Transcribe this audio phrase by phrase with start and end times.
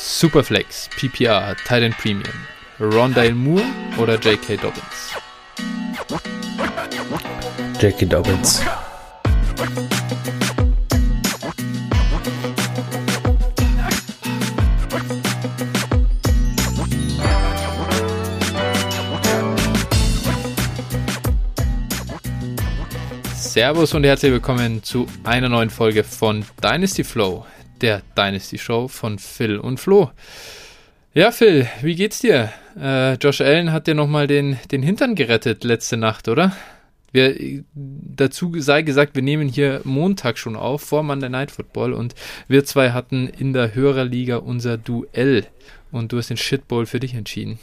[0.00, 2.32] Superflex, PPR, Titan Premium,
[2.78, 3.64] Rondale Moore
[3.96, 4.56] oder J.K.
[4.56, 5.12] Dobbins?
[7.80, 8.06] J.K.
[8.06, 8.62] Dobbins.
[23.34, 27.44] Servus und herzlich willkommen zu einer neuen Folge von Dynasty Flow,
[27.82, 30.10] der Dynasty Show von Phil und Flo.
[31.14, 32.52] Ja, Phil, wie geht's dir?
[32.80, 36.54] Äh, Josh Allen hat dir nochmal den, den Hintern gerettet letzte Nacht, oder?
[37.10, 42.14] Wir, dazu sei gesagt, wir nehmen hier Montag schon auf, vor Monday Night Football und
[42.48, 45.46] wir zwei hatten in der Hörerliga unser Duell
[45.90, 47.58] und du hast den Shitball für dich entschieden.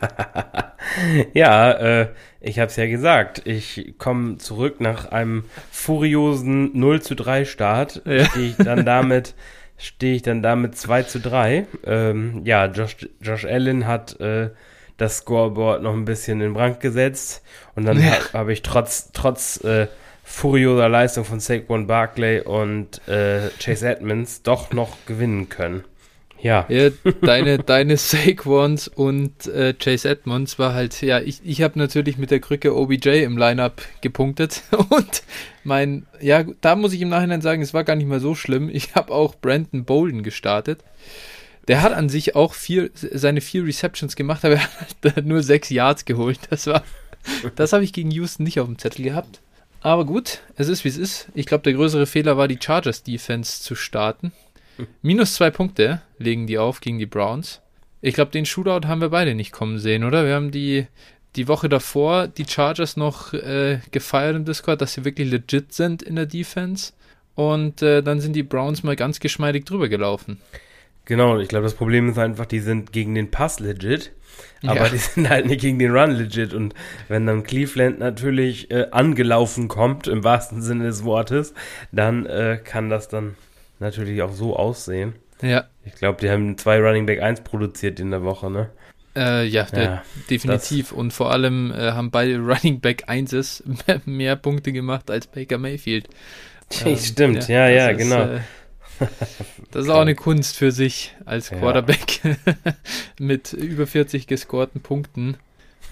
[1.34, 2.08] ja, äh,
[2.44, 3.42] ich habe es ja gesagt.
[3.46, 8.02] Ich komme zurück nach einem furiosen 0 zu 3 Start.
[8.04, 8.24] Ja.
[8.26, 9.34] Stehe ich dann damit
[9.76, 11.66] stehe ich dann damit 2 zu 3.
[11.84, 14.50] Ähm, ja, Josh, Josh Allen hat äh,
[14.96, 17.42] das Scoreboard noch ein bisschen in Brand gesetzt
[17.74, 18.12] und dann ja.
[18.32, 19.88] habe ich trotz, trotz äh,
[20.22, 25.84] furioser Leistung von Saquon Barkley und äh, Chase Edmonds doch noch gewinnen können.
[26.44, 26.66] Ja.
[26.68, 26.90] ja
[27.22, 32.30] deine, deine Saquons und äh, Chase Edmonds war halt, ja, ich, ich habe natürlich mit
[32.30, 35.22] der Krücke OBJ im Lineup gepunktet und
[35.64, 38.68] mein, ja, da muss ich im Nachhinein sagen, es war gar nicht mal so schlimm.
[38.70, 40.84] Ich habe auch Brandon Bolden gestartet.
[41.66, 44.56] Der hat an sich auch vier, seine vier Receptions gemacht, aber
[45.02, 46.40] er hat nur sechs Yards geholt.
[46.50, 46.84] Das war,
[47.56, 49.40] das habe ich gegen Houston nicht auf dem Zettel gehabt.
[49.80, 51.28] Aber gut, es ist wie es ist.
[51.34, 54.32] Ich glaube, der größere Fehler war, die Chargers Defense zu starten.
[55.02, 57.60] Minus zwei Punkte legen die auf gegen die Browns.
[58.00, 60.26] Ich glaube, den Shootout haben wir beide nicht kommen sehen, oder?
[60.26, 60.86] Wir haben die,
[61.36, 66.02] die Woche davor die Chargers noch äh, gefeiert im Discord, dass sie wirklich legit sind
[66.02, 66.92] in der Defense.
[67.34, 70.38] Und äh, dann sind die Browns mal ganz geschmeidig drüber gelaufen.
[71.06, 74.12] Genau, ich glaube, das Problem ist einfach, die sind gegen den Pass legit,
[74.62, 74.88] aber ja.
[74.88, 76.54] die sind halt nicht gegen den Run legit.
[76.54, 76.74] Und
[77.08, 81.52] wenn dann Cleveland natürlich äh, angelaufen kommt, im wahrsten Sinne des Wortes,
[81.92, 83.34] dann äh, kann das dann
[83.84, 85.14] natürlich auch so aussehen.
[85.40, 85.64] Ja.
[85.84, 88.70] Ich glaube, die haben zwei Running Back 1 produziert in der Woche, ne?
[89.14, 90.90] Äh, ja, ja definitiv.
[90.90, 93.62] Und vor allem äh, haben beide Running Back 1s
[94.06, 96.08] mehr Punkte gemacht als Baker Mayfield.
[96.86, 98.22] Ähm, Stimmt, ja, ja, ist, genau.
[98.22, 98.40] Äh,
[99.70, 102.54] das ist auch eine Kunst für sich als Quarterback ja.
[103.20, 105.36] mit über 40 gescorten Punkten.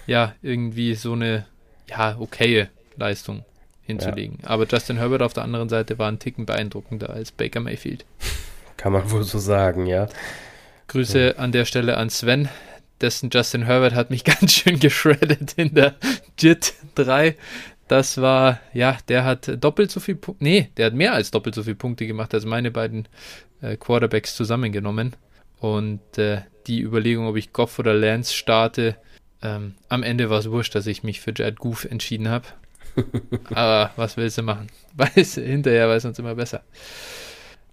[0.07, 1.45] Ja, irgendwie so eine,
[1.87, 3.45] ja, okaye Leistung
[3.85, 4.39] hinzulegen.
[4.41, 4.49] Ja.
[4.49, 8.05] Aber Justin Herbert auf der anderen Seite war ein Ticken beeindruckender als Baker Mayfield.
[8.77, 10.07] Kann man wohl so sagen, ja.
[10.87, 11.35] Grüße ja.
[11.35, 12.49] an der Stelle an Sven.
[13.01, 15.95] Dessen Justin Herbert hat mich ganz schön geschreddet in der
[16.39, 17.35] JIT 3.
[17.87, 21.53] Das war, ja, der hat doppelt so viel Punkte, nee, der hat mehr als doppelt
[21.53, 23.07] so viele Punkte gemacht als meine beiden
[23.61, 25.15] äh, Quarterbacks zusammengenommen.
[25.59, 28.95] Und äh, die Überlegung, ob ich Goff oder Lance starte,
[29.41, 32.47] ähm, am Ende war es wurscht, dass ich mich für Jared Goof entschieden habe.
[33.53, 34.67] Aber was willst du machen?
[34.95, 36.61] Weiß, hinterher weiß uns immer besser.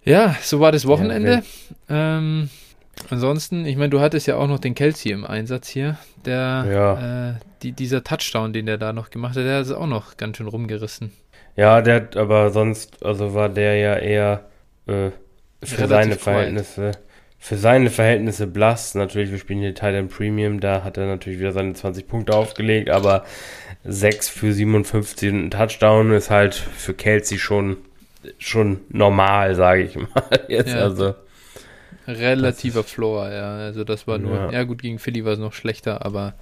[0.05, 1.43] Ja, so war das Wochenende.
[1.89, 2.49] Ja, ähm,
[3.11, 5.99] ansonsten, ich meine, du hattest ja auch noch den Kelsey im Einsatz hier.
[6.25, 7.29] Der, ja.
[7.31, 10.17] äh, die, dieser Touchdown, den der da noch gemacht hat, der hat es auch noch
[10.17, 11.13] ganz schön rumgerissen.
[11.57, 14.47] Ja, der hat aber sonst, also war der ja eher
[14.87, 15.11] äh,
[15.63, 16.93] für Relativ seine Verhältnisse.
[16.93, 17.10] Quiet.
[17.43, 18.95] Für seine Verhältnisse blass.
[18.95, 22.91] Natürlich, wir spielen hier Titan Premium, da hat er natürlich wieder seine 20 Punkte aufgelegt,
[22.91, 23.25] aber
[23.85, 27.79] 6 für 57 und ein Touchdown ist halt für Kelsey schon,
[28.39, 30.23] schon normal, sage ich mal.
[30.49, 30.81] Jetzt ja.
[30.81, 31.15] also.
[32.07, 33.57] Relativer Floor, ja.
[33.57, 36.35] Also das war nur, ja, ja gut, gegen Philly war es noch schlechter, aber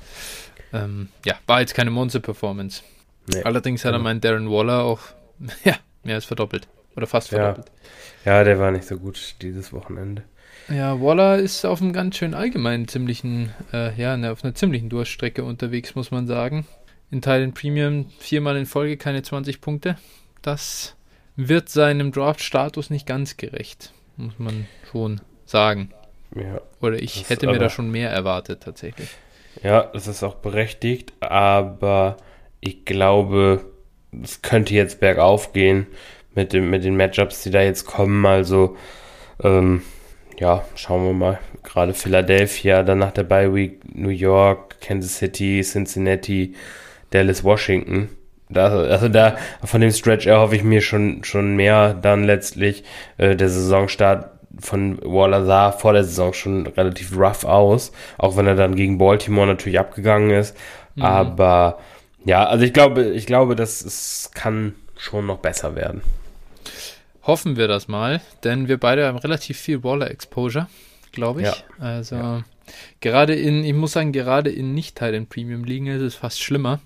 [0.72, 2.82] ähm, ja, war jetzt keine Monster-Performance.
[3.32, 3.42] Nee.
[3.44, 5.00] Allerdings hat er meinen Darren Waller auch
[5.64, 6.66] ja, mehr als verdoppelt.
[6.96, 7.70] Oder fast verdoppelt.
[8.24, 8.38] Ja.
[8.38, 10.24] ja, der war nicht so gut dieses Wochenende.
[10.70, 14.88] Ja, Waller ist auf einem ganz schön allgemeinen ziemlichen, äh, ja, ne, auf einer ziemlichen
[14.88, 16.66] Durchstrecke unterwegs, muss man sagen
[17.10, 19.96] in Teilen Premium viermal in Folge keine 20 Punkte.
[20.42, 20.96] Das
[21.36, 25.90] wird seinem Draft-Status nicht ganz gerecht, muss man schon sagen.
[26.34, 29.08] Ja, Oder ich hätte mir da schon mehr erwartet, tatsächlich.
[29.62, 32.18] Ja, das ist auch berechtigt, aber
[32.60, 33.64] ich glaube,
[34.22, 35.86] es könnte jetzt bergauf gehen
[36.34, 38.26] mit, dem, mit den Matchups, die da jetzt kommen.
[38.26, 38.76] Also,
[39.42, 39.82] ähm,
[40.38, 41.38] ja, schauen wir mal.
[41.62, 46.54] Gerade Philadelphia, dann nach der Bye Week New York, Kansas City, Cincinnati.
[47.10, 48.10] Dallas Washington.
[48.50, 52.84] Da, also da von dem Stretch erhoffe ich mir schon, schon mehr dann letztlich.
[53.18, 58.46] Äh, der Saisonstart von Waller sah vor der Saison schon relativ rough aus, auch wenn
[58.46, 60.56] er dann gegen Baltimore natürlich abgegangen ist.
[60.94, 61.02] Mhm.
[61.02, 61.78] Aber
[62.24, 66.02] ja, also ich glaube, ich glaube, dass es kann schon noch besser werden.
[67.22, 70.66] Hoffen wir das mal, denn wir beide haben relativ viel Waller Exposure.
[71.12, 71.46] glaube ich.
[71.48, 71.54] Ja.
[71.78, 72.44] Also Ja.
[73.00, 76.80] gerade in, ich muss sagen, gerade in nicht-Titan Premium Ligen ist es fast schlimmer,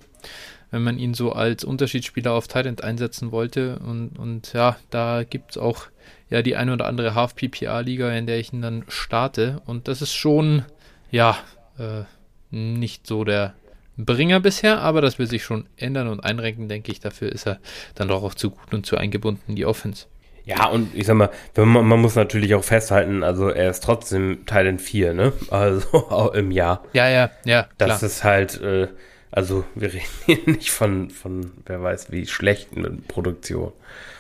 [0.70, 3.78] wenn man ihn so als Unterschiedsspieler auf Titan einsetzen wollte.
[3.80, 5.86] Und, und ja, da gibt es auch
[6.30, 9.60] ja die eine oder andere Half-PPA-Liga, in der ich ihn dann starte.
[9.66, 10.64] Und das ist schon,
[11.10, 11.36] ja,
[11.78, 12.04] äh,
[12.50, 13.54] nicht so der
[13.98, 17.00] Bringer bisher, aber das will sich schon ändern und einrenken, denke ich.
[17.00, 17.58] Dafür ist er
[17.94, 20.06] dann doch auch zu gut und zu eingebunden in die Offense.
[20.44, 24.44] Ja, und ich sag mal, man, man muss natürlich auch festhalten, also er ist trotzdem
[24.46, 25.32] Teil 4, ne?
[25.50, 26.82] Also auch im Jahr.
[26.92, 28.02] Ja, ja, ja, Das klar.
[28.02, 28.88] ist halt, äh,
[29.30, 33.72] also wir reden hier nicht von, von, wer weiß wie, schlechten Produktion.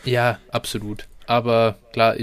[0.04, 1.06] Ja, absolut.
[1.26, 2.14] Aber klar,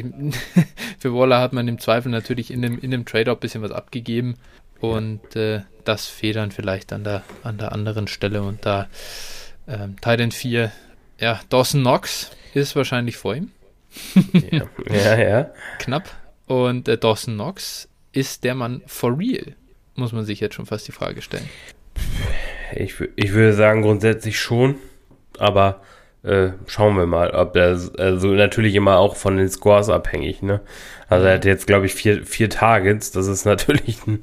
[1.00, 3.62] für Waller hat man im Zweifel natürlich in dem, in dem Trade auch ein bisschen
[3.62, 4.36] was abgegeben.
[4.80, 8.44] Und äh, das federn vielleicht an der, an der anderen Stelle.
[8.44, 8.88] Und da
[9.68, 10.72] ähm, Titan 4,
[11.20, 13.52] ja, Dawson Knox ist wahrscheinlich vor ihm.
[14.52, 15.18] Ja, ja.
[15.18, 15.52] ja.
[15.80, 16.10] Knapp.
[16.48, 19.56] Und äh, Dawson Knox ist der Mann for real.
[19.96, 21.50] Muss man sich jetzt schon fast die Frage stellen.
[22.76, 24.76] Ich, ich würde sagen, grundsätzlich schon,
[25.38, 25.82] aber
[26.24, 30.62] äh, schauen wir mal, ob der, also natürlich immer auch von den Scores abhängig, ne?
[31.08, 34.22] Also er hat jetzt, glaube ich, vier, vier Targets, das ist natürlich ein,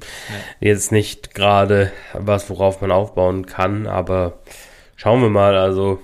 [0.59, 4.39] jetzt nicht gerade was, worauf man aufbauen kann, aber
[4.95, 5.99] schauen wir mal, also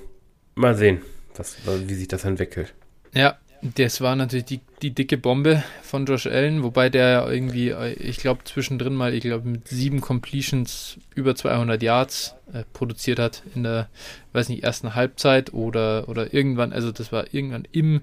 [0.55, 1.01] mal sehen,
[1.35, 2.73] was, wie sich das entwickelt.
[3.13, 3.37] Ja,
[3.75, 8.17] das war natürlich die, die dicke Bombe von Josh Allen, wobei der irgendwie, äh, ich
[8.17, 13.63] glaube, zwischendrin mal, ich glaube, mit sieben Completions über 200 Yards äh, produziert hat in
[13.63, 13.89] der,
[14.33, 18.01] weiß nicht, ersten Halbzeit oder, oder irgendwann, also das war irgendwann im,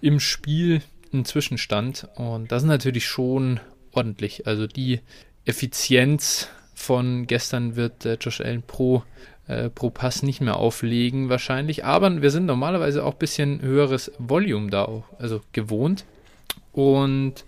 [0.00, 0.80] im Spiel
[1.12, 3.60] ein Zwischenstand und das ist natürlich schon
[3.92, 4.46] ordentlich.
[4.46, 5.00] Also die
[5.44, 9.02] Effizienz von gestern wird äh, Josh Allen pro
[9.48, 11.84] äh, pro Pass nicht mehr auflegen wahrscheinlich.
[11.84, 16.04] Aber wir sind normalerweise auch ein bisschen höheres Volume da auch, also gewohnt.
[16.72, 17.44] Und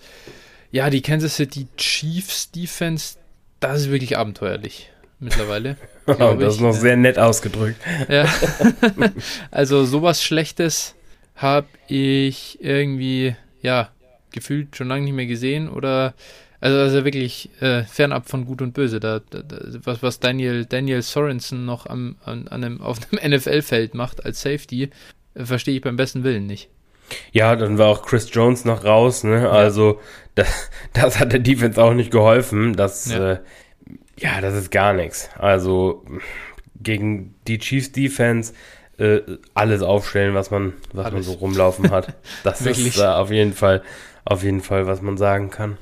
[0.70, 3.16] ja, die Kansas City Chiefs Defense,
[3.60, 5.76] das ist wirklich abenteuerlich mittlerweile.
[6.06, 7.80] glaub das ist noch sehr nett ausgedrückt.
[8.08, 8.26] Ja.
[9.50, 10.94] also sowas Schlechtes
[11.34, 13.90] habe ich irgendwie, ja,
[14.30, 16.14] gefühlt schon lange nicht mehr gesehen oder
[16.60, 19.00] also, also wirklich äh, fernab von Gut und Böse.
[19.00, 19.42] Da, da,
[19.84, 24.42] was, was Daniel, Daniel Sorensen noch am, an, an einem, auf einem NFL-Feld macht als
[24.42, 24.90] Safety,
[25.34, 26.68] äh, verstehe ich beim besten Willen nicht.
[27.32, 29.48] Ja, dann war auch Chris Jones noch raus, ne?
[29.48, 30.00] Also
[30.34, 32.74] das, das hat der Defense auch nicht geholfen.
[32.74, 33.18] Das, Ja.
[33.18, 33.38] ja, äh,
[34.18, 35.30] ja das ist gar nichts.
[35.38, 36.04] Also
[36.80, 38.52] gegen die Chiefs Defense
[38.98, 39.20] äh,
[39.54, 41.26] alles aufstellen, was man, was man Alles.
[41.26, 42.14] so rumlaufen hat.
[42.42, 43.82] Das ist äh, auf jeden Fall,
[44.24, 45.78] auf jeden Fall, was man sagen kann.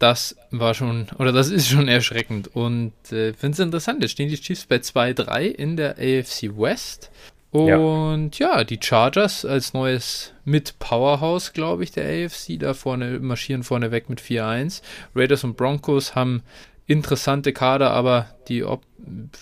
[0.00, 0.08] Ja.
[0.08, 2.48] Das war schon, oder das ist schon erschreckend.
[2.54, 7.10] Und äh, finde es interessant, jetzt stehen die Chiefs bei 2-3 in der AFC West.
[7.52, 7.76] Ja.
[7.76, 8.62] Und ja.
[8.64, 14.08] die Chargers als neues mit Powerhouse, glaube ich, der AFC, da vorne marschieren vorne weg
[14.08, 14.82] mit 4-1.
[15.14, 16.42] Raiders und Broncos haben
[16.86, 18.64] interessante Kader, aber die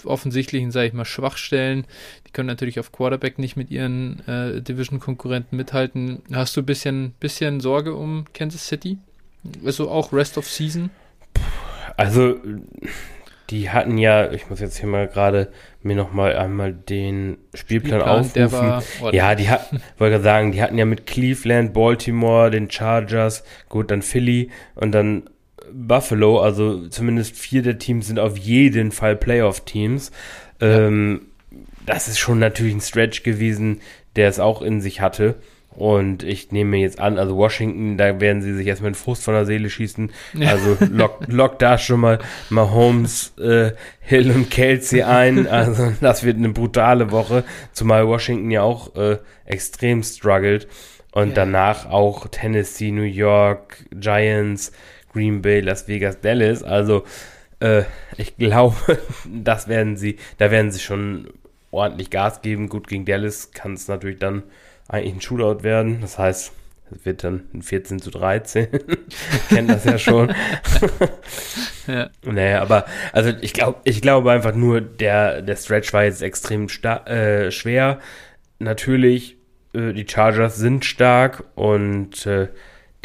[0.04, 1.86] offensichtlichen, sage ich mal, Schwachstellen,
[2.26, 6.22] die können natürlich auf Quarterback nicht mit ihren äh, Division-Konkurrenten mithalten.
[6.32, 8.98] Hast du ein bisschen, bisschen Sorge um Kansas City?
[9.64, 10.90] Also auch Rest of Season?
[11.96, 12.36] Also,
[13.50, 15.50] die hatten ja, ich muss jetzt hier mal gerade
[15.82, 18.52] mir noch mal einmal den Spielplan, aufrufen.
[18.52, 19.14] war ordentlich.
[19.14, 24.02] Ja, die hatten, wollte sagen, die hatten ja mit Cleveland, Baltimore, den Chargers, gut, dann
[24.02, 25.30] Philly und dann
[25.72, 30.12] Buffalo, also zumindest vier der Teams sind auf jeden Fall Playoff-Teams.
[30.60, 31.22] Ähm,
[31.86, 33.80] das ist schon natürlich ein Stretch gewesen,
[34.16, 35.36] der es auch in sich hatte.
[35.78, 39.22] Und ich nehme mir jetzt an, also Washington, da werden sie sich erstmal den Frust
[39.22, 40.10] von der Seele schießen.
[40.34, 40.48] Ja.
[40.50, 42.18] Also lock, lock da schon mal
[42.50, 43.70] Mahomes, äh,
[44.00, 45.46] Hill und Kelsey ein.
[45.46, 50.66] Also das wird eine brutale Woche, zumal Washington ja auch äh, extrem struggelt.
[51.12, 51.34] Und Ja.
[51.36, 54.72] danach auch Tennessee, New York, Giants,
[55.12, 56.64] Green Bay, Las Vegas, Dallas.
[56.64, 57.04] Also
[57.60, 57.84] äh,
[58.16, 58.74] ich glaube,
[59.32, 61.28] das werden sie, da werden sie schon
[61.70, 62.68] ordentlich Gas geben.
[62.68, 64.42] Gut, gegen Dallas kann es natürlich dann
[64.88, 66.00] eigentlich ein Shootout werden.
[66.00, 66.52] Das heißt,
[66.90, 68.68] es wird dann ein 14 zu 13.
[69.48, 70.32] Kennt das ja schon.
[71.86, 72.10] Ja.
[72.22, 76.66] Naja, aber also ich glaube, ich glaube einfach nur, der, der Stretch war jetzt extrem
[76.66, 77.98] äh, schwer.
[78.58, 79.38] Natürlich,
[79.72, 82.48] äh, die Chargers sind stark und äh,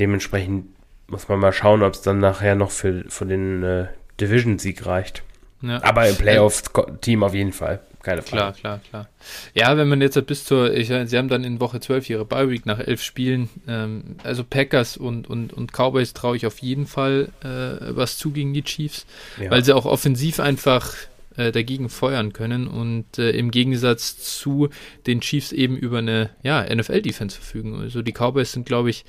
[0.01, 0.65] dementsprechend
[1.07, 3.85] muss man mal schauen, ob es dann nachher noch für, für den äh,
[4.19, 5.23] Division-Sieg reicht.
[5.61, 5.81] Ja.
[5.81, 7.79] Aber im Playoff-Team auf jeden Fall.
[8.03, 8.59] Keine Frage.
[8.59, 9.09] Klar, klar, klar.
[9.53, 12.49] Ja, wenn man jetzt bis zur, ich, sie haben dann in Woche 12 ihre Bye
[12.49, 16.85] Week nach elf Spielen, ähm, also Packers und, und, und Cowboys traue ich auf jeden
[16.85, 19.05] Fall äh, was zu gegen die Chiefs,
[19.41, 19.49] Ja.
[19.49, 20.93] weil sie auch offensiv einfach
[21.37, 24.69] äh, dagegen feuern können und äh, im Gegensatz zu
[25.07, 27.79] den Chiefs eben über eine ja, NFL-Defense verfügen.
[27.79, 29.05] Also die Cowboys sind, glaube ich,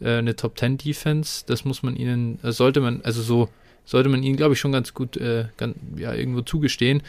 [0.00, 1.44] äh, eine Top 10 Defense.
[1.46, 3.48] Das muss man ihnen, äh, sollte man, also so
[3.88, 7.02] sollte man ihnen, glaube ich, schon ganz gut äh, ganz, ja, irgendwo zugestehen.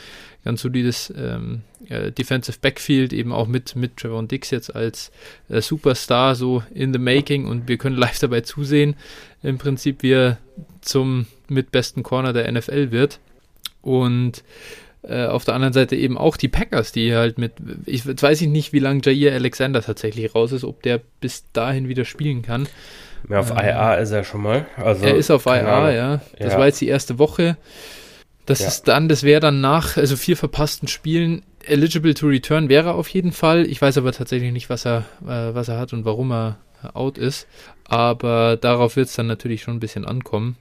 [0.46, 5.12] Ganz solides ähm, äh, Defensive Backfield, eben auch mit, mit Trevor Dix jetzt als
[5.50, 8.96] äh, Superstar so in the making und wir können live dabei zusehen,
[9.44, 10.38] im Prinzip, wie er
[10.80, 13.20] zum mitbesten Corner der NFL wird.
[13.82, 14.44] Und
[15.02, 17.54] äh, auf der anderen Seite eben auch die Packers, die halt mit,
[17.86, 21.44] ich jetzt weiß ich nicht, wie lange Jair Alexander tatsächlich raus ist, ob der bis
[21.52, 22.68] dahin wieder spielen kann.
[23.28, 24.66] Ja, auf ähm, IA ist er schon mal.
[24.78, 26.22] Also, er ist auf IA, ja.
[26.38, 26.60] Das ja.
[26.60, 27.58] war jetzt die erste Woche.
[28.46, 28.68] Das ja.
[28.68, 33.08] ist dann, das wäre dann nach, also vier verpassten Spielen, eligible to return wäre auf
[33.10, 33.66] jeden Fall.
[33.66, 36.58] Ich weiß aber tatsächlich nicht, was er, äh, was er hat und warum er
[36.94, 37.48] out ist.
[37.86, 40.58] Aber darauf wird es dann natürlich schon ein bisschen ankommen.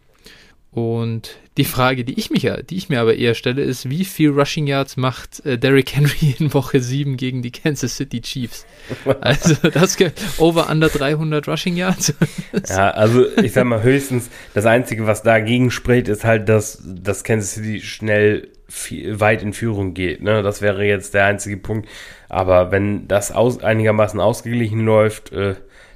[0.70, 4.30] Und die Frage, die ich, mich, die ich mir aber eher stelle, ist, wie viel
[4.30, 8.66] Rushing Yards macht äh, Derrick Henry in Woche 7 gegen die Kansas City Chiefs?
[9.20, 9.96] Also das
[10.38, 12.14] over under 300 Rushing Yards.
[12.68, 17.24] ja, also ich sag mal höchstens, das Einzige, was dagegen spricht, ist halt, dass, dass
[17.24, 20.22] Kansas City schnell viel, weit in Führung geht.
[20.22, 20.42] Ne?
[20.42, 21.88] Das wäre jetzt der einzige Punkt.
[22.28, 25.54] Aber wenn das aus, einigermaßen ausgeglichen läuft, äh,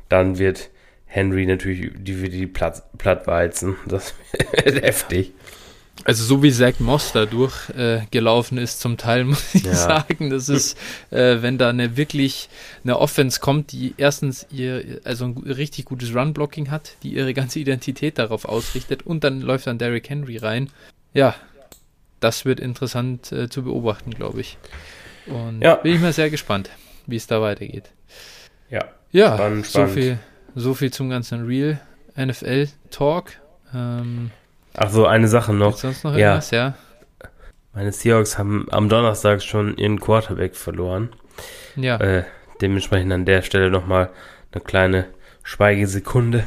[0.09, 0.71] dann wird
[1.13, 3.77] Henry natürlich die, die Platt, Plattweizen.
[3.87, 4.15] Das
[4.65, 5.33] ist heftig.
[6.05, 9.75] Also so wie Zach Moss da durchgelaufen äh, ist zum Teil, muss ich ja.
[9.75, 10.79] sagen, das ist,
[11.11, 12.49] äh, wenn da eine wirklich
[12.83, 17.59] eine Offense kommt, die erstens ihr, also ein richtig gutes Run-Blocking hat, die ihre ganze
[17.59, 20.71] Identität darauf ausrichtet und dann läuft dann Derrick Henry rein.
[21.13, 21.35] Ja,
[22.21, 24.57] das wird interessant äh, zu beobachten, glaube ich.
[25.27, 25.75] Und ja.
[25.75, 26.71] bin ich mal sehr gespannt,
[27.07, 27.91] wie es da weitergeht.
[28.71, 30.19] Ja, ja spannend, so viel
[30.55, 31.81] so viel zum ganzen Real
[32.17, 33.33] NFL Talk.
[33.75, 34.31] Ähm,
[34.75, 35.77] Ach so, eine Sache noch.
[35.77, 36.69] Sonst noch irgendwas, ja.
[36.69, 36.75] ja.
[37.75, 41.11] Meine Seahawks haben am Donnerstag schon ihren Quarterback verloren.
[41.77, 41.97] Ja.
[41.99, 42.25] Äh,
[42.61, 44.11] dementsprechend an der Stelle nochmal
[44.53, 45.07] eine kleine
[45.43, 46.45] Schweigesekunde.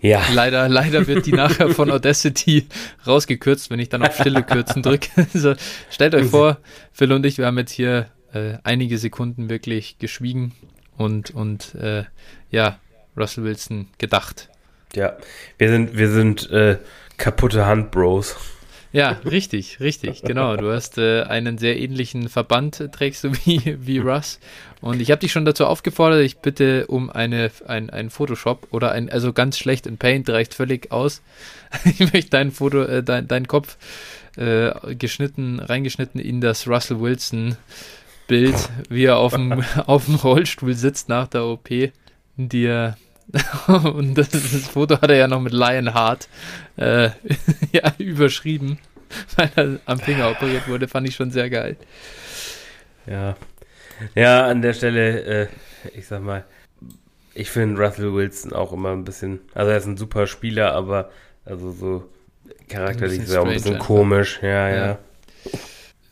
[0.00, 0.22] Ja.
[0.32, 2.66] Leider, leider wird die nachher von Audacity
[3.06, 5.08] rausgekürzt, wenn ich dann auf Stille kürzen drücke.
[5.34, 5.54] also,
[5.90, 6.58] stellt euch vor,
[6.92, 10.52] Phil und ich, wir haben jetzt hier äh, einige Sekunden wirklich geschwiegen
[10.98, 12.04] und, und äh,
[12.50, 12.78] ja,
[13.16, 14.48] Russell Wilson gedacht.
[14.94, 15.16] Ja,
[15.56, 16.78] wir sind, wir sind äh,
[17.16, 18.36] kaputte Handbros.
[18.90, 20.56] Ja, richtig, richtig, genau.
[20.56, 24.40] Du hast äh, einen sehr ähnlichen Verband, äh, trägst du wie, wie Russ.
[24.80, 28.92] Und ich habe dich schon dazu aufgefordert, ich bitte um eine, ein, ein Photoshop oder
[28.92, 31.20] ein, also ganz schlecht in Paint, reicht völlig aus.
[31.84, 33.76] ich möchte dein Foto, äh, dein, dein Kopf
[34.36, 37.56] äh, geschnitten, reingeschnitten in das Russell Wilson
[38.28, 38.54] Bild,
[38.88, 41.68] wie er auf dem, auf dem Rollstuhl sitzt nach der OP,
[42.36, 42.96] die er
[43.66, 46.28] und das, das, Foto hat er ja noch mit Lionheart
[46.76, 47.10] äh,
[47.72, 48.78] ja, überschrieben,
[49.36, 51.76] weil er am Finger operiert wurde, fand ich schon sehr geil.
[53.06, 53.36] Ja.
[54.14, 55.48] Ja, an der Stelle, äh,
[55.94, 56.44] ich sag mal,
[57.34, 61.10] ich finde Russell Wilson auch immer ein bisschen, also er ist ein super Spieler, aber
[61.44, 62.08] also so
[62.68, 64.86] charakterlich ist er auch ein bisschen komisch, ja, ja.
[64.86, 64.98] ja.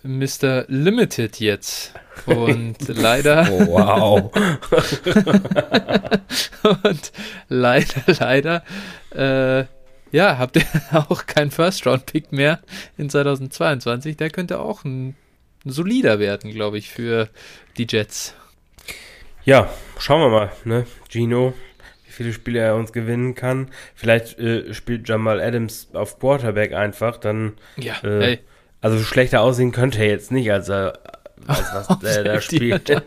[0.06, 0.64] Mr.
[0.68, 1.92] Limited jetzt.
[2.26, 3.48] Und leider.
[3.50, 4.32] Oh, wow.
[6.84, 7.12] und
[7.48, 8.64] leider, leider,
[9.14, 9.64] äh,
[10.12, 12.60] ja, habt ihr auch keinen First-Round-Pick mehr
[12.96, 14.16] in 2022.
[14.16, 15.14] Der könnte auch ein,
[15.64, 17.28] ein solider werden, glaube ich, für
[17.76, 18.34] die Jets.
[19.44, 20.86] Ja, schauen wir mal, ne?
[21.08, 21.54] Gino,
[22.04, 23.70] wie viele Spiele er uns gewinnen kann.
[23.94, 27.52] Vielleicht äh, spielt Jamal Adams auf Quarterback einfach, dann.
[27.76, 28.38] Ja, äh, hey
[28.80, 30.98] also schlechter aussehen könnte er jetzt nicht, als er
[31.46, 32.88] als was der da spielt.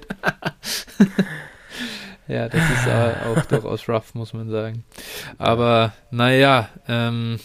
[2.28, 2.88] ja, das ist
[3.28, 4.84] auch durchaus rough, muss man sagen.
[5.38, 7.40] Aber naja, ähm,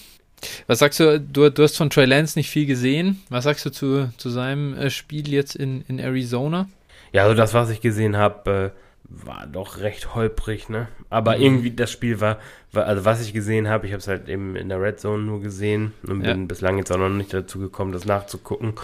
[0.66, 3.22] was sagst du, du, du hast von Trey Lance nicht viel gesehen.
[3.28, 6.68] Was sagst du zu, zu seinem äh, Spiel jetzt in, in Arizona?
[7.12, 8.78] Ja, also das, was ich gesehen habe, äh,
[9.22, 10.88] war doch recht holprig, ne?
[11.10, 11.42] Aber mhm.
[11.42, 12.38] irgendwie das Spiel war,
[12.72, 15.22] war, also was ich gesehen habe, ich habe es halt eben in der Red Zone
[15.22, 16.46] nur gesehen und bin ja.
[16.46, 18.74] bislang jetzt auch noch nicht dazu gekommen, das nachzugucken.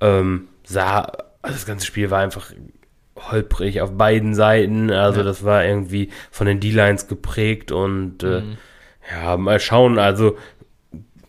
[0.00, 1.00] Ähm, sah,
[1.42, 2.52] also das ganze Spiel war einfach
[3.16, 4.90] holprig auf beiden Seiten.
[4.90, 5.24] Also ja.
[5.24, 8.56] das war irgendwie von den D-Lines geprägt und äh, mhm.
[9.10, 9.98] ja, mal schauen.
[9.98, 10.36] Also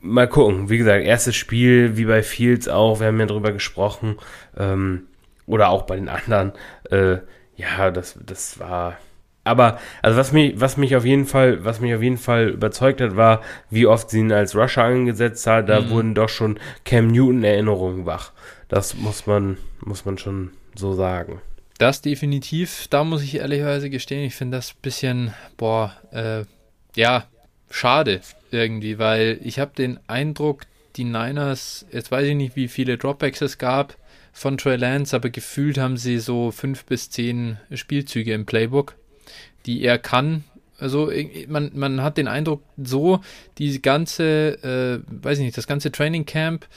[0.02, 0.70] mal gucken.
[0.70, 4.18] Wie gesagt, erstes Spiel, wie bei Fields auch, wir haben ja drüber gesprochen.
[4.58, 5.08] Ähm,
[5.48, 6.54] oder auch bei den anderen.
[6.90, 7.18] Äh,
[7.56, 8.98] ja, das, das war.
[9.44, 13.00] Aber, also was mich, was mich auf jeden Fall, was mich auf jeden Fall überzeugt
[13.00, 15.70] hat, war, wie oft sie ihn als Rusher angesetzt hat.
[15.70, 15.90] Da mhm.
[15.92, 18.32] wurden doch schon Cam Newton Erinnerungen wach.
[18.68, 21.42] Das muss man, muss man schon so sagen.
[21.78, 22.88] Das definitiv.
[22.90, 26.44] Da muss ich ehrlicherweise gestehen, ich finde das ein bisschen, boah, äh,
[26.96, 27.26] ja,
[27.70, 30.64] schade irgendwie, weil ich habe den Eindruck,
[30.96, 33.96] die Niners, jetzt weiß ich nicht, wie viele Dropbacks es gab
[34.36, 38.96] von Trey Lance, aber gefühlt haben sie so fünf bis zehn Spielzüge im Playbook,
[39.66, 40.44] die er kann.
[40.78, 41.10] Also
[41.48, 43.22] man, man hat den Eindruck, so
[43.58, 46.68] die ganze, äh, weiß ich nicht, das ganze Training Camp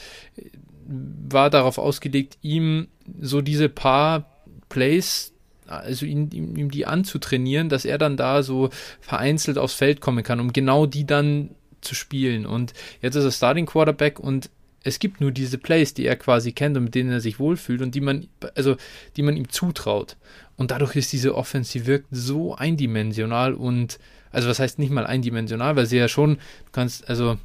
[0.87, 2.87] war darauf ausgelegt, ihm
[3.21, 4.31] so diese paar
[4.69, 5.33] Plays
[5.67, 10.41] also ihm, ihm die anzutrainieren, dass er dann da so vereinzelt aufs Feld kommen kann,
[10.41, 11.51] um genau die dann
[11.81, 12.47] zu spielen.
[12.47, 12.73] Und
[13.03, 14.49] jetzt ist er Starting Quarterback und
[14.85, 17.83] es gibt nur diese Plays, die er quasi kennt und mit denen er sich wohlfühlt
[17.83, 18.77] und die man, also
[19.17, 20.17] die man ihm zutraut.
[20.57, 23.99] Und dadurch ist diese Offense, die wirkt so eindimensional und,
[24.31, 27.39] also was heißt nicht mal eindimensional, weil sie ja schon, du kannst, also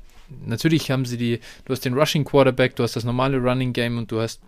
[0.46, 3.98] natürlich haben sie die, du hast den Rushing Quarterback, du hast das normale Running Game
[3.98, 4.42] und du hast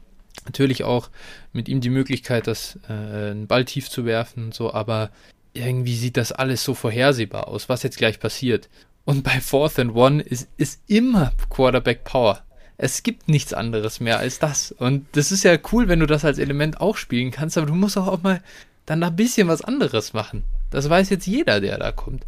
[0.45, 1.09] natürlich auch
[1.53, 5.11] mit ihm die Möglichkeit, das äh, einen Ball tief zu werfen und so, aber
[5.53, 8.69] irgendwie sieht das alles so vorhersehbar aus, was jetzt gleich passiert.
[9.05, 12.44] Und bei Fourth and One ist, ist immer Quarterback Power.
[12.77, 14.71] Es gibt nichts anderes mehr als das.
[14.71, 17.73] Und das ist ja cool, wenn du das als Element auch spielen kannst, aber du
[17.73, 18.41] musst auch, auch mal
[18.85, 20.43] dann ein bisschen was anderes machen.
[20.71, 22.25] Das weiß jetzt jeder, der da kommt.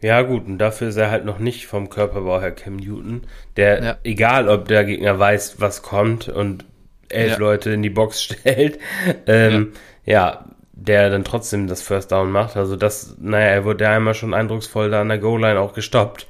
[0.00, 3.22] Ja, gut, und dafür ist er halt noch nicht vom Körperbau her Cam Newton,
[3.56, 3.98] der, ja.
[4.02, 6.64] egal ob der Gegner weiß, was kommt und
[7.08, 7.38] elf ja.
[7.38, 8.80] Leute in die Box stellt,
[9.26, 9.72] ähm,
[10.04, 10.14] ja.
[10.14, 10.44] ja.
[10.72, 12.56] der dann trotzdem das First Down macht.
[12.56, 16.26] Also das, naja, er wurde ja einmal schon eindrucksvoll da an der Goal-Line auch gestoppt.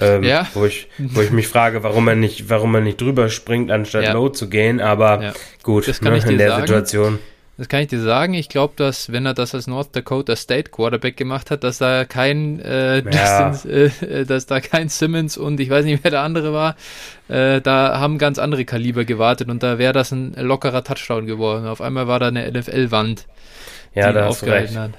[0.00, 0.46] Ähm, ja.
[0.54, 4.04] wo, ich, wo ich mich frage, warum er nicht, warum er nicht drüber springt, anstatt
[4.04, 4.12] ja.
[4.12, 5.32] low zu gehen, aber ja.
[5.62, 6.66] gut, das kann ne, ich in der sagen.
[6.66, 7.18] Situation.
[7.58, 8.32] Das kann ich dir sagen.
[8.32, 12.06] Ich glaube, dass wenn er das als North Dakota State Quarterback gemacht hat, dass da
[12.06, 16.54] kein äh, Distance, äh, dass da kein Simmons und ich weiß nicht, wer der andere
[16.54, 16.76] war,
[17.28, 21.66] äh, da haben ganz andere Kaliber gewartet und da wäre das ein lockerer Touchdown geworden.
[21.66, 23.26] Auf einmal war da eine NFL-Wand,
[23.94, 24.92] ja, die da hast aufgehalten hat.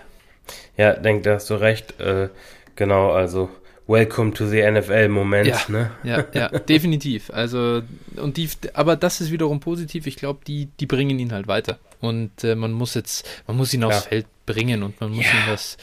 [0.78, 2.00] Ja, denk, da hast du recht.
[2.00, 2.30] Äh,
[2.76, 3.50] genau, also
[3.86, 5.92] Welcome to the NFL-Moment, ja, ne?
[6.04, 7.30] Ja, ja, definitiv.
[7.32, 7.82] Also,
[8.16, 10.08] und die, aber das ist wiederum positiv.
[10.08, 11.80] Ich glaube, die, die bringen ihn halt weiter.
[12.00, 14.10] Und äh, man muss jetzt, man muss ihn aufs ja.
[14.10, 15.32] Feld bringen und man muss ja.
[15.32, 15.78] ihn das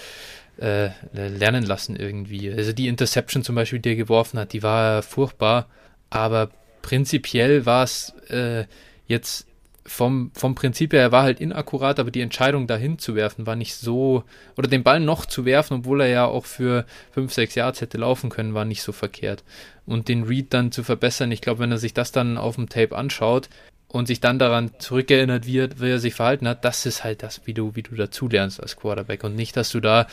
[0.61, 2.51] äh, lernen lassen irgendwie.
[2.51, 5.67] Also die Interception zum Beispiel, die er geworfen hat, die war furchtbar,
[6.09, 6.51] aber
[6.83, 8.65] prinzipiell war es äh,
[9.07, 9.47] jetzt
[9.91, 13.57] vom, vom Prinzip her, er war halt inakkurat, aber die Entscheidung dahin zu werfen war
[13.57, 14.23] nicht so,
[14.57, 17.99] oder den Ball noch zu werfen, obwohl er ja auch für 5, 6 Yards hätte
[17.99, 19.43] laufen können, war nicht so verkehrt.
[19.87, 22.69] Und den Read dann zu verbessern, ich glaube, wenn er sich das dann auf dem
[22.69, 23.49] Tape anschaut
[23.89, 27.41] und sich dann daran zurückerinnert wird, wie er sich verhalten hat, das ist halt das,
[27.47, 30.07] wie du, wie du dazulernst als Quarterback und nicht, dass du da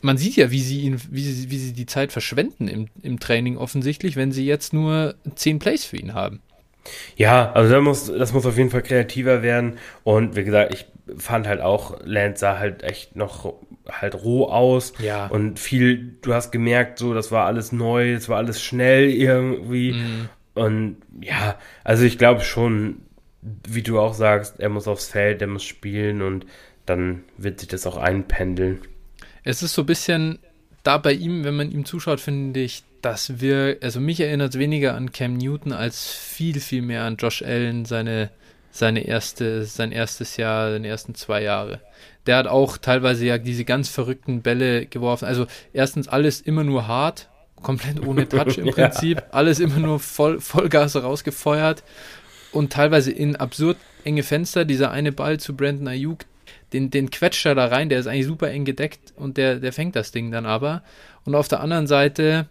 [0.00, 3.20] man sieht ja, wie sie ihn, wie sie, wie sie die Zeit verschwenden im, im
[3.20, 6.40] Training offensichtlich, wenn sie jetzt nur 10 Plays für ihn haben.
[7.16, 9.78] Ja, also das muss, das muss auf jeden Fall kreativer werden.
[10.02, 10.86] Und wie gesagt, ich
[11.18, 13.54] fand halt auch, Lance sah halt echt noch
[13.88, 14.92] halt roh aus.
[14.98, 15.26] Ja.
[15.26, 19.92] Und viel, du hast gemerkt, so, das war alles neu, es war alles schnell irgendwie.
[19.92, 20.28] Mhm.
[20.54, 23.00] Und ja, also ich glaube schon,
[23.68, 26.46] wie du auch sagst, er muss aufs Feld, er muss spielen und
[26.86, 28.80] dann wird sich das auch einpendeln.
[29.42, 30.38] Es ist so ein bisschen
[30.82, 34.58] da bei ihm, wenn man ihm zuschaut, finde ich, dass wir, also mich erinnert es
[34.58, 38.30] weniger an Cam Newton als viel, viel mehr an Josh Allen, seine,
[38.70, 41.80] seine erste, sein erstes Jahr, seine ersten zwei Jahre.
[42.26, 45.26] Der hat auch teilweise ja diese ganz verrückten Bälle geworfen.
[45.26, 47.28] Also erstens alles immer nur hart,
[47.62, 49.26] komplett ohne Touch im Prinzip, ja.
[49.32, 51.82] alles immer nur voll, Vollgas rausgefeuert
[52.52, 54.64] und teilweise in absurd enge Fenster.
[54.64, 56.20] Dieser eine Ball zu Brandon Ayuk,
[56.72, 59.74] den, den quetscht er da rein, der ist eigentlich super eng gedeckt und der, der
[59.74, 60.82] fängt das Ding dann aber.
[61.26, 62.46] Und auf der anderen Seite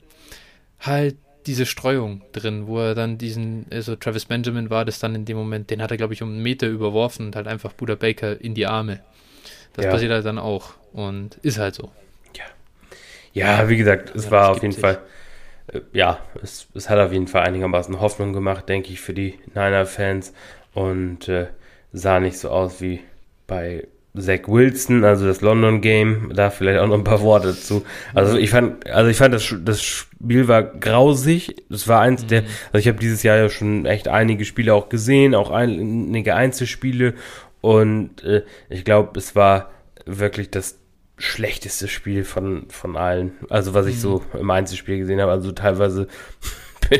[0.85, 1.15] halt
[1.45, 5.37] diese Streuung drin, wo er dann diesen, also Travis Benjamin war das dann in dem
[5.37, 8.39] Moment, den hat er, glaube ich, um einen Meter überworfen und halt einfach Buda Baker
[8.39, 9.01] in die Arme.
[9.73, 9.91] Das ja.
[9.91, 11.91] passiert halt dann auch und ist halt so.
[12.35, 12.45] Ja,
[13.33, 14.81] ja wie gesagt, es ja, war auf jeden sich.
[14.81, 14.99] Fall,
[15.67, 19.39] äh, ja, es, es hat auf jeden Fall einigermaßen Hoffnung gemacht, denke ich, für die
[19.53, 20.33] Niner-Fans
[20.73, 21.47] und äh,
[21.91, 23.01] sah nicht so aus wie
[23.47, 27.83] bei Zach Wilson, also das London Game, da vielleicht auch noch ein paar Worte dazu.
[28.13, 31.63] Also ich fand, also ich fand das, das Spiel war grausig.
[31.69, 32.27] Das war eins mhm.
[32.27, 36.35] der, also ich habe dieses Jahr ja schon echt einige Spiele auch gesehen, auch einige
[36.35, 37.15] Einzelspiele
[37.61, 39.71] und äh, ich glaube, es war
[40.05, 40.77] wirklich das
[41.17, 43.31] schlechteste Spiel von von allen.
[43.49, 43.99] Also was ich mhm.
[43.99, 46.07] so im Einzelspiel gesehen habe, also teilweise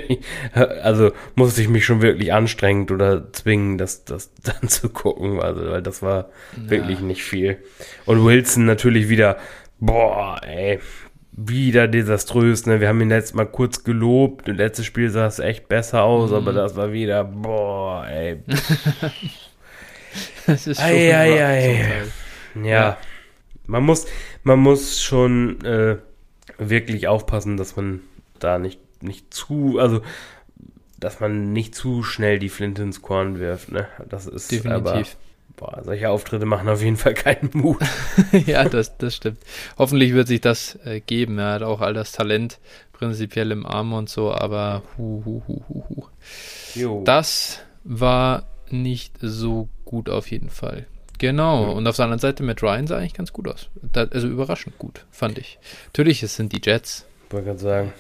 [0.54, 5.72] also musste ich mich schon wirklich anstrengend oder zwingen, das, das dann zu gucken, also,
[5.72, 6.70] weil das war ja.
[6.70, 7.58] wirklich nicht viel.
[8.06, 9.38] Und Wilson natürlich wieder,
[9.80, 10.80] boah, ey,
[11.36, 12.80] wieder desaströs, ne?
[12.80, 16.30] Wir haben ihn letztes Mal kurz gelobt, im letzten Spiel sah es echt besser aus,
[16.30, 16.38] mhm.
[16.38, 18.38] aber das war wieder, boah, ey.
[20.46, 22.04] das ist schon ei, ei, ei.
[22.56, 22.64] Ja.
[22.64, 22.98] ja.
[23.66, 24.06] Man muss,
[24.44, 25.98] man muss schon äh,
[26.58, 28.02] wirklich aufpassen, dass man
[28.40, 30.02] da nicht nicht zu, also
[31.00, 33.72] dass man nicht zu schnell die Flinte ins Korn wirft.
[33.72, 33.88] Ne?
[34.10, 34.88] Das ist Definitiv.
[34.88, 35.04] aber
[35.56, 37.78] Boah, solche Auftritte machen auf jeden Fall keinen Mut.
[38.46, 39.38] ja, das, das stimmt.
[39.78, 41.38] Hoffentlich wird sich das äh, geben.
[41.38, 42.60] Er hat auch all das Talent
[42.92, 46.04] prinzipiell im Arm und so, aber hu, hu, hu, hu, hu.
[46.74, 47.04] Jo.
[47.06, 50.88] Das war nicht so gut auf jeden Fall.
[51.20, 51.72] Genau.
[51.72, 53.70] Und auf der anderen Seite, Matt Ryan sah eigentlich ganz gut aus.
[53.82, 55.60] Da, also überraschend gut, fand ich.
[55.88, 57.06] Natürlich, es sind die Jets.
[57.30, 57.94] Wollte gerade sagen.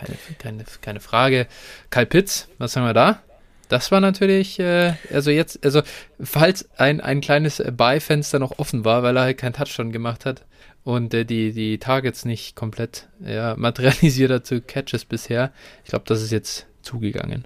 [0.00, 1.46] Keine, keine, keine Frage.
[1.90, 3.22] Kyle Pitts, was sagen wir da?
[3.68, 5.82] Das war natürlich, äh, also jetzt, also
[6.20, 10.44] falls ein, ein kleines Beifenster noch offen war, weil er halt keinen Touchdown gemacht hat
[10.82, 15.52] und äh, die, die Targets nicht komplett ja, materialisiert hat zu Catches bisher,
[15.84, 17.44] ich glaube, das ist jetzt zugegangen.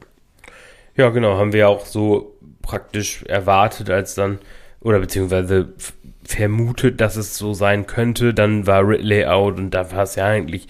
[0.97, 4.38] Ja, genau, haben wir ja auch so praktisch erwartet, als dann,
[4.81, 5.75] oder beziehungsweise
[6.23, 8.33] vermutet, dass es so sein könnte.
[8.33, 10.69] Dann war Ridley out und da war es ja eigentlich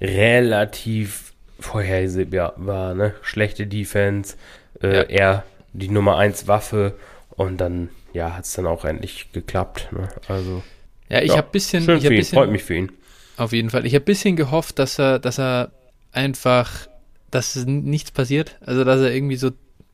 [0.00, 1.25] relativ
[1.58, 3.14] vorhersehbar, war, ne?
[3.22, 4.36] Schlechte Defense,
[4.82, 5.02] äh, Ja.
[5.02, 6.94] er die Nummer 1 Waffe
[7.30, 9.88] und dann, ja, hat es dann auch endlich geklappt.
[9.92, 10.08] Ne?
[10.28, 10.62] Also,
[11.08, 12.92] Ja, ich ja, habe bisschen, schön ich für hab ihn, bisschen, freut mich für ihn.
[13.36, 13.84] Auf jeden Fall.
[13.86, 15.70] Ich habe ein bisschen gehofft, dass er, dass er
[16.12, 16.88] einfach,
[17.30, 18.56] dass nichts passiert.
[18.64, 19.50] Also, dass er irgendwie so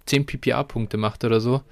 [0.06, 1.62] 10 PPA-Punkte macht oder so.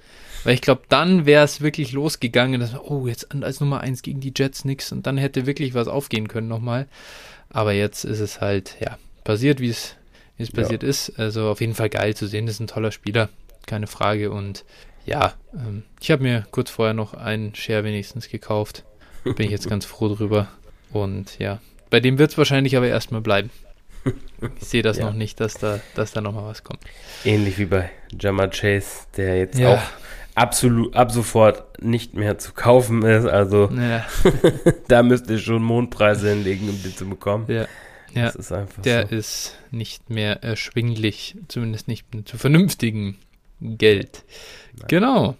[0.43, 4.01] Weil ich glaube, dann wäre es wirklich losgegangen, dass man, oh, jetzt als Nummer 1
[4.01, 6.87] gegen die Jets nix und dann hätte wirklich was aufgehen können nochmal.
[7.49, 9.95] Aber jetzt ist es halt, ja, passiert, wie es
[10.37, 10.61] es Ja.
[10.63, 11.17] passiert ist.
[11.19, 12.45] Also auf jeden Fall geil zu sehen.
[12.45, 13.29] Das ist ein toller Spieler,
[13.67, 14.31] keine Frage.
[14.31, 14.65] Und
[15.05, 18.83] ja, ähm, ich habe mir kurz vorher noch einen Share wenigstens gekauft.
[19.23, 20.47] Bin ich jetzt ganz froh drüber.
[20.91, 23.51] Und ja, bei dem wird es wahrscheinlich aber erstmal bleiben.
[24.59, 25.05] Ich sehe das Ja.
[25.05, 26.79] noch nicht, dass da, dass da nochmal was kommt.
[27.23, 29.75] Ähnlich wie bei Jammer Chase, der jetzt Ja.
[29.75, 29.81] auch
[30.33, 33.25] absolut ab sofort nicht mehr zu kaufen ist.
[33.27, 34.03] Also Ja,
[34.87, 37.45] da müsst ihr schon Mondpreise hinlegen, um den zu bekommen.
[37.47, 37.67] ja,
[38.13, 38.29] ja.
[38.29, 39.15] Ist Der so.
[39.15, 43.17] ist nicht mehr erschwinglich, zumindest nicht zu vernünftigen
[43.59, 44.23] Geld.
[44.87, 45.35] Genau.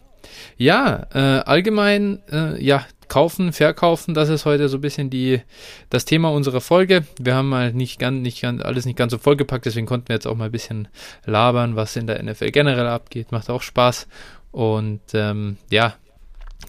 [0.58, 5.42] Ja, äh, allgemein, äh, ja, kaufen, verkaufen, das ist heute so ein bisschen die,
[5.90, 7.04] das Thema unserer Folge.
[7.20, 10.16] Wir haben mal nicht ganz, nicht ganz, alles nicht ganz so vollgepackt, deswegen konnten wir
[10.16, 10.88] jetzt auch mal ein bisschen
[11.26, 13.34] labern, was in der NFL generell abgeht.
[13.34, 14.08] Macht auch Spaß.
[14.52, 15.96] Und ähm, ja,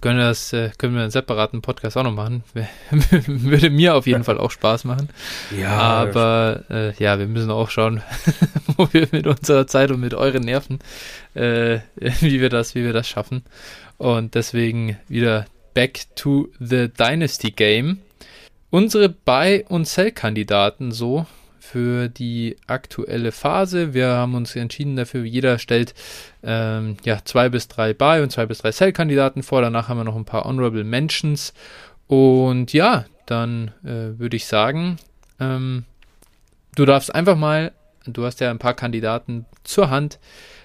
[0.00, 2.42] können wir das, äh, können wir einen separaten Podcast auch noch machen.
[3.26, 5.08] Würde mir auf jeden Fall auch Spaß machen.
[5.56, 8.02] Ja, Aber äh, ja, wir müssen auch schauen,
[8.76, 10.78] wo wir mit unserer Zeit und mit euren Nerven,
[11.34, 11.80] äh,
[12.20, 13.44] wie wir das, wie wir das schaffen.
[13.98, 17.98] Und deswegen wieder back to the Dynasty Game.
[18.70, 21.26] Unsere Buy- und Sell-Kandidaten so
[21.62, 23.94] für die aktuelle Phase.
[23.94, 25.94] Wir haben uns entschieden dafür, jeder stellt
[26.42, 29.62] ähm, ja, zwei bis drei Buy- und zwei bis drei Sell-Kandidaten vor.
[29.62, 31.54] Danach haben wir noch ein paar Honorable Mentions.
[32.08, 34.96] Und ja, dann äh, würde ich sagen,
[35.38, 35.84] ähm,
[36.74, 37.70] du darfst einfach mal,
[38.06, 40.18] du hast ja ein paar Kandidaten zur Hand,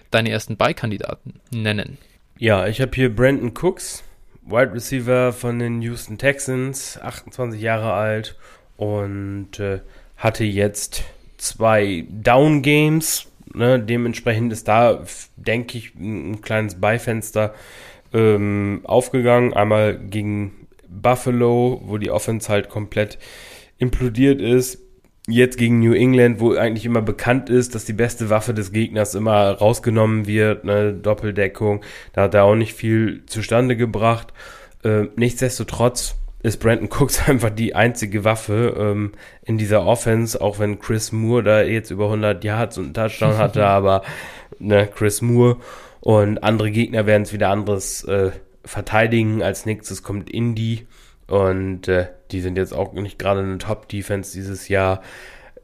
[0.10, 2.00] deine ersten Buy-Kandidaten nennen.
[2.40, 4.04] Ja, ich habe hier Brandon Cooks,
[4.42, 8.36] Wide Receiver von den Houston Texans, 28 Jahre alt
[8.78, 9.82] und äh,
[10.18, 11.04] hatte jetzt
[11.38, 13.28] zwei Down Games.
[13.54, 15.04] Ne, dementsprechend ist da,
[15.36, 17.54] denke ich, ein, ein kleines Beifenster
[18.14, 19.54] ähm, aufgegangen.
[19.54, 23.18] Einmal gegen Buffalo, wo die Offense halt komplett
[23.78, 24.80] implodiert ist.
[25.30, 29.14] Jetzt gegen New England, wo eigentlich immer bekannt ist, dass die beste Waffe des Gegners
[29.14, 34.34] immer rausgenommen wird, ne, Doppeldeckung, da hat er auch nicht viel zustande gebracht.
[34.86, 36.16] Äh, nichtsdestotrotz
[36.48, 39.12] ist Brandon Cooks einfach die einzige Waffe ähm,
[39.44, 43.38] in dieser Offense, auch wenn Chris Moore da jetzt über 100 Yards und einen Touchdown
[43.38, 44.04] hatte, aber
[44.60, 45.58] ne, Chris Moore
[46.00, 48.32] und andere Gegner werden es wieder anderes äh,
[48.64, 49.44] verteidigen.
[49.44, 50.88] Als nächstes kommt Indy
[51.28, 55.02] und äh, die sind jetzt auch nicht gerade eine Top-Defense dieses Jahr.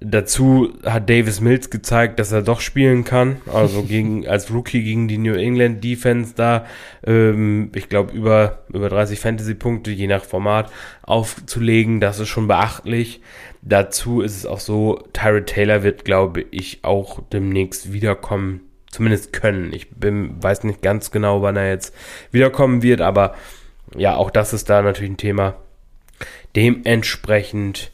[0.05, 3.37] Dazu hat Davis Mills gezeigt, dass er doch spielen kann.
[3.51, 6.65] Also gegen, als Rookie gegen die New England Defense da,
[7.05, 10.69] ähm, ich glaube, über, über 30 Fantasy-Punkte, je nach Format,
[11.03, 12.01] aufzulegen.
[12.01, 13.21] Das ist schon beachtlich.
[13.61, 18.59] Dazu ist es auch so, Tyrod Taylor wird, glaube ich, auch demnächst wiederkommen.
[18.91, 19.71] Zumindest können.
[19.71, 21.95] Ich bin, weiß nicht ganz genau, wann er jetzt
[22.31, 23.35] wiederkommen wird, aber
[23.95, 25.55] ja, auch das ist da natürlich ein Thema.
[26.55, 27.91] Dementsprechend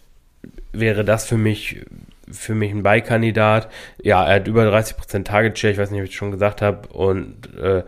[0.71, 1.85] wäre das für mich
[2.31, 3.69] für mich ein Beikandidat.
[4.03, 6.61] Ja, er hat über 30% Target Share, ich weiß nicht, ob ich das schon gesagt
[6.61, 6.87] habe.
[6.89, 7.83] Und äh,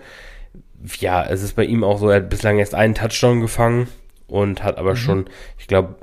[0.99, 3.87] ja, es ist bei ihm auch so, er hat bislang erst einen Touchdown gefangen
[4.27, 4.97] und hat aber Mhm.
[4.97, 5.25] schon,
[5.59, 5.95] ich glaube,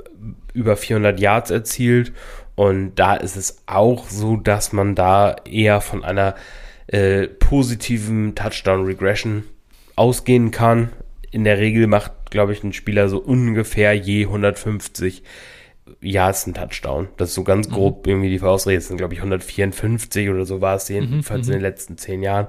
[0.53, 2.13] über 400 Yards erzielt.
[2.55, 6.35] Und da ist es auch so, dass man da eher von einer
[6.87, 9.43] äh, positiven Touchdown-Regression
[9.95, 10.89] ausgehen kann.
[11.31, 15.23] In der Regel macht, glaube ich, ein Spieler so ungefähr je 150
[16.01, 17.09] Yards ein Touchdown.
[17.17, 17.73] Das ist so ganz mhm.
[17.73, 18.11] grob mhm.
[18.11, 18.79] irgendwie die Faustregel.
[18.79, 22.23] Jetzt sind, glaube ich, 154 oder so war es jedenfalls mhm, in den letzten zehn
[22.23, 22.47] Jahren.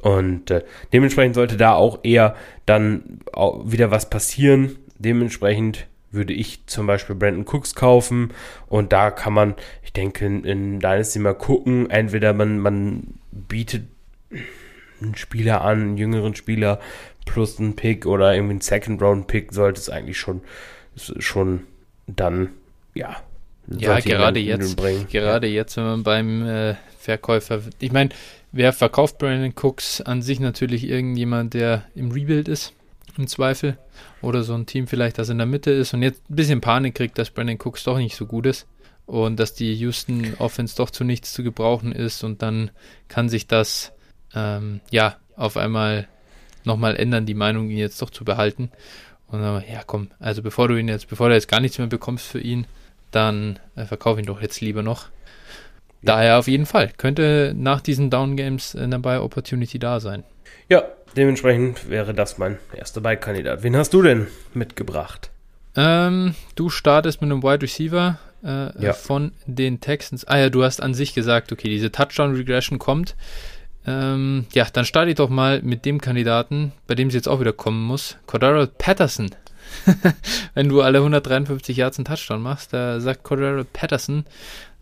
[0.00, 4.76] Und äh, dementsprechend sollte da auch eher dann auch wieder was passieren.
[4.98, 8.32] Dementsprechend würde ich zum Beispiel Brandon Cooks kaufen
[8.68, 11.90] und da kann man, ich denke, in, in Dynasty mal gucken.
[11.90, 13.86] Entweder man, man bietet
[15.00, 16.80] einen Spieler an, einen jüngeren Spieler
[17.24, 20.40] plus einen Pick oder irgendwie einen Second Round Pick sollte es eigentlich schon,
[20.94, 21.64] schon
[22.06, 22.50] dann,
[22.96, 23.16] ja.
[23.68, 25.54] Ja, gerade jetzt, gerade ja.
[25.54, 28.10] jetzt, wenn man beim äh, Verkäufer, ich meine,
[28.52, 32.74] wer verkauft Brandon Cooks an sich natürlich irgendjemand, der im Rebuild ist,
[33.18, 33.76] im Zweifel.
[34.22, 36.94] Oder so ein Team vielleicht, das in der Mitte ist und jetzt ein bisschen Panik
[36.94, 38.66] kriegt, dass Brandon Cooks doch nicht so gut ist
[39.06, 42.70] und dass die Houston Offense doch zu nichts zu gebrauchen ist und dann
[43.08, 43.92] kann sich das
[44.34, 46.08] ähm, ja auf einmal
[46.64, 48.70] nochmal ändern, die Meinung, ihn jetzt doch zu behalten.
[49.28, 51.86] Und dann, ja, komm, also bevor du ihn jetzt, bevor du jetzt gar nichts mehr
[51.86, 52.66] bekommst für ihn,
[53.10, 55.06] dann äh, verkauf ihn doch jetzt lieber noch.
[56.02, 60.24] Daher auf jeden Fall könnte nach diesen Down Games eine Buy Opportunity da sein.
[60.68, 60.84] Ja,
[61.16, 63.62] dementsprechend wäre das mein erster Buy-Kandidat.
[63.62, 65.30] Wen hast du denn mitgebracht?
[65.74, 68.92] Ähm, du startest mit einem Wide Receiver äh, ja.
[68.92, 70.24] von den Texans.
[70.24, 73.16] Ah ja, du hast an sich gesagt, okay, diese Touchdown Regression kommt.
[73.86, 77.40] Ähm, ja, dann starte ich doch mal mit dem Kandidaten, bei dem sie jetzt auch
[77.40, 78.16] wieder kommen muss.
[78.26, 79.30] Cordero Patterson.
[80.54, 84.24] Wenn du alle 153 Yards einen Touchdown machst, da sagt Cordero Patterson,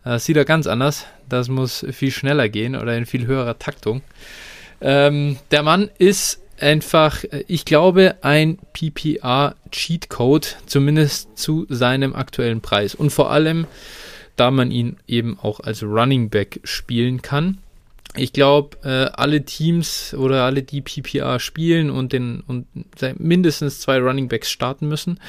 [0.03, 1.05] das sieht er ganz anders.
[1.27, 4.01] Das muss viel schneller gehen oder in viel höherer Taktung.
[4.81, 12.95] Ähm, der Mann ist einfach, ich glaube, ein PPR-Cheatcode, zumindest zu seinem aktuellen Preis.
[12.95, 13.67] Und vor allem,
[14.35, 17.57] da man ihn eben auch als Running Back spielen kann
[18.17, 22.67] ich glaube, äh, alle Teams oder alle, die PPR spielen und den und
[23.17, 25.19] mindestens zwei Running Backs starten müssen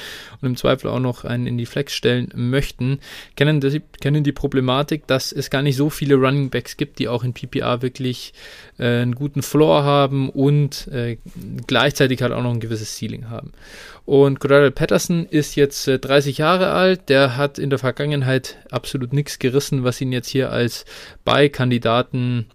[0.41, 2.99] und im Zweifel auch noch einen in die Flex stellen möchten,
[3.35, 7.07] kennen, das, kennen die Problematik, dass es gar nicht so viele Running Backs gibt, die
[7.07, 8.33] auch in PPR wirklich
[8.77, 11.17] äh, einen guten Floor haben und äh,
[11.67, 13.51] gleichzeitig halt auch noch ein gewisses Ceiling haben.
[14.05, 17.09] Und Cordell Patterson ist jetzt 30 äh, Jahre alt.
[17.09, 20.85] Der hat in der Vergangenheit absolut nichts gerissen, was ihn jetzt hier als
[21.25, 22.45] Beikandidaten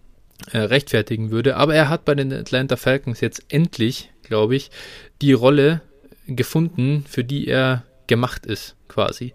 [0.51, 1.55] äh, rechtfertigen würde.
[1.55, 4.71] Aber er hat bei den Atlanta Falcons jetzt endlich, glaube ich,
[5.21, 5.81] die Rolle
[6.27, 9.33] gefunden, für die er gemacht ist, quasi.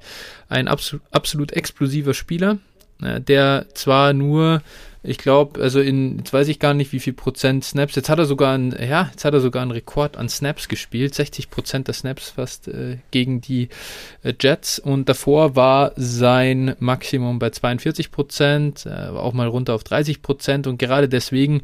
[0.48, 2.58] Ein absolut, absolut explosiver Spieler,
[3.02, 4.62] äh, der zwar nur
[5.02, 7.94] ich glaube, also in, jetzt weiß ich gar nicht, wie viel Prozent Snaps.
[7.94, 11.14] Jetzt hat er sogar einen, ja, jetzt hat er sogar einen Rekord an Snaps gespielt.
[11.14, 13.68] 60 Prozent der Snaps fast äh, gegen die
[14.24, 14.78] äh, Jets.
[14.80, 20.66] Und davor war sein Maximum bei 42 Prozent, äh, auch mal runter auf 30 Prozent.
[20.66, 21.62] Und gerade deswegen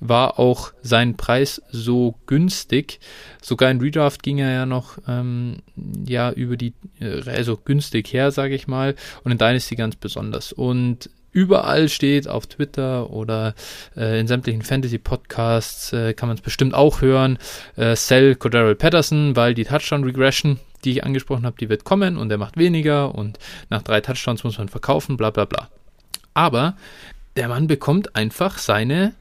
[0.00, 3.00] war auch sein Preis so günstig.
[3.40, 5.56] Sogar in Redraft ging er ja noch, ähm,
[6.06, 8.94] ja, über die, äh, also günstig her, sage ich mal.
[9.22, 10.52] Und in Dynasty ganz besonders.
[10.52, 13.54] Und überall steht, auf Twitter oder
[13.96, 17.38] äh, in sämtlichen Fantasy-Podcasts äh, kann man es bestimmt auch hören.
[17.76, 22.30] Äh, Sell Cordero Patterson, weil die Touchdown-Regression, die ich angesprochen habe, die wird kommen und
[22.30, 25.68] er macht weniger und nach drei Touchdowns muss man verkaufen, bla bla bla.
[26.32, 26.76] Aber
[27.36, 29.12] der Mann bekommt einfach seine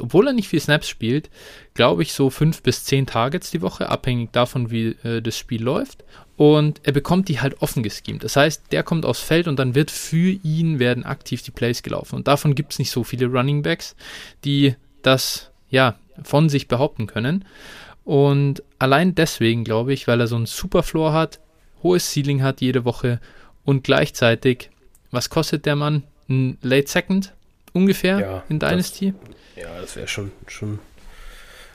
[0.00, 1.30] obwohl er nicht viel Snaps spielt,
[1.74, 5.62] glaube ich, so fünf bis zehn Targets die Woche, abhängig davon, wie äh, das Spiel
[5.62, 6.04] läuft.
[6.36, 8.24] Und er bekommt die halt offen geschemt.
[8.24, 11.82] Das heißt, der kommt aufs Feld und dann wird für ihn werden aktiv die Plays
[11.82, 12.16] gelaufen.
[12.16, 13.94] Und davon gibt es nicht so viele Running Backs,
[14.44, 17.44] die das ja von sich behaupten können.
[18.04, 21.38] Und allein deswegen glaube ich, weil er so einen super Floor hat,
[21.82, 23.20] hohes Ceiling hat jede Woche
[23.64, 24.70] und gleichzeitig,
[25.10, 26.02] was kostet der Mann?
[26.28, 27.32] Ein Late Second
[27.72, 29.12] ungefähr ja, in Dynasty?
[29.54, 30.78] Das, ja, das wäre schon, schon.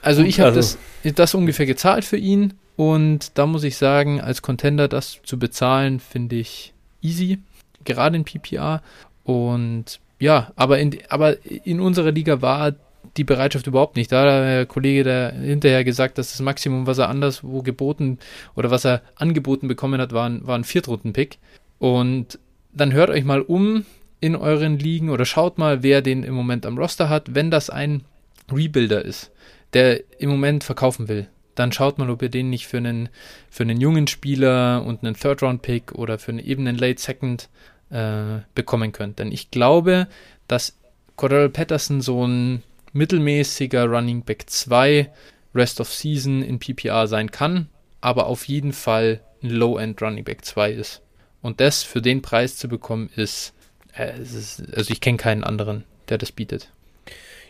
[0.02, 0.78] Also ich habe also.
[1.02, 5.36] das, das ungefähr gezahlt für ihn und da muss ich sagen, als Contender das zu
[5.36, 7.40] bezahlen, finde ich easy,
[7.84, 8.82] gerade in PPR.
[9.24, 12.76] Und ja, aber in, aber in unserer Liga war
[13.16, 14.12] die Bereitschaft überhaupt nicht.
[14.12, 18.20] Da hat der Kollege da hinterher gesagt, dass das Maximum, was er anderswo geboten
[18.54, 21.38] oder was er angeboten bekommen hat, war ein, war ein Viertrunden-Pick.
[21.80, 22.38] Und
[22.72, 23.86] dann hört euch mal um,
[24.20, 27.34] in euren Ligen oder schaut mal, wer den im Moment am Roster hat.
[27.34, 28.04] Wenn das ein
[28.52, 29.32] Rebuilder ist,
[29.72, 31.26] der im Moment verkaufen will,
[31.58, 33.08] dann schaut mal, ob ihr den nicht für einen,
[33.50, 37.48] für einen jungen Spieler und einen Third-Round-Pick oder für einen, eben einen Late Second
[37.90, 39.18] äh, bekommen könnt.
[39.18, 40.08] Denn ich glaube,
[40.46, 40.76] dass
[41.16, 45.10] Cordell Patterson so ein mittelmäßiger Running Back 2
[45.54, 47.68] Rest of Season in PPR sein kann,
[48.00, 51.02] aber auf jeden Fall ein Low-End Running Back 2 ist.
[51.42, 53.54] Und das für den Preis zu bekommen, ist
[53.98, 56.70] äh, ist, also ich kenne keinen anderen, der das bietet.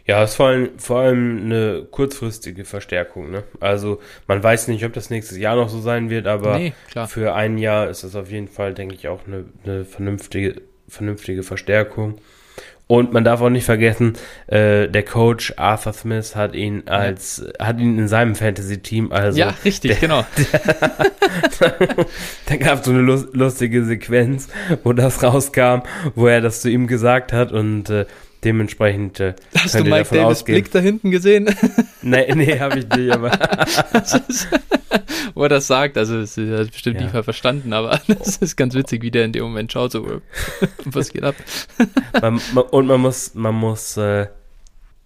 [0.08, 3.30] Ja, es ist vor allem, vor allem eine kurzfristige Verstärkung.
[3.30, 3.44] Ne?
[3.60, 6.72] Also man weiß nicht, ob das nächstes Jahr noch so sein wird, aber nee,
[7.08, 11.42] für ein Jahr ist es auf jeden Fall, denke ich, auch eine, eine vernünftige, vernünftige
[11.42, 12.18] Verstärkung.
[12.86, 14.14] Und man darf auch nicht vergessen,
[14.46, 19.54] äh, der Coach Arthur Smith hat ihn als hat ihn in seinem Fantasy-Team, also ja
[19.62, 20.24] richtig, der, genau.
[22.46, 24.48] da gab es so eine lustige Sequenz,
[24.84, 25.82] wo das rauskam,
[26.14, 28.06] wo er das zu ihm gesagt hat und äh,
[28.44, 30.56] Dementsprechend äh, Hast du Mike Davis ausgehen.
[30.56, 31.54] Blick da hinten gesehen?
[32.02, 33.32] nee, nee, habe ich nicht, aber.
[35.34, 37.02] Wo er das sagt, also das hat bestimmt ja.
[37.02, 40.20] nicht mal verstanden, aber das ist ganz witzig, wie der in dem Moment schaut, so,
[40.84, 41.34] was geht ab?
[42.20, 44.26] man, man, und man muss, man muss äh,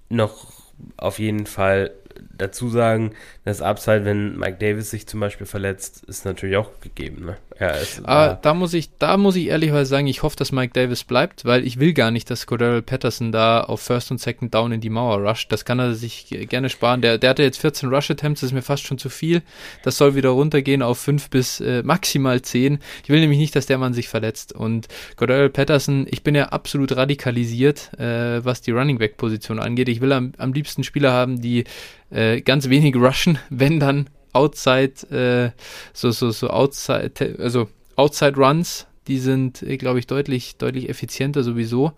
[0.08, 0.52] noch
[0.96, 1.90] auf jeden Fall
[2.36, 3.12] dazu sagen,
[3.44, 7.26] das Upside, wenn Mike Davis sich zum Beispiel verletzt, ist natürlich auch gegeben.
[7.26, 7.36] Ne?
[7.58, 10.72] Ja, ist, ah, da muss ich, da muss ich ehrlicherweise sagen, ich hoffe, dass Mike
[10.72, 14.54] Davis bleibt, weil ich will gar nicht, dass Cordell Patterson da auf First und Second
[14.54, 15.52] Down in die Mauer rusht.
[15.52, 17.02] Das kann er sich gerne sparen.
[17.02, 19.42] Der, der hatte jetzt 14 Rush Attempts, das ist mir fast schon zu viel.
[19.82, 22.78] Das soll wieder runtergehen auf 5 bis äh, maximal 10.
[23.04, 24.52] Ich will nämlich nicht, dass der Mann sich verletzt.
[24.52, 29.88] Und Cordell Patterson, ich bin ja absolut radikalisiert, äh, was die Running Back Position angeht.
[29.88, 31.64] Ich will am, am liebsten Spieler haben, die
[32.10, 35.50] äh, ganz wenig rushen, wenn dann Outside, äh,
[35.92, 41.42] so, so, so Outside, also Outside Runs, die sind, äh, glaube ich, deutlich, deutlich effizienter
[41.42, 41.92] sowieso.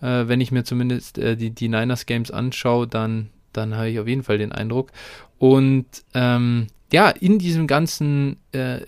[0.00, 3.98] Äh, wenn ich mir zumindest äh, die, die Niners Games anschaue, dann, dann habe ich
[3.98, 4.90] auf jeden Fall den Eindruck.
[5.38, 8.80] Und ähm, ja, in diesem ganzen, äh,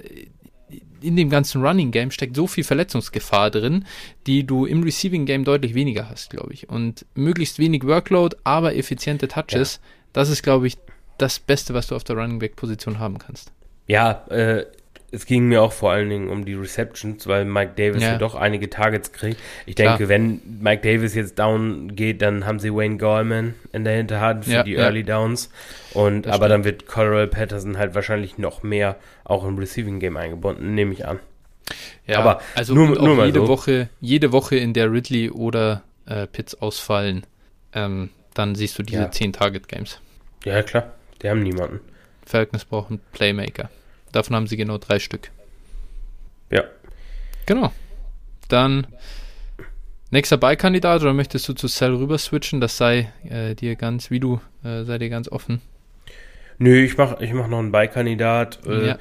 [1.01, 3.85] in dem ganzen Running Game steckt so viel Verletzungsgefahr drin,
[4.27, 6.69] die du im Receiving Game deutlich weniger hast, glaube ich.
[6.69, 9.81] Und möglichst wenig Workload, aber effiziente Touches.
[9.83, 10.77] Ja das ist, glaube ich,
[11.21, 13.53] das Beste, was du auf der Running Back Position haben kannst.
[13.87, 14.65] Ja, äh,
[15.13, 18.19] es ging mir auch vor allen Dingen um die Receptions, weil Mike Davis ja, ja
[18.19, 19.41] doch einige Targets kriegt.
[19.67, 20.09] Ich denke, Klar.
[20.09, 24.53] wenn Mike Davis jetzt down geht, dann haben sie Wayne Gallman in der Hinterhand für
[24.53, 25.51] ja, die Early Downs.
[25.95, 26.51] Und aber stimmt.
[26.51, 31.07] dann wird Coral Patterson halt wahrscheinlich noch mehr auch im Receiving Game eingebunden, nehme ich
[31.07, 31.19] an.
[32.07, 33.49] Ja, aber also nur, nur jede so.
[33.49, 37.25] Woche, jede Woche, in der Ridley oder äh, Pitts ausfallen,
[37.73, 39.11] ähm, dann siehst du diese ja.
[39.11, 40.01] 10 Target Games.
[40.45, 40.93] Ja, klar.
[41.23, 41.81] Die haben niemanden.
[42.25, 43.71] Falcons brauchen Playmaker.
[44.13, 45.31] Davon haben sie genau drei Stück.
[46.51, 46.65] Ja.
[47.47, 47.73] Genau.
[48.49, 48.87] Dann
[50.11, 52.61] nächster Ballkandidat oder möchtest du zu Cell rüber switchen?
[52.61, 55.61] Das sei äh, dir ganz, wie du, äh, sei dir ganz offen.
[56.59, 58.99] Nö, ich mach, ich mach noch einen Ballkandidat äh, ja.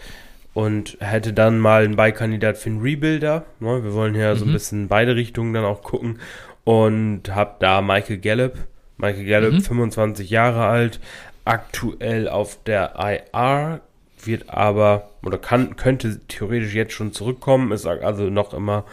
[0.54, 3.46] und hätte dann mal einen Ballkandidat für einen Rebuilder.
[3.60, 3.84] Ne?
[3.84, 4.38] Wir wollen ja mhm.
[4.38, 4.54] so ein mhm.
[4.54, 6.20] bisschen beide Richtungen dann auch gucken
[6.64, 8.58] und hab da Michael Gallup
[9.00, 9.62] Michael Gallup, mhm.
[9.62, 11.00] 25 Jahre alt,
[11.46, 13.82] aktuell auf der IR,
[14.26, 18.86] wird aber oder kann, könnte theoretisch jetzt schon zurückkommen, ist also noch immer,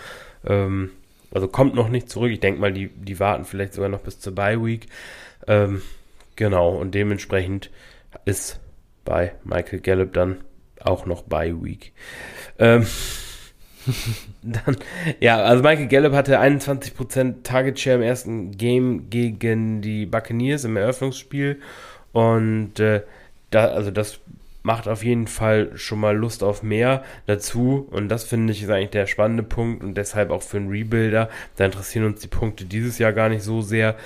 [0.46, 0.90] ähm,
[1.32, 2.30] also kommt noch nicht zurück.
[2.30, 4.86] Ich denke mal, die, die warten vielleicht sogar noch bis zur Bye Week.
[5.46, 5.82] Ähm,
[6.36, 7.70] genau, und dementsprechend
[8.24, 8.60] ist
[9.04, 10.38] bei Michael Gallup dann
[10.80, 11.92] auch noch Bye Week.
[12.58, 12.86] Ähm,
[14.42, 14.76] Dann,
[15.20, 20.76] ja, also Michael Gallup hatte 21% Target Share im ersten Game gegen die Buccaneers im
[20.76, 21.60] Eröffnungsspiel.
[22.16, 23.02] Und äh,
[23.50, 24.20] da, also das
[24.62, 27.86] macht auf jeden Fall schon mal Lust auf mehr dazu.
[27.90, 31.28] Und das finde ich ist eigentlich der spannende Punkt und deshalb auch für einen Rebuilder.
[31.56, 33.96] Da interessieren uns die Punkte dieses Jahr gar nicht so sehr.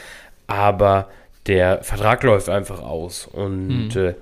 [0.49, 1.09] Aber
[1.47, 3.29] der Vertrag läuft einfach aus.
[3.29, 4.07] Und hm.
[4.09, 4.15] äh,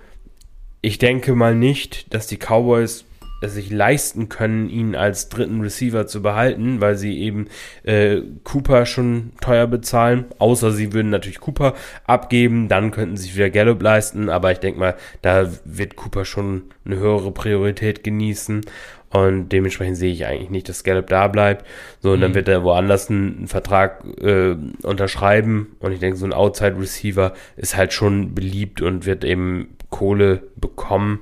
[0.83, 3.07] ich denke mal nicht, dass die Cowboys
[3.41, 7.47] es sich leisten können, ihn als dritten Receiver zu behalten, weil sie eben
[7.85, 10.27] äh, Cooper schon teuer bezahlen.
[10.39, 11.75] Außer sie würden natürlich Cooper
[12.05, 14.29] abgeben, dann könnten sie sich wieder Gallup leisten.
[14.29, 18.63] Aber ich denke mal, da wird Cooper schon eine höhere Priorität genießen.
[19.11, 21.65] Und dementsprechend sehe ich eigentlich nicht, dass Gallup da bleibt.
[22.01, 22.23] So, und mhm.
[22.23, 25.77] dann wird er woanders einen, einen Vertrag äh, unterschreiben.
[25.79, 31.21] Und ich denke, so ein Outside-Receiver ist halt schon beliebt und wird eben Kohle bekommen.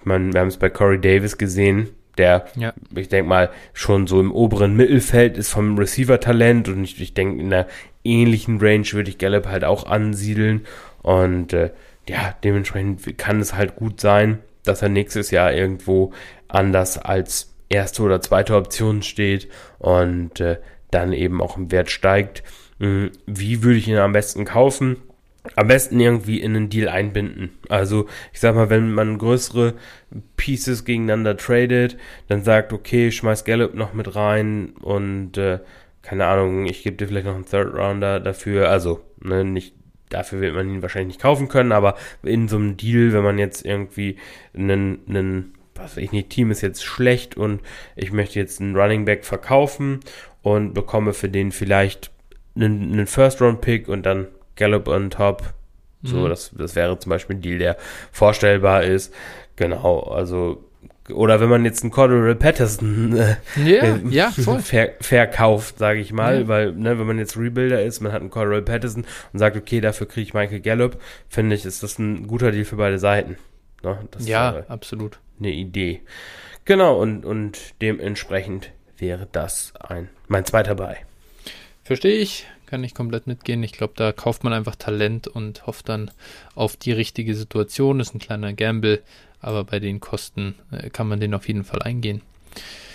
[0.00, 2.72] Ich meine, wir haben es bei Corey Davis gesehen, der, ja.
[2.94, 7.40] ich denke mal, schon so im oberen Mittelfeld ist vom Receiver-Talent und ich, ich denke,
[7.40, 7.66] in einer
[8.04, 10.66] ähnlichen Range würde ich Gallup halt auch ansiedeln
[11.02, 11.70] und äh,
[12.08, 16.12] ja, dementsprechend kann es halt gut sein, dass er nächstes Jahr irgendwo
[16.48, 20.58] anders als erste oder zweite Option steht und äh,
[20.90, 22.42] dann eben auch im Wert steigt.
[22.80, 24.96] Hm, wie würde ich ihn am besten kaufen?
[25.56, 27.50] Am besten irgendwie in einen Deal einbinden.
[27.68, 29.74] Also, ich sag mal, wenn man größere
[30.36, 31.96] Pieces gegeneinander tradet,
[32.28, 35.60] dann sagt, okay, schmeiß Gallup noch mit rein und äh,
[36.02, 38.68] keine Ahnung, ich gebe dir vielleicht noch einen Third Rounder dafür.
[38.70, 39.74] Also, ne, nicht
[40.08, 43.38] dafür wird man ihn wahrscheinlich nicht kaufen können, aber in so einem Deal, wenn man
[43.38, 44.16] jetzt irgendwie
[44.54, 47.60] einen, einen was weiß ich nicht, Team ist jetzt schlecht und
[47.94, 50.00] ich möchte jetzt einen Running Back verkaufen
[50.42, 52.10] und bekomme für den vielleicht
[52.56, 54.28] einen, einen First Round Pick und dann
[54.58, 55.54] Gallup on top.
[56.02, 56.28] So, mhm.
[56.28, 57.76] das, das wäre zum Beispiel ein Deal, der
[58.12, 59.12] vorstellbar ist.
[59.56, 60.62] Genau, also
[61.10, 66.12] oder wenn man jetzt einen Cordero Patterson äh, yeah, äh, ja, ver verkauft, sage ich
[66.12, 66.48] mal, ja.
[66.48, 69.80] weil ne, wenn man jetzt Rebuilder ist, man hat einen Cordero Patterson und sagt, okay,
[69.80, 73.36] dafür kriege ich Michael Gallup, finde ich, ist das ein guter Deal für beide Seiten.
[73.82, 73.98] Ne?
[74.18, 75.18] ja, absolut.
[75.38, 76.02] Eine Idee.
[76.64, 80.98] Genau, und, und dementsprechend wäre das ein mein zweiter Bei.
[81.84, 83.62] Verstehe ich, kann ich komplett mitgehen.
[83.62, 86.10] Ich glaube, da kauft man einfach Talent und hofft dann
[86.54, 87.98] auf die richtige Situation.
[87.98, 89.02] Das ist ein kleiner Gamble,
[89.40, 92.22] aber bei den Kosten äh, kann man den auf jeden Fall eingehen.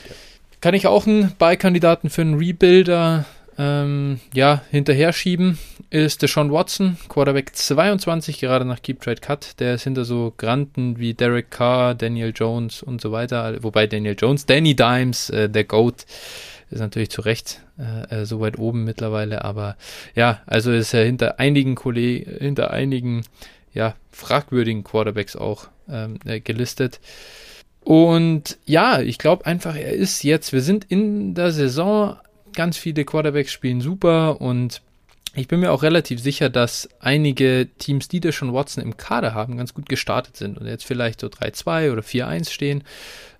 [0.07, 0.15] Ja.
[0.61, 3.25] Kann ich auch einen Beikandidaten für einen Rebuilder
[3.57, 5.59] ähm, ja, hinterher schieben,
[5.89, 9.59] ist der Sean Watson, Quarterback 22, gerade nach Keep Trade Cut.
[9.59, 13.61] Der ist hinter so Granten wie Derek Carr, Daniel Jones und so weiter.
[13.61, 16.05] Wobei Daniel Jones, Danny Dimes, äh, der GOAT,
[16.73, 19.45] ist natürlich zu Recht äh, äh so weit oben mittlerweile.
[19.45, 19.77] Aber
[20.15, 23.23] ja, also ist er hinter einigen Kollegen, hinter einigen
[23.73, 26.99] ja, fragwürdigen Quarterbacks auch ähm, äh, gelistet.
[27.81, 32.17] Und ja, ich glaube einfach, er ist jetzt, wir sind in der Saison,
[32.53, 34.81] ganz viele Quarterbacks spielen super und
[35.35, 39.33] ich bin mir auch relativ sicher, dass einige Teams, die da schon Watson im Kader
[39.33, 42.83] haben, ganz gut gestartet sind und jetzt vielleicht so 3-2 oder 4-1 stehen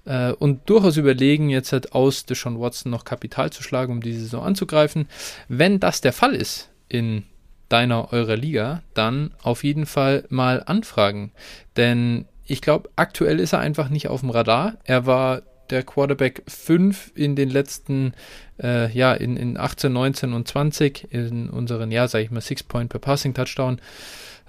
[0.06, 4.14] äh, und durchaus überlegen, jetzt halt aus Deshaun Watson noch Kapital zu schlagen, um die
[4.14, 5.08] Saison anzugreifen.
[5.48, 7.26] Wenn das der Fall ist in
[7.70, 11.32] deiner, eurer Liga, dann auf jeden Fall mal anfragen.
[11.78, 14.78] Denn ich glaube, aktuell ist er einfach nicht auf dem Radar.
[14.84, 18.14] Er war der Quarterback 5 in den letzten,
[18.62, 22.64] äh, ja, in, in 18, 19 und 20 in unseren, ja, sag ich mal, 6
[22.64, 23.80] Point per Passing Touchdown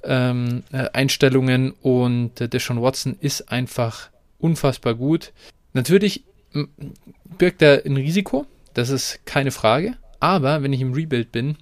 [0.02, 1.72] ähm, äh, Einstellungen.
[1.82, 5.32] Und äh, Deshaun Watson ist einfach unfassbar gut.
[5.72, 6.24] Natürlich
[7.38, 11.56] birgt er ein Risiko, das ist keine Frage, aber wenn ich im Rebuild bin,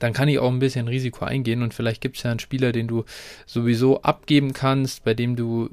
[0.00, 1.62] dann kann ich auch ein bisschen Risiko eingehen.
[1.62, 3.04] Und vielleicht gibt es ja einen Spieler, den du
[3.46, 5.70] sowieso abgeben kannst, bei dem du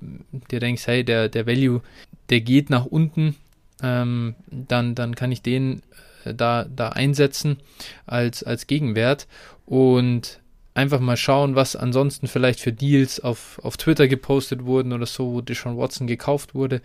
[0.49, 1.81] dir denkst, hey, der, der Value,
[2.29, 3.35] der geht nach unten,
[3.81, 5.81] ähm, dann, dann kann ich den
[6.23, 7.57] äh, da, da einsetzen
[8.05, 9.27] als, als Gegenwert
[9.65, 10.39] und
[10.75, 15.33] einfach mal schauen, was ansonsten vielleicht für Deals auf, auf Twitter gepostet wurden oder so,
[15.33, 16.81] wo Deshaun Watson gekauft wurde.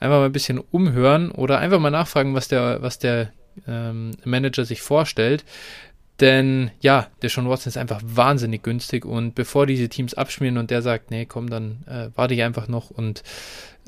[0.00, 3.32] Einfach mal ein bisschen umhören oder einfach mal nachfragen, was der, was der
[3.68, 5.44] ähm, Manager sich vorstellt.
[6.24, 10.70] Denn ja, der Sean Watson ist einfach wahnsinnig günstig und bevor diese Teams abschmieren und
[10.70, 13.22] der sagt, nee, komm, dann äh, warte ich einfach noch und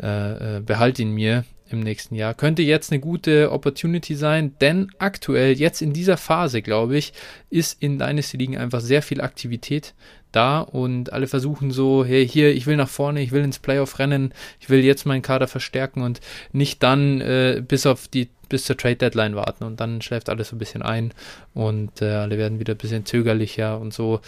[0.02, 4.90] äh, äh, behalte ihn mir im nächsten Jahr, könnte jetzt eine gute Opportunity sein, denn
[4.98, 7.14] aktuell, jetzt in dieser Phase, glaube ich,
[7.48, 9.94] ist in Dynasty Ligen einfach sehr viel Aktivität
[10.30, 13.98] da und alle versuchen so, hey, hier, ich will nach vorne, ich will ins Playoff
[13.98, 16.20] rennen, ich will jetzt meinen Kader verstärken und
[16.52, 20.48] nicht dann äh, bis auf die bis zur Trade Deadline warten und dann schläft alles
[20.48, 21.12] so ein bisschen ein
[21.54, 24.20] und äh, alle werden wieder ein bisschen zögerlicher und so.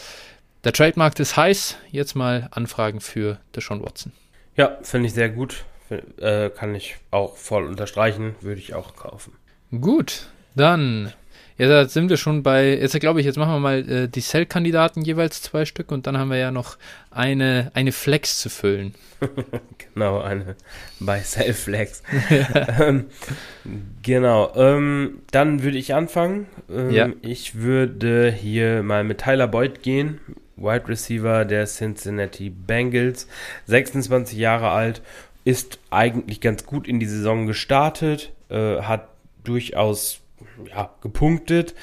[0.65, 1.77] Der Trademarkt ist heiß.
[1.91, 4.13] Jetzt mal Anfragen für Deshaun Watson.
[4.57, 5.65] Ja, finde ich sehr gut.
[6.19, 8.35] Äh, kann ich auch voll unterstreichen.
[8.41, 9.33] Würde ich auch kaufen.
[9.71, 11.13] Gut, dann
[11.59, 14.21] ja, da sind wir schon bei, jetzt glaube ich, jetzt machen wir mal äh, die
[14.21, 16.79] Cell-Kandidaten jeweils zwei Stück und dann haben wir ja noch
[17.11, 18.95] eine, eine Flex zu füllen.
[19.95, 20.55] genau, eine
[21.01, 22.05] bei Cell-Flex.
[22.81, 23.07] ähm,
[24.03, 26.47] genau, ähm, dann würde ich anfangen.
[26.71, 27.09] Ähm, ja.
[27.23, 30.21] Ich würde hier mal mit Tyler Boyd gehen,
[30.57, 33.27] Wide Receiver der Cincinnati Bengals,
[33.67, 35.03] 26 Jahre alt,
[35.45, 39.09] ist eigentlich ganz gut in die Saison gestartet, äh, hat
[39.43, 40.21] durchaus
[40.69, 41.75] ja, gepunktet.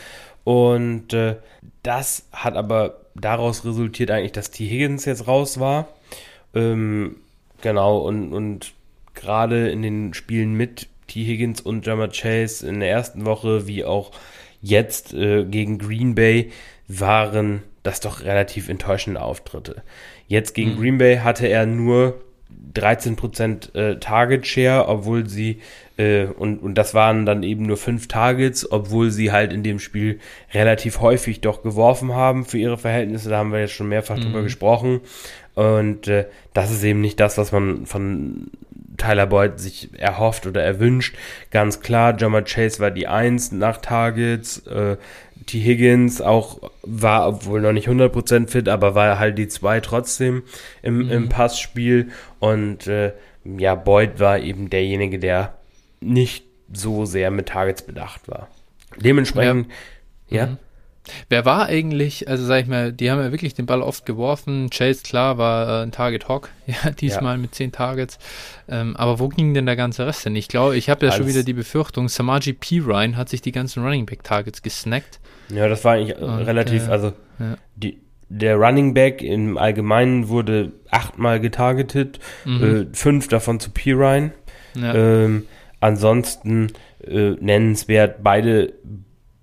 [0.44, 1.38] Und äh,
[1.84, 4.68] das hat aber daraus resultiert eigentlich, dass T.
[4.68, 5.88] Higgins jetzt raus war.
[6.54, 7.18] Ähm,
[7.62, 8.74] genau, und, und
[9.14, 11.24] gerade in den Spielen mit T.
[11.24, 14.12] Higgins und Jammer Chase in der ersten Woche, wie auch
[14.62, 16.52] jetzt äh, gegen Green Bay,
[16.88, 19.84] waren das doch relativ enttäuschende Auftritte.
[20.28, 20.80] Jetzt gegen mhm.
[20.80, 22.22] Green Bay hatte er nur
[22.74, 25.62] 13% äh, Target Share, obwohl sie
[25.98, 29.80] äh, und, und das waren dann eben nur fünf Targets, obwohl sie halt in dem
[29.80, 30.20] Spiel
[30.54, 33.30] relativ häufig doch geworfen haben für ihre Verhältnisse.
[33.30, 34.22] Da haben wir jetzt schon mehrfach mhm.
[34.22, 35.02] drüber gesprochen.
[35.54, 38.48] Und äh, das ist eben nicht das, was man von
[38.98, 41.16] Tyler Boyd sich erhofft oder erwünscht.
[41.52, 44.68] Ganz klar, Jammer Chase war die Eins nach Targets.
[44.68, 44.98] Äh,
[45.46, 45.60] T.
[45.60, 50.44] Higgins auch war, obwohl noch nicht 100% fit, aber war halt die zwei trotzdem
[50.82, 51.12] im, mhm.
[51.12, 52.10] im Passspiel.
[52.40, 53.14] Und äh,
[53.46, 55.54] ja, Boyd war eben derjenige, der
[56.00, 58.48] nicht so sehr mit Targets bedacht war.
[58.98, 59.68] Dementsprechend,
[60.30, 60.38] ja.
[60.38, 60.46] ja.
[60.48, 60.58] Mhm.
[61.30, 64.70] Wer war eigentlich, also sag ich mal, die haben ja wirklich den Ball oft geworfen.
[64.72, 67.42] Chase, klar, war äh, ein Target Hawk, ja, diesmal ja.
[67.42, 68.18] mit zehn Targets.
[68.68, 70.36] Ähm, aber wo ging denn der ganze Rest denn?
[70.36, 71.18] Ich glaube, ich habe ja Alles.
[71.18, 72.80] schon wieder die Befürchtung, Samaji P.
[72.80, 75.20] Ryan hat sich die ganzen Running Back Targets gesnackt.
[75.50, 77.58] Ja, das war eigentlich Und, relativ, äh, also ja.
[77.76, 82.64] die, der Running Back im Allgemeinen wurde achtmal getargetet, mhm.
[82.64, 84.32] äh, fünf davon zu Pirine.
[84.74, 84.94] Ja.
[84.94, 85.46] Ähm,
[85.86, 86.72] ansonsten
[87.04, 88.74] äh, nennenswert beide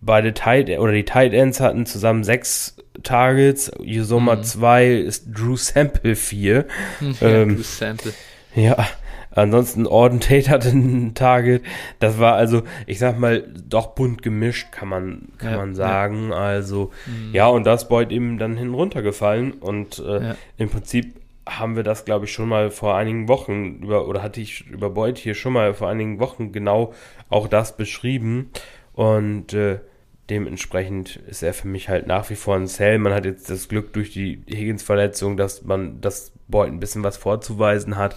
[0.00, 4.42] beide Tight oder die Tight Ends hatten zusammen sechs Targets, Yusoma mhm.
[4.42, 6.66] zwei ist Drew Sample vier.
[7.00, 8.12] Ja, ähm, Drew Sample.
[8.54, 8.86] Ja,
[9.30, 11.62] ansonsten Orden Tate hatte ein Target.
[12.00, 16.30] Das war also, ich sag mal, doch bunt gemischt, kann man, kann ja, man sagen.
[16.30, 16.36] Ja.
[16.36, 17.32] Also, mhm.
[17.32, 20.36] ja, und das Boyd eben dann hin runtergefallen und äh, ja.
[20.58, 24.40] im Prinzip haben wir das, glaube ich, schon mal vor einigen Wochen über, oder hatte
[24.40, 26.94] ich über Boyd hier schon mal vor einigen Wochen genau
[27.28, 28.50] auch das beschrieben.
[28.92, 29.80] Und äh,
[30.30, 32.98] dementsprechend ist er für mich halt nach wie vor ein Cell.
[32.98, 37.16] Man hat jetzt das Glück durch die Higgins-Verletzung, dass man das Boyd ein bisschen was
[37.16, 38.16] vorzuweisen hat.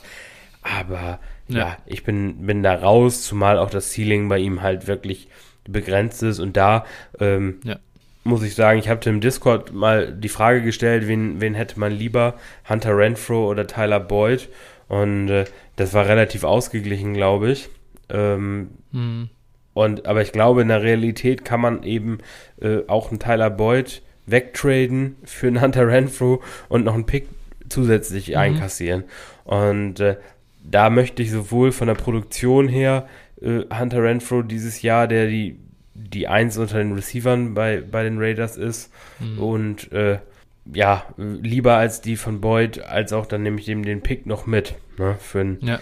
[0.61, 4.87] Aber ja, ja ich bin, bin da raus, zumal auch das Ceiling bei ihm halt
[4.87, 5.29] wirklich
[5.67, 6.39] begrenzt ist.
[6.39, 6.85] Und da
[7.19, 7.77] ähm, ja.
[8.25, 11.91] Muss ich sagen, ich habe im Discord mal die Frage gestellt, wen, wen hätte man
[11.91, 12.33] lieber,
[12.67, 14.49] Hunter Renfro oder Tyler Boyd?
[14.87, 15.45] Und äh,
[15.75, 17.69] das war relativ ausgeglichen, glaube ich.
[18.09, 19.29] Ähm, mhm.
[19.73, 22.17] Und, aber ich glaube, in der Realität kann man eben
[22.61, 27.27] äh, auch einen Tyler Boyd wegtraden für einen Hunter Renfro und noch einen Pick
[27.69, 28.37] zusätzlich mhm.
[28.37, 29.03] einkassieren.
[29.43, 30.17] Und äh,
[30.63, 33.07] da möchte ich sowohl von der Produktion her
[33.39, 35.59] äh, Hunter Renfro dieses Jahr, der die,
[35.95, 39.39] die Eins unter den Receivern bei, bei den Raiders ist mhm.
[39.39, 40.19] und äh,
[40.73, 44.45] ja, lieber als die von Boyd, als auch dann nehme ich dem den Pick noch
[44.45, 45.79] mit, ne, für ein, ja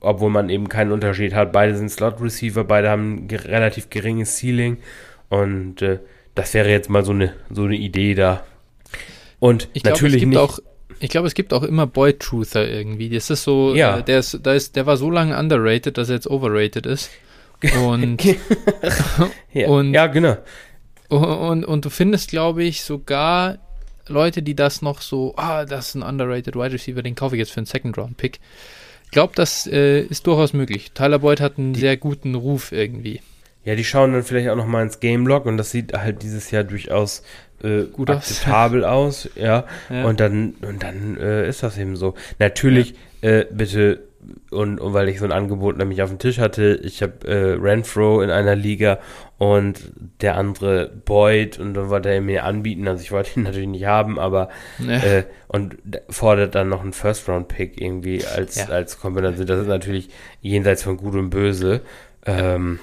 [0.00, 1.52] obwohl man eben keinen Unterschied hat.
[1.52, 4.78] Beide sind Slot-Receiver, beide haben ein relativ geringes Ceiling
[5.28, 6.00] und äh,
[6.34, 8.44] das wäre jetzt mal so eine, so eine Idee da.
[9.38, 10.38] Und ich natürlich glaub, nicht.
[10.38, 10.58] Auch,
[11.00, 13.08] ich glaube, es gibt auch immer Boy-Truther irgendwie.
[13.08, 13.98] Das ist so, ja.
[13.98, 17.10] äh, der, ist, der, ist, der war so lange underrated, dass er jetzt overrated ist.
[17.62, 18.22] Und,
[19.52, 19.68] ja.
[19.68, 20.36] und ja, genau.
[21.08, 23.58] Und, und du findest, glaube ich, sogar
[24.08, 27.40] Leute, die das noch so, ah, das ist ein underrated Wide Receiver, den kaufe ich
[27.40, 28.40] jetzt für einen Second-Round-Pick.
[29.04, 30.92] Ich glaube, das äh, ist durchaus möglich.
[30.92, 33.20] Tyler Boyd hat einen die, sehr guten Ruf irgendwie.
[33.64, 36.22] Ja, die schauen dann vielleicht auch noch mal ins Game Log und das sieht halt
[36.22, 37.22] dieses Jahr durchaus
[37.62, 39.26] äh, Gut akzeptabel aus.
[39.26, 39.64] aus, ja.
[39.90, 40.04] ja.
[40.04, 42.14] Und dann und dann äh, ist das eben so.
[42.38, 43.30] Natürlich ja.
[43.30, 44.05] äh, bitte
[44.50, 47.52] und, und, weil ich so ein Angebot nämlich auf dem Tisch hatte, ich habe äh,
[47.60, 48.98] Renfro in einer Liga
[49.38, 53.68] und der andere Boyd und dann wollte er mir anbieten, also ich wollte ihn natürlich
[53.68, 54.48] nicht haben, aber
[54.78, 54.98] ja.
[54.98, 55.76] äh, und
[56.08, 58.66] fordert dann noch einen First-Round-Pick irgendwie als, ja.
[58.66, 59.46] als Kombination.
[59.46, 60.08] Das ist natürlich
[60.40, 61.82] jenseits von Gut und Böse.
[62.24, 62.78] Ähm,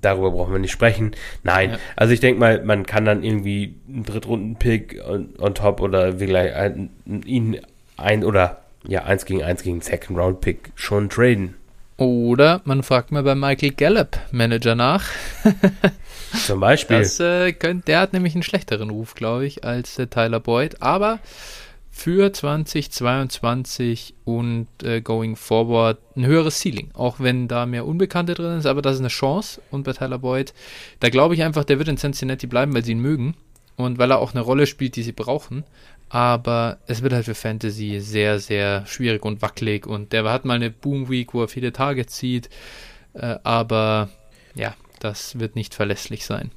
[0.00, 1.12] darüber brauchen wir nicht sprechen.
[1.42, 1.78] Nein, ja.
[1.94, 6.26] also ich denke mal, man kann dann irgendwie einen Drittrunden-Pick on, on, top oder wie
[6.26, 6.90] gleich ein,
[7.24, 7.60] ihn
[7.96, 11.54] ein oder ja, 1 gegen 1 gegen Second Round Pick schon traden.
[11.98, 15.08] Oder man fragt mal bei Michael Gallup, Manager, nach.
[16.46, 16.98] Zum Beispiel.
[16.98, 20.82] Das, äh, könnt, der hat nämlich einen schlechteren Ruf, glaube ich, als äh, Tyler Boyd.
[20.82, 21.20] Aber
[21.90, 26.90] für 2022 und äh, going forward ein höheres Ceiling.
[26.92, 29.62] Auch wenn da mehr Unbekannte drin ist, aber das ist eine Chance.
[29.70, 30.52] Und bei Tyler Boyd,
[31.00, 33.34] da glaube ich einfach, der wird in Cincinnati bleiben, weil sie ihn mögen.
[33.76, 35.64] Und weil er auch eine Rolle spielt, die sie brauchen
[36.08, 40.54] aber es wird halt für Fantasy sehr, sehr schwierig und wackelig und der hat mal
[40.54, 42.48] eine Boom Week, wo er viele Tage zieht,
[43.14, 44.08] äh, aber
[44.54, 46.50] ja, das wird nicht verlässlich sein.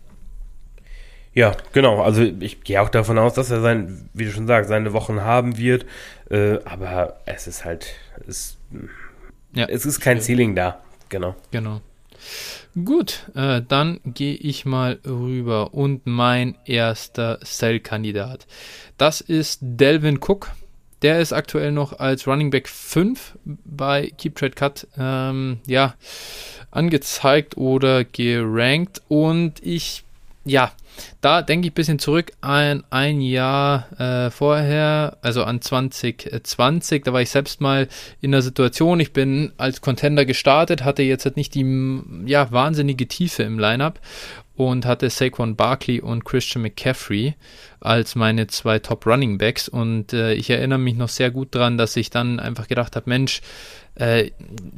[1.34, 2.02] Ja, genau.
[2.02, 5.22] Also ich gehe auch davon aus, dass er sein, wie du schon sagst, seine Wochen
[5.22, 5.86] haben wird.
[6.30, 7.88] Äh, aber es ist halt,
[8.28, 8.58] es,
[9.54, 10.82] ja, es ist kein Ceiling da.
[11.10, 11.36] Genau.
[11.52, 11.82] Genau.
[12.86, 18.46] Gut, äh, dann gehe ich mal rüber und mein erster Sell-Kandidat.
[18.98, 20.52] Das ist Delvin Cook.
[21.02, 25.96] Der ist aktuell noch als Running Back 5 bei Keep Trade Cut ähm, ja,
[26.72, 29.02] angezeigt oder gerankt.
[29.08, 30.04] Und ich,
[30.44, 30.72] ja,
[31.22, 37.04] da denke ich ein bisschen zurück an ein Jahr äh, vorher, also an 2020.
[37.04, 37.88] Da war ich selbst mal
[38.22, 43.08] in der Situation, ich bin als Contender gestartet, hatte jetzt halt nicht die ja, wahnsinnige
[43.08, 44.00] Tiefe im Lineup
[44.60, 47.36] und hatte Saquon Barkley und Christian McCaffrey
[47.80, 49.70] als meine zwei Top Running Backs.
[49.70, 53.10] Und äh, ich erinnere mich noch sehr gut daran, dass ich dann einfach gedacht habe,
[53.10, 53.42] Mensch,
[54.00, 54.32] äh,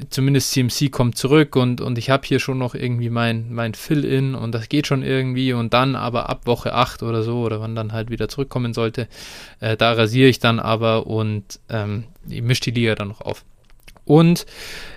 [0.10, 4.34] zumindest CMC kommt zurück und, und ich habe hier schon noch irgendwie mein, mein Fill-In
[4.34, 7.76] und das geht schon irgendwie und dann aber ab Woche 8 oder so oder wann
[7.76, 9.08] dann halt wieder zurückkommen sollte,
[9.60, 13.46] äh, da rasiere ich dann aber und ähm, mische die Liga dann noch auf.
[14.06, 14.48] Und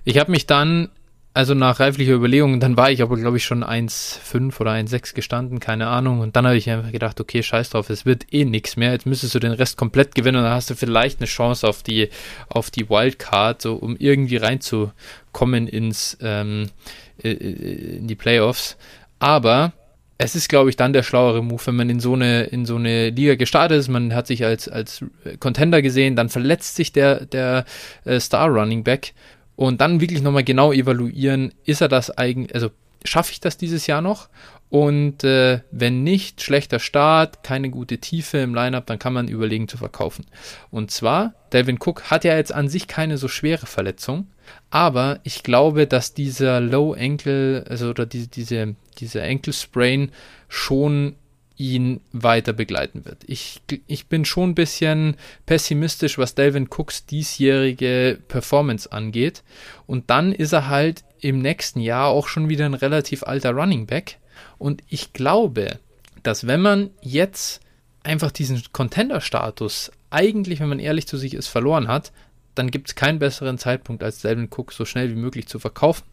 [0.05, 0.89] ich habe mich dann
[1.35, 5.59] also nach reiflicher Überlegung, dann war ich aber, glaube ich, schon 1,5 oder 1,6 gestanden,
[5.59, 6.21] keine Ahnung.
[6.21, 8.93] Und dann habe ich einfach gedacht, okay, scheiß drauf, es wird eh nichts mehr.
[8.93, 11.83] Jetzt müsstest du den Rest komplett gewinnen und dann hast du vielleicht eine Chance auf
[11.83, 12.09] die,
[12.49, 16.71] auf die Wildcard, so um irgendwie reinzukommen ins, ähm,
[17.19, 18.77] in die Playoffs.
[19.19, 19.73] Aber
[20.19, 22.77] es ist, glaube ich, dann der schlauere Move, wenn man in so eine, in so
[22.77, 23.89] eine Liga gestartet ist.
[23.89, 25.05] Man hat sich als, als
[25.41, 27.65] Contender gesehen, dann verletzt sich der, der
[28.05, 29.15] äh, Star Running Back
[29.57, 32.71] und dann wirklich nochmal genau evaluieren, ist er das eigentlich, also
[33.05, 34.29] schaffe ich das dieses Jahr noch?
[34.71, 39.69] Und äh, wenn nicht, schlechter Start, keine gute Tiefe im Lineup, dann kann man überlegen
[39.69, 40.27] zu verkaufen.
[40.71, 44.27] Und zwar, Delvin Cook hat ja jetzt an sich keine so schwere Verletzung,
[44.71, 50.11] aber ich glaube, dass dieser Low Ankle, also oder diese, diese, diese Ankle Sprain
[50.49, 51.15] schon
[51.57, 53.19] ihn weiter begleiten wird.
[53.27, 59.43] Ich, ich bin schon ein bisschen pessimistisch, was Delvin Cooks diesjährige Performance angeht.
[59.87, 63.87] Und dann ist er halt im nächsten Jahr auch schon wieder ein relativ alter Running
[63.87, 64.19] Back.
[64.59, 65.79] Und ich glaube,
[66.23, 67.61] dass wenn man jetzt
[68.03, 72.13] einfach diesen Contender-Status eigentlich, wenn man ehrlich zu sich ist, verloren hat,
[72.55, 76.05] dann gibt es keinen besseren Zeitpunkt, als Delvin Cook so schnell wie möglich zu verkaufen.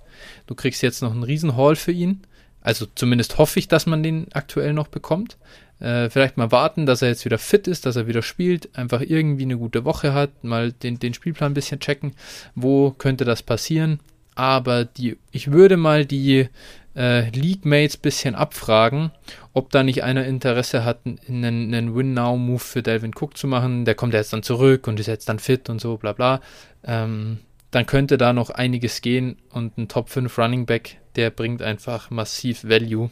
[0.48, 2.22] Du kriegst jetzt noch einen riesen Haul für ihn.
[2.62, 5.38] Also zumindest hoffe ich, dass man den aktuell noch bekommt.
[5.80, 9.02] Äh, vielleicht mal warten, dass er jetzt wieder fit ist, dass er wieder spielt, einfach
[9.02, 12.14] irgendwie eine gute Woche hat, mal den, den Spielplan ein bisschen checken.
[12.54, 14.00] Wo könnte das passieren?
[14.36, 16.48] Aber die, ich würde mal die
[16.96, 19.12] äh, League-Mates ein bisschen abfragen,
[19.54, 23.86] ob da nicht einer Interesse hat, einen, einen Win-Now-Move für Delvin Cook zu machen.
[23.86, 26.42] Der kommt jetzt dann zurück und ist jetzt dann fit und so, bla bla.
[26.84, 27.40] Ähm,
[27.72, 32.10] dann könnte da noch einiges gehen und ein Top 5 Running Back, der bringt einfach
[32.10, 33.10] massiv Value.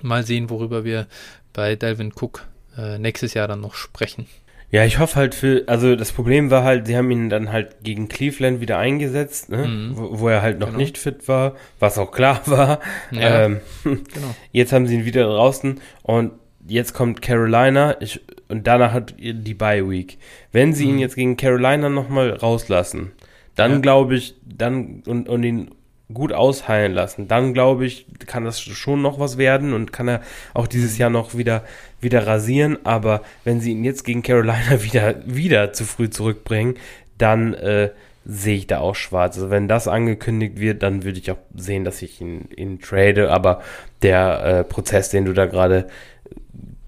[0.00, 1.06] Mal sehen, worüber wir
[1.52, 2.46] bei Delvin Cook
[2.76, 4.26] äh, nächstes Jahr dann noch sprechen.
[4.70, 7.82] Ja, ich hoffe halt für, also das Problem war halt, sie haben ihn dann halt
[7.82, 9.66] gegen Cleveland wieder eingesetzt, ne?
[9.66, 9.96] Mhm.
[9.96, 10.78] wo, wo, er halt noch genau.
[10.78, 12.80] nicht fit war, was auch klar war.
[13.12, 14.34] Ja, ähm, genau.
[14.52, 16.32] Jetzt haben sie ihn wieder draußen und
[16.68, 20.18] jetzt kommt Carolina ich, und danach hat die Bye Week.
[20.50, 20.90] Wenn sie mhm.
[20.90, 23.12] ihn jetzt gegen Carolina nochmal rauslassen,
[23.56, 23.78] dann ja.
[23.78, 25.70] glaube ich, dann und, und ihn
[26.12, 30.20] gut ausheilen lassen, dann glaube ich, kann das schon noch was werden und kann er
[30.54, 31.64] auch dieses Jahr noch wieder,
[32.00, 32.78] wieder rasieren.
[32.84, 36.74] Aber wenn sie ihn jetzt gegen Carolina wieder, wieder zu früh zurückbringen,
[37.18, 37.90] dann äh,
[38.24, 39.36] sehe ich da auch schwarz.
[39.36, 43.32] Also wenn das angekündigt wird, dann würde ich auch sehen, dass ich ihn, ihn trade.
[43.32, 43.62] Aber
[44.02, 45.88] der äh, Prozess, den du da gerade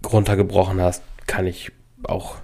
[0.06, 1.72] runtergebrochen hast, kann ich
[2.04, 2.36] auch,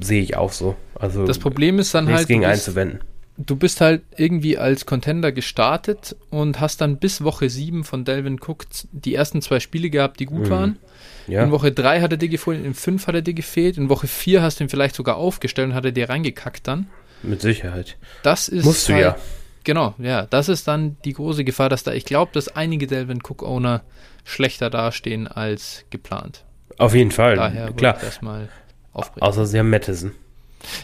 [0.00, 0.76] sehe ich auch so.
[0.94, 3.00] Also das Problem ist dann halt, gegen einzuwenden
[3.46, 8.38] du bist halt irgendwie als Contender gestartet und hast dann bis Woche 7 von Delvin
[8.38, 10.50] Cook die ersten zwei Spiele gehabt, die gut mhm.
[10.50, 10.78] waren.
[11.26, 11.44] Ja.
[11.44, 14.06] In Woche 3 hat er dir gefallen, in 5 hat er dir gefehlt, in Woche
[14.06, 16.86] 4 hast du ihn vielleicht sogar aufgestellt und hat er dir reingekackt dann.
[17.22, 17.96] Mit Sicherheit.
[18.22, 19.16] Das ist Musst du halt, ja.
[19.62, 23.20] Genau, ja, das ist dann die große Gefahr, dass da, ich glaube, dass einige Delvin
[23.22, 23.82] Cook-Owner
[24.24, 26.44] schlechter dastehen als geplant.
[26.78, 27.98] Auf jeden Fall, Daher klar.
[28.00, 28.48] Das mal
[28.92, 30.12] Außer sie haben Madison.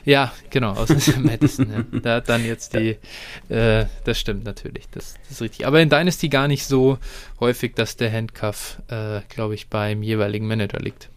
[0.04, 1.70] Ja, genau, aus Madison.
[1.70, 2.00] ja.
[2.00, 2.96] Da hat dann jetzt die,
[3.48, 5.66] äh, das stimmt natürlich, das, das, ist richtig.
[5.66, 6.98] Aber in Dynasty gar nicht so
[7.40, 11.08] häufig, dass der Handcuff, äh, glaube ich, beim jeweiligen Manager liegt.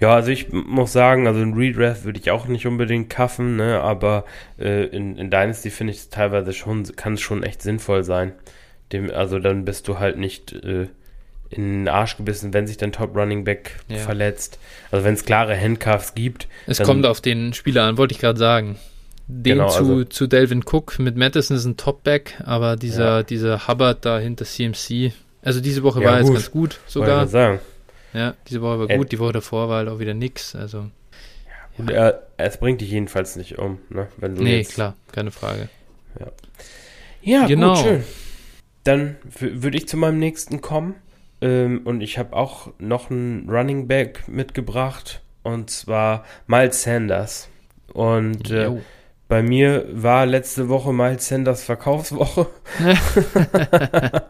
[0.00, 3.80] Ja, also ich muss sagen, also in Redraft würde ich auch nicht unbedingt kaffen, ne,
[3.80, 4.24] aber
[4.58, 8.32] äh, in, in Dynasty finde ich es teilweise schon, kann es schon echt sinnvoll sein.
[8.92, 10.88] Dem, also dann bist du halt nicht äh,
[11.56, 13.98] in den Arsch gebissen, wenn sich dein Top Running Back ja.
[13.98, 14.58] verletzt.
[14.90, 16.48] Also wenn es klare Handcuffs gibt.
[16.66, 18.76] Es kommt auf den Spieler an, wollte ich gerade sagen.
[19.26, 23.22] Den genau, zu, also, zu Delvin Cook mit Madison ist ein Top-Back, aber dieser, ja.
[23.22, 26.26] dieser Hubbard da hinter CMC, also diese Woche ja, war gut.
[26.26, 27.26] jetzt ganz gut sogar.
[27.26, 27.60] Sagen.
[28.12, 30.90] Ja, diese Woche war gut, die Woche davor war halt auch wieder nix, also.
[31.88, 34.08] Er, es bringt dich jedenfalls nicht um, ne?
[34.18, 35.68] Wenn du nee, jetzt, klar, keine Frage.
[36.20, 36.26] Ja,
[37.22, 37.74] ja genau.
[37.74, 38.04] gut, schön.
[38.84, 40.94] Dann würde ich zu meinem nächsten kommen.
[41.44, 45.20] Ähm, und ich habe auch noch einen Running Back mitgebracht.
[45.42, 47.50] Und zwar Miles Sanders.
[47.92, 48.70] Und äh,
[49.28, 52.46] bei mir war letzte Woche Miles Sanders Verkaufswoche.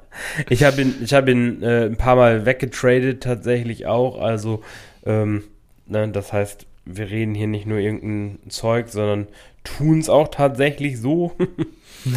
[0.48, 4.20] ich habe ihn, ich hab ihn äh, ein paar Mal weggetradet, tatsächlich auch.
[4.20, 4.62] Also,
[5.06, 5.44] ähm,
[5.86, 9.28] ne, das heißt, wir reden hier nicht nur irgendein Zeug, sondern
[9.62, 11.32] tun es auch tatsächlich so.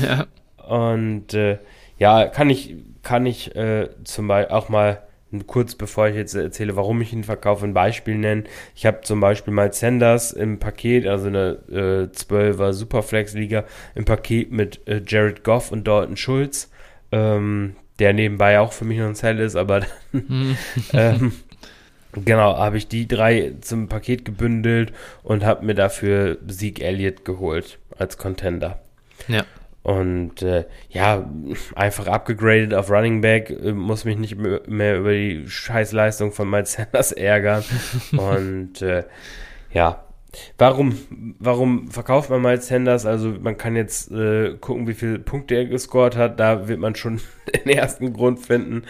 [0.02, 0.26] ja.
[0.68, 1.60] Und äh,
[1.98, 5.02] ja, kann ich kann ich äh, zum Beispiel auch mal
[5.46, 8.46] kurz bevor ich jetzt erzähle, warum ich ihn verkaufe, ein Beispiel nennen.
[8.76, 14.52] Ich habe zum Beispiel mal Sanders im Paket, also eine äh, 12er Superflex-Liga, im Paket
[14.52, 16.72] mit äh, Jared Goff und Dalton Schulz,
[17.12, 19.82] ähm, der nebenbei auch für mich noch ein Sell ist, aber
[20.12, 20.58] hm.
[20.94, 21.34] ähm,
[22.14, 24.94] genau, habe ich die drei zum Paket gebündelt
[25.24, 28.82] und habe mir dafür Sieg Elliott geholt als Contender.
[29.28, 29.44] Ja.
[29.88, 31.32] Und äh, ja,
[31.74, 36.74] einfach abgegradet auf Running Back, äh, muss mich nicht mehr über die Scheißleistung von Miles
[36.74, 37.64] Sanders ärgern.
[38.12, 39.06] Und äh,
[39.72, 40.04] ja,
[40.58, 40.98] Warum,
[41.40, 43.06] warum verkauft man Miles Sanders?
[43.06, 46.38] Also man kann jetzt äh, gucken, wie viele Punkte er gescored hat.
[46.38, 47.22] Da wird man schon
[47.66, 48.84] den ersten Grund finden.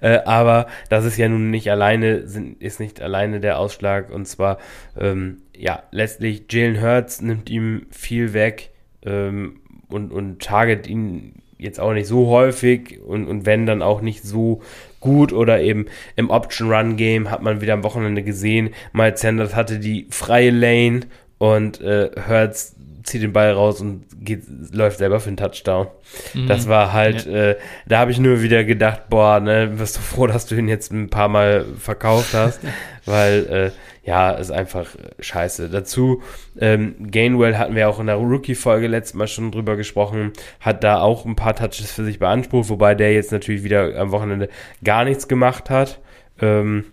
[0.00, 4.10] Äh, aber das ist ja nun nicht alleine, sind, ist nicht alleine der Ausschlag.
[4.10, 4.58] Und zwar,
[4.96, 8.70] ähm, ja, letztlich Jalen Hurts nimmt ihm viel weg
[9.02, 14.00] ähm, und, und target ihn jetzt auch nicht so häufig und, und wenn dann auch
[14.00, 14.62] nicht so
[15.00, 20.06] gut oder eben im Option-Run-Game hat man wieder am Wochenende gesehen, Miles Sanders hatte die
[20.10, 21.00] freie Lane
[21.38, 25.88] und äh, Hurts zieht den Ball raus und geht, läuft selber für einen Touchdown.
[26.32, 26.46] Mhm.
[26.46, 27.50] Das war halt, ja.
[27.50, 27.56] äh,
[27.86, 30.90] da habe ich nur wieder gedacht, boah, ne, wirst du froh, dass du ihn jetzt
[30.90, 32.60] ein paar Mal verkauft hast,
[33.04, 35.70] weil äh, ja, ist einfach scheiße.
[35.70, 36.22] Dazu,
[36.58, 41.00] ähm, Gainwell hatten wir auch in der Rookie-Folge letztes Mal schon drüber gesprochen, hat da
[41.00, 44.50] auch ein paar Touches für sich beansprucht, wobei der jetzt natürlich wieder am Wochenende
[44.82, 46.00] gar nichts gemacht hat.
[46.40, 46.84] Ähm,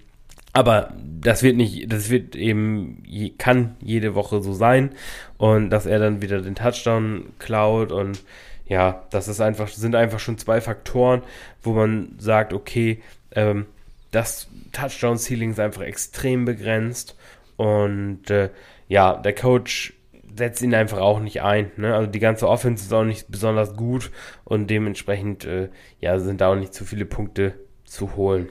[0.53, 3.03] aber das wird nicht, das wird eben,
[3.38, 4.91] kann jede Woche so sein
[5.38, 8.24] und dass er dann wieder den Touchdown klaut und
[8.68, 11.24] ja, das ist einfach, sind einfach schon zwei Faktoren,
[11.62, 13.01] wo man sagt, okay,
[13.34, 13.66] ähm,
[14.12, 17.17] das Touchdown-Ceiling ist einfach extrem begrenzt
[17.57, 18.49] und äh,
[18.88, 19.93] ja, der Coach
[20.36, 21.72] setzt ihn einfach auch nicht ein.
[21.78, 21.93] Ne?
[21.93, 24.11] Also die ganze Offense ist auch nicht besonders gut
[24.43, 25.69] und dementsprechend äh,
[25.99, 27.53] ja, sind da auch nicht zu viele Punkte
[27.86, 28.49] zu holen.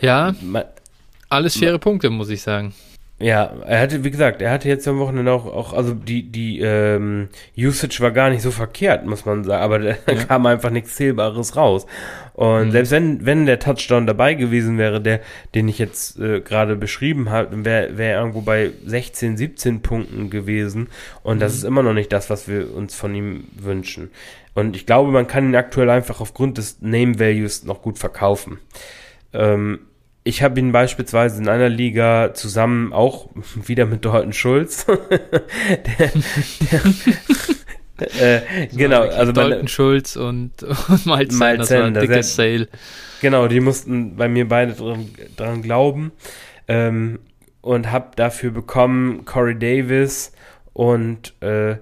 [0.00, 0.64] Ja, man,
[1.28, 2.74] alles faire Punkte, muss ich sagen.
[3.22, 6.58] Ja, er hatte, wie gesagt, er hatte jetzt am Wochenende auch, auch also die, die
[6.58, 10.24] ähm, Usage war gar nicht so verkehrt, muss man sagen, aber da ja.
[10.24, 11.86] kam einfach nichts Zählbares raus.
[12.34, 12.72] Und mhm.
[12.72, 15.20] selbst wenn, wenn der Touchdown dabei gewesen wäre, der,
[15.54, 20.88] den ich jetzt äh, gerade beschrieben habe, wäre wär irgendwo bei 16, 17 Punkten gewesen.
[21.22, 21.40] Und mhm.
[21.40, 24.10] das ist immer noch nicht das, was wir uns von ihm wünschen.
[24.54, 28.58] Und ich glaube, man kann ihn aktuell einfach aufgrund des Name Values noch gut verkaufen.
[29.32, 29.78] Ähm,
[30.24, 34.86] ich habe ihn beispielsweise in einer Liga zusammen auch wieder mit Dalton Schulz.
[34.88, 36.10] der,
[37.98, 42.68] der, äh, genau, also Dalton Schulz und, und Miles Sanders, Sanders war Sale.
[43.20, 46.12] Genau, die mussten bei mir beide dran, dran glauben
[46.68, 47.20] ähm,
[47.60, 50.32] und habe dafür bekommen Corey Davis
[50.72, 51.76] und äh,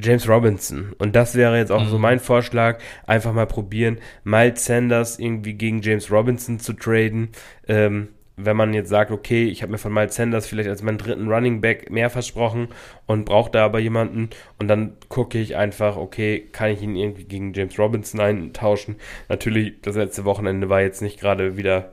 [0.00, 0.92] James Robinson.
[0.98, 1.88] Und das wäre jetzt auch mhm.
[1.88, 2.78] so mein Vorschlag.
[3.06, 7.28] Einfach mal probieren, Miles Sanders irgendwie gegen James Robinson zu traden.
[7.68, 10.98] Ähm, wenn man jetzt sagt, okay, ich habe mir von Miles Sanders vielleicht als meinen
[10.98, 12.68] dritten Running Back mehr versprochen
[13.06, 17.24] und brauche da aber jemanden und dann gucke ich einfach, okay, kann ich ihn irgendwie
[17.24, 18.96] gegen James Robinson eintauschen?
[19.28, 21.92] Natürlich, das letzte Wochenende war jetzt nicht gerade wieder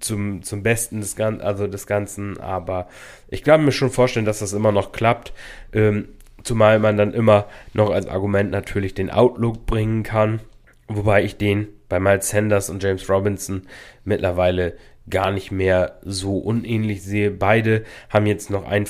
[0.00, 2.88] zum, zum Besten des, also des Ganzen, aber
[3.28, 5.34] ich glaube mir schon vorstellen, dass das immer noch klappt.
[5.74, 6.08] Ähm,
[6.42, 10.40] Zumal man dann immer noch als Argument natürlich den Outlook bringen kann.
[10.88, 13.62] Wobei ich den bei Miles Sanders und James Robinson
[14.04, 14.74] mittlerweile
[15.08, 17.30] gar nicht mehr so unähnlich sehe.
[17.30, 18.86] Beide haben jetzt noch ein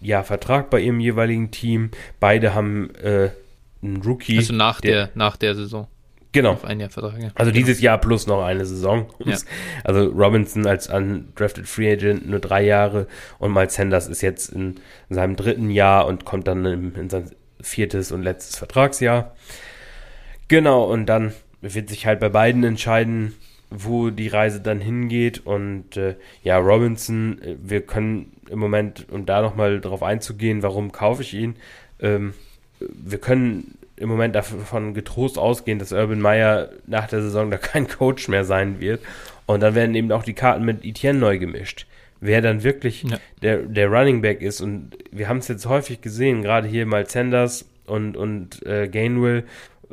[0.00, 1.90] Jahr Vertrag bei ihrem jeweiligen Team.
[2.20, 3.30] Beide haben äh,
[3.82, 4.38] einen Rookie.
[4.38, 5.88] Also nach der, der, nach der Saison.
[6.36, 6.52] Genau.
[6.52, 7.30] Auf ein Jahr Vertrag, ja.
[7.34, 7.64] Also genau.
[7.64, 9.06] dieses Jahr plus noch eine Saison.
[9.24, 9.38] Ja.
[9.84, 13.06] Also Robinson als undrafted Free Agent nur drei Jahre
[13.38, 14.74] und Miles Sanders ist jetzt in,
[15.08, 17.30] in seinem dritten Jahr und kommt dann in, in sein
[17.62, 19.34] viertes und letztes Vertragsjahr.
[20.48, 21.32] Genau, und dann
[21.62, 23.32] wird sich halt bei beiden entscheiden,
[23.70, 25.46] wo die Reise dann hingeht.
[25.46, 30.92] Und äh, ja, Robinson, äh, wir können im Moment, um da nochmal drauf einzugehen, warum
[30.92, 31.56] kaufe ich ihn,
[31.98, 32.34] ähm,
[32.78, 37.88] wir können im Moment davon getrost ausgehen, dass Urban Meyer nach der Saison da kein
[37.88, 39.00] Coach mehr sein wird.
[39.46, 41.86] Und dann werden eben auch die Karten mit Etienne neu gemischt.
[42.20, 43.18] Wer dann wirklich ja.
[43.42, 44.60] der, der Running Back ist.
[44.60, 49.44] Und wir haben es jetzt häufig gesehen, gerade hier mal Sanders und, und äh, Gainwell.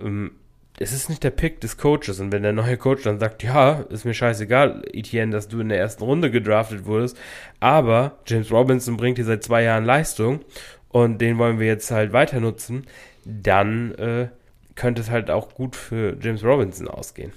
[0.01, 0.31] Ähm,
[0.79, 2.19] es ist nicht der Pick des Coaches.
[2.19, 5.69] Und wenn der neue Coach dann sagt, ja, ist mir scheißegal, Etienne, dass du in
[5.69, 7.17] der ersten Runde gedraftet wurdest,
[7.59, 10.41] aber James Robinson bringt hier seit zwei Jahren Leistung
[10.89, 12.85] und den wollen wir jetzt halt weiter nutzen,
[13.25, 14.27] dann äh,
[14.75, 17.31] könnte es halt auch gut für James Robinson ausgehen.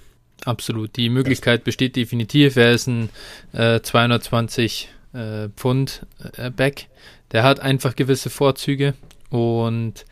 [0.45, 0.97] Absolut.
[0.97, 2.57] Die Möglichkeit besteht definitiv.
[2.57, 3.09] Er ist ein
[3.53, 6.07] äh, 220 äh, Pfund
[6.37, 6.87] äh, Back.
[7.33, 8.95] Der hat einfach gewisse Vorzüge
[9.31, 10.05] und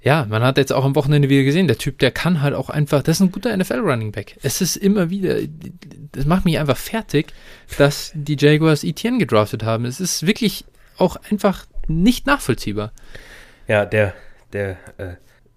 [0.00, 2.70] ja, man hat jetzt auch am Wochenende wieder gesehen, der Typ, der kann halt auch
[2.70, 4.36] einfach, das ist ein guter NFL-Running Back.
[4.42, 5.38] Es ist immer wieder,
[6.12, 7.32] das macht mich einfach fertig,
[7.78, 9.84] dass die Jaguars Etienne gedraftet haben.
[9.84, 10.64] Es ist wirklich
[10.96, 12.92] auch einfach nicht nachvollziehbar.
[13.66, 14.14] Ja, der,
[14.52, 15.14] der, äh,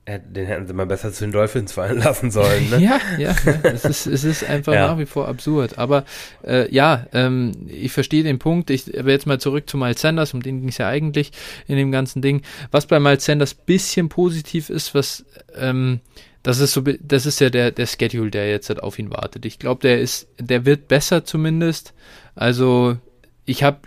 [0.07, 2.69] den hätten sie mal besser zu den Dolphins fallen lassen sollen.
[2.69, 2.79] Ne?
[2.81, 4.87] ja, ja, ja, es ist, es ist einfach ja.
[4.87, 5.77] nach wie vor absurd.
[5.77, 6.05] Aber
[6.43, 8.69] äh, ja, ähm, ich verstehe den Punkt.
[8.71, 11.31] Ich, aber jetzt mal zurück zu Miles Sanders, um den ging es ja eigentlich
[11.67, 12.41] in dem ganzen Ding.
[12.71, 15.23] Was bei Miles Sanders bisschen positiv ist, was
[15.55, 16.01] ähm,
[16.43, 19.45] das ist so, das ist ja der, der Schedule, der jetzt halt auf ihn wartet.
[19.45, 21.93] Ich glaube, der ist, der wird besser zumindest.
[22.33, 22.97] Also
[23.45, 23.81] ich habe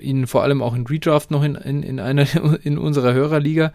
[0.00, 2.26] ihn vor allem auch in Redraft noch in, in, in einer
[2.64, 3.72] in unserer Hörerliga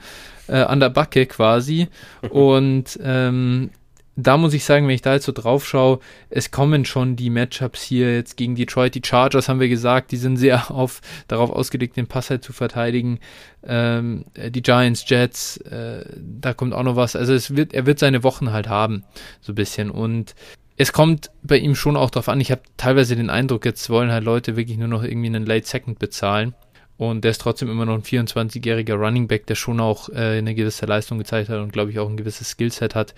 [0.47, 1.87] äh, an der Backe quasi.
[2.29, 3.71] Und ähm,
[4.15, 5.99] da muss ich sagen, wenn ich da jetzt so drauf schaue,
[6.29, 8.93] es kommen schon die Matchups hier jetzt gegen Detroit.
[8.93, 12.53] Die Chargers haben wir gesagt, die sind sehr auf, darauf ausgelegt, den Pass halt zu
[12.53, 13.19] verteidigen.
[13.65, 17.15] Ähm, die Giants, Jets, äh, da kommt auch noch was.
[17.15, 19.03] Also es wird, er wird seine Wochen halt haben,
[19.41, 19.89] so ein bisschen.
[19.89, 20.35] Und
[20.77, 22.41] es kommt bei ihm schon auch darauf an.
[22.41, 25.67] Ich habe teilweise den Eindruck, jetzt wollen halt Leute wirklich nur noch irgendwie einen Late
[25.67, 26.55] Second bezahlen.
[26.97, 30.55] Und der ist trotzdem immer noch ein 24-jähriger Running Back, der schon auch äh, eine
[30.55, 33.13] gewisse Leistung gezeigt hat und glaube ich auch ein gewisses Skillset hat.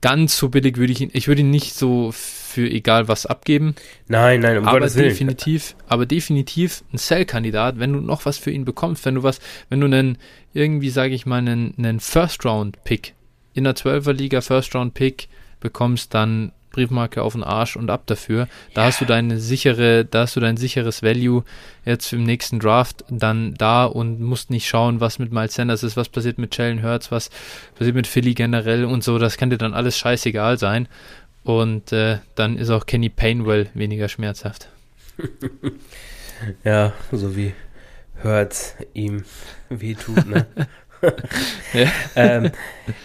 [0.00, 3.76] Ganz so billig würde ich ihn, ich würde ihn nicht so für egal was abgeben.
[4.08, 5.10] Nein, nein, um aber Gottes Willen.
[5.10, 9.40] definitiv, aber definitiv ein Sell-Kandidat, wenn du noch was für ihn bekommst, wenn du was,
[9.68, 10.18] wenn du einen,
[10.52, 13.14] irgendwie sage ich mal, einen, einen First-Round-Pick
[13.54, 15.28] in der 12er Liga First-Round-Pick
[15.60, 18.48] bekommst, dann Briefmarke auf den Arsch und ab dafür.
[18.74, 18.86] Da ja.
[18.88, 21.44] hast du deine sichere, da hast du dein sicheres Value
[21.84, 25.96] jetzt im nächsten Draft dann da und musst nicht schauen, was mit Miles Sanders ist,
[25.96, 27.30] was passiert mit Jalen Hurts, was
[27.76, 29.18] passiert mit Philly generell und so.
[29.18, 30.88] Das kann dir dann alles scheißegal sein.
[31.44, 34.68] Und äh, dann ist auch Kenny Painwell weniger schmerzhaft.
[36.64, 37.52] ja, so wie
[38.22, 39.24] Hurts ihm
[39.68, 40.46] wehtut, ne?
[41.72, 41.86] ja.
[42.16, 42.50] ähm,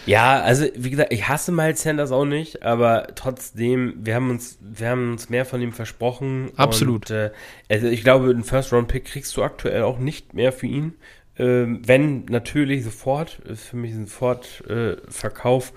[0.06, 4.58] ja, also wie gesagt, ich hasse Miles Sanders auch nicht, aber trotzdem, wir haben uns,
[4.60, 6.50] wir haben uns mehr von ihm versprochen.
[6.56, 7.10] Absolut.
[7.10, 7.30] Und, äh,
[7.68, 10.94] also ich glaube, einen First-Round-Pick kriegst du aktuell auch nicht mehr für ihn.
[11.38, 15.72] Ähm, wenn natürlich sofort, ist für mich sofort äh, Verkauf.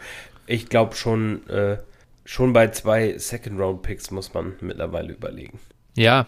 [0.47, 1.77] Ich glaube schon, äh,
[2.25, 5.59] schon bei zwei Second-Round-Picks muss man mittlerweile überlegen.
[5.95, 6.27] Ja,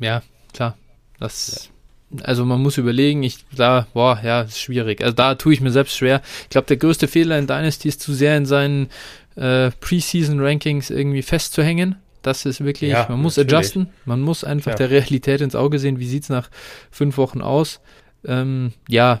[0.00, 0.22] ja,
[0.52, 0.76] klar.
[1.18, 1.73] Das ja
[2.22, 5.02] also man muss überlegen, ich da, boah, ja, ist schwierig.
[5.02, 6.22] Also da tue ich mir selbst schwer.
[6.42, 8.88] Ich glaube, der größte Fehler in Dynasty ist zu sehr in seinen
[9.36, 11.96] äh, Preseason-Rankings irgendwie festzuhängen.
[12.22, 13.54] Das ist wirklich, ja, man muss natürlich.
[13.54, 14.76] adjusten, man muss einfach ja.
[14.76, 16.48] der Realität ins Auge sehen, wie sieht es nach
[16.90, 17.80] fünf Wochen aus.
[18.26, 19.20] Ähm, ja,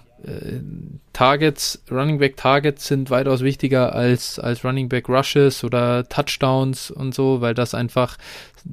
[1.12, 7.14] Targets, Running Back Targets sind weitaus wichtiger als, als Running Back Rushes oder Touchdowns und
[7.14, 8.16] so, weil das einfach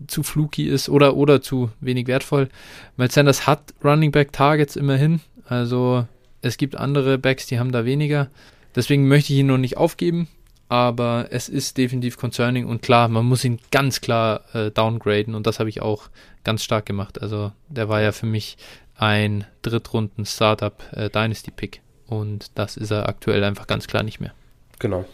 [0.08, 2.50] zu fluky ist oder, oder zu wenig wertvoll.
[2.98, 6.08] Weil Sanders hat Running Back Targets immerhin, also
[6.42, 8.30] es gibt andere Backs, die haben da weniger.
[8.76, 10.28] Deswegen möchte ich ihn noch nicht aufgeben,
[10.70, 15.46] aber es ist definitiv concerning und klar, man muss ihn ganz klar äh, downgraden und
[15.46, 16.10] das habe ich auch
[16.44, 17.22] ganz stark gemacht.
[17.22, 18.58] Also der war ja für mich
[19.02, 21.82] ein Drittrunden-Startup äh, Dynasty-Pick.
[22.06, 24.34] Und das ist er aktuell einfach ganz klar nicht mehr.
[24.80, 25.06] Genau.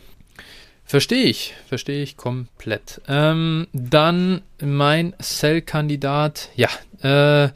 [0.83, 3.01] Verstehe ich, verstehe ich komplett.
[3.07, 6.69] Ähm, dann mein Cell-Kandidat, ja,
[7.01, 7.49] äh,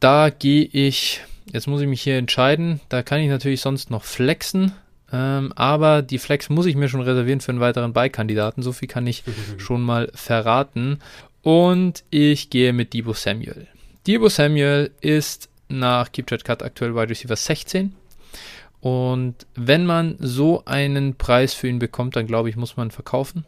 [0.00, 1.20] da gehe ich,
[1.52, 4.72] jetzt muss ich mich hier entscheiden, da kann ich natürlich sonst noch flexen,
[5.12, 8.88] ähm, aber die Flex muss ich mir schon reservieren für einen weiteren Beikandidaten, so viel
[8.88, 9.22] kann ich
[9.58, 11.00] schon mal verraten.
[11.42, 13.68] Und ich gehe mit Debo Samuel.
[14.06, 17.94] Debo Samuel ist nach Keep Trade Cut aktuell Wide Receiver 16.
[18.80, 23.44] Und wenn man so einen Preis für ihn bekommt, dann glaube ich, muss man verkaufen.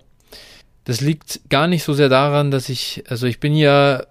[0.84, 4.04] Das liegt gar nicht so sehr daran, dass ich, also ich bin ja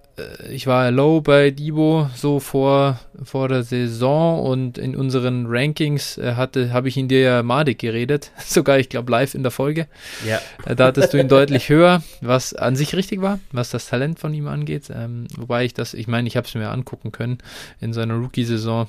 [0.49, 6.33] ich war low bei Debo so vor, vor der Saison und in unseren Rankings äh,
[6.33, 9.87] hatte, habe ich ihn dir ja madig geredet, sogar ich glaube live in der Folge.
[10.27, 10.39] Ja.
[10.65, 14.19] Äh, da hattest du ihn deutlich höher, was an sich richtig war, was das Talent
[14.19, 14.89] von ihm angeht.
[14.89, 17.37] Ähm, wobei ich das, ich meine, ich habe es mir angucken können
[17.79, 18.87] in seiner Rookie-Saison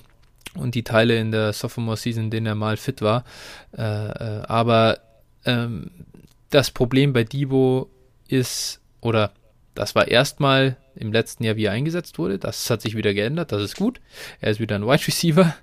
[0.55, 3.25] und die Teile in der Sophomore-Season, in denen er mal fit war.
[3.77, 4.99] Äh, äh, aber
[5.45, 5.91] ähm,
[6.49, 7.91] das Problem bei Debo
[8.29, 9.33] ist, oder
[9.75, 12.39] das war erstmal im letzten Jahr, wie er eingesetzt wurde.
[12.39, 13.53] Das hat sich wieder geändert.
[13.53, 14.01] Das ist gut.
[14.41, 15.55] Er ist wieder ein Wide Receiver.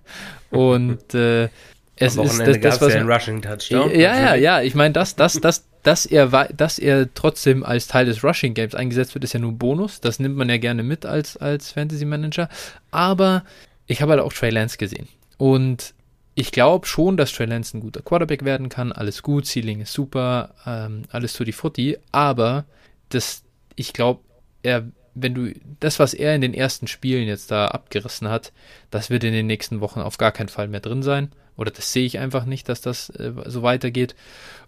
[0.51, 1.43] Und äh,
[1.95, 2.93] es ist das, das was.
[2.93, 3.91] Ja, Rushing Touchdown.
[3.91, 4.61] Ja, ja, ja.
[4.61, 8.75] Ich meine, das, das, das, dass er, dass er trotzdem als Teil des Rushing Games
[8.75, 10.01] eingesetzt wird, ist ja nur ein Bonus.
[10.01, 12.49] Das nimmt man ja gerne mit als, als Fantasy Manager.
[12.91, 13.43] Aber
[13.87, 15.07] ich habe halt auch Trey Lance gesehen.
[15.37, 15.93] Und
[16.35, 18.91] ich glaube schon, dass Trey Lance ein guter Quarterback werden kann.
[18.91, 21.97] Alles gut, Ceiling ist super, ähm, alles zu die Futti.
[22.11, 22.65] Aber
[23.09, 23.43] das,
[23.75, 24.19] ich glaube,
[24.61, 24.83] er,
[25.15, 28.51] wenn du das, was er in den ersten Spielen jetzt da abgerissen hat,
[28.91, 31.31] das wird in den nächsten Wochen auf gar keinen Fall mehr drin sein.
[31.55, 34.15] Oder das sehe ich einfach nicht, dass das äh, so weitergeht.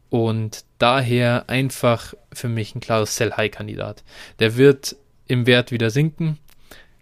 [0.10, 4.04] Und daher einfach für mich ein klares Sell-High-Kandidat.
[4.40, 4.96] Der wird
[5.28, 6.38] im Wert wieder sinken,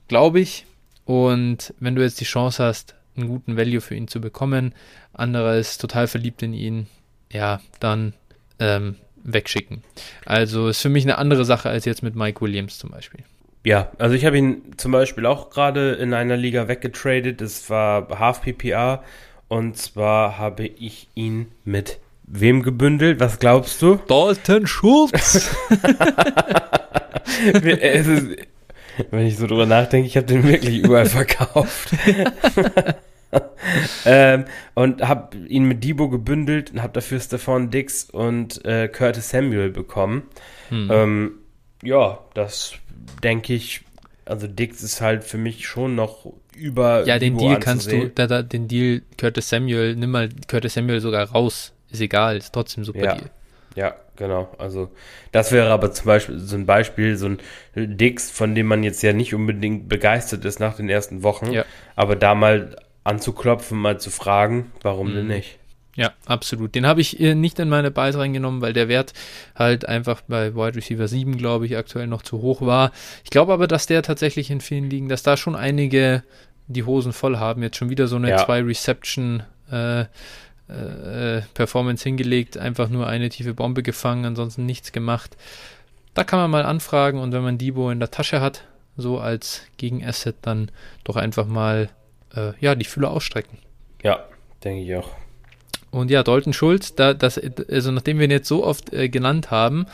[0.08, 0.66] glaube ich.
[1.06, 4.74] Und wenn du jetzt die Chance hast, einen guten Value für ihn zu bekommen,
[5.14, 6.88] anderer ist total verliebt in ihn,
[7.32, 8.14] ja, dann
[8.58, 9.84] ähm, wegschicken.
[10.26, 13.24] Also ist für mich eine andere Sache als jetzt mit Mike Williams zum Beispiel.
[13.66, 17.41] Ja, also ich habe ihn zum Beispiel auch gerade in einer Liga weggetradet.
[17.41, 19.03] Es war Half PPA
[19.47, 23.20] und zwar habe ich ihn mit wem gebündelt?
[23.20, 23.95] Was glaubst du?
[23.95, 25.49] Dalton Schultz.
[27.53, 28.28] es ist,
[29.09, 31.89] Wenn ich so drüber nachdenke, ich habe den wirklich überall verkauft.
[34.05, 34.45] ähm,
[34.76, 39.72] und habe ihn mit Debo gebündelt und habe dafür Stefan Dix und äh, Curtis Samuel
[39.72, 40.24] bekommen.
[40.70, 40.89] Hm.
[40.91, 41.32] Ähm,
[41.84, 42.76] ja, das
[43.24, 43.82] denke ich,
[44.26, 46.26] also Dix ist halt für mich schon noch
[46.56, 47.06] über.
[47.06, 50.99] Ja, den Deal kannst du, da, da, den Deal Curtis Samuel, nimm mal Curtis Samuel
[50.99, 51.74] sogar raus.
[51.91, 53.16] Ist egal, ist trotzdem super ja.
[53.16, 53.30] Deal.
[53.76, 54.49] Ja, genau.
[54.58, 54.89] Also
[55.32, 57.39] das wäre aber zum Beispiel so ein Beispiel, so ein
[57.76, 61.66] Dix, von dem man jetzt ja nicht unbedingt begeistert ist nach den ersten Wochen, ja.
[61.95, 65.16] aber da mal anzuklopfen, mal zu fragen, warum mhm.
[65.16, 65.60] denn nicht?
[65.96, 66.76] Ja, absolut.
[66.76, 69.14] Den habe ich äh, nicht in meine Buys reingenommen, weil der Wert
[69.56, 72.91] halt einfach bei Wide Receiver 7, glaube ich, aktuell noch zu hoch war.
[73.24, 76.24] Ich glaube aber, dass der tatsächlich in vielen Ligen, dass da schon einige
[76.68, 77.64] die Hosen voll haben.
[77.64, 78.66] Jetzt schon wieder so eine 2 ja.
[78.66, 80.02] Reception äh,
[80.68, 85.38] äh, Performance hingelegt, einfach nur eine tiefe Bombe gefangen, ansonsten nichts gemacht.
[86.14, 88.64] Da kann man mal anfragen und wenn man Debo in der Tasche hat,
[88.98, 90.72] so als Gegenasset, dann
[91.04, 91.89] doch einfach mal
[92.36, 93.60] äh, ja, die Fühler ausstrecken.
[94.02, 94.24] Ja,
[94.64, 95.10] denke ich auch.
[95.92, 99.52] Und ja, Dalton Schulz, da, das, also nachdem wir ihn jetzt so oft äh, genannt
[99.52, 99.86] haben,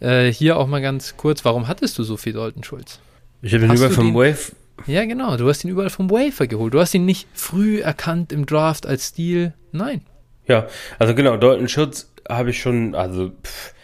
[0.00, 3.00] äh, hier auch mal ganz kurz, warum hattest du so viel Dalton Schulz?
[3.42, 4.52] Ich habe ihn überall vom Wave.
[4.86, 6.72] Ja, genau, du hast ihn überall vom Wafer geholt.
[6.72, 9.52] Du hast ihn nicht früh erkannt im Draft als Stil.
[9.72, 10.02] Nein.
[10.46, 10.66] Ja,
[10.98, 13.74] also genau, Dalton Schulz habe ich schon, also pff,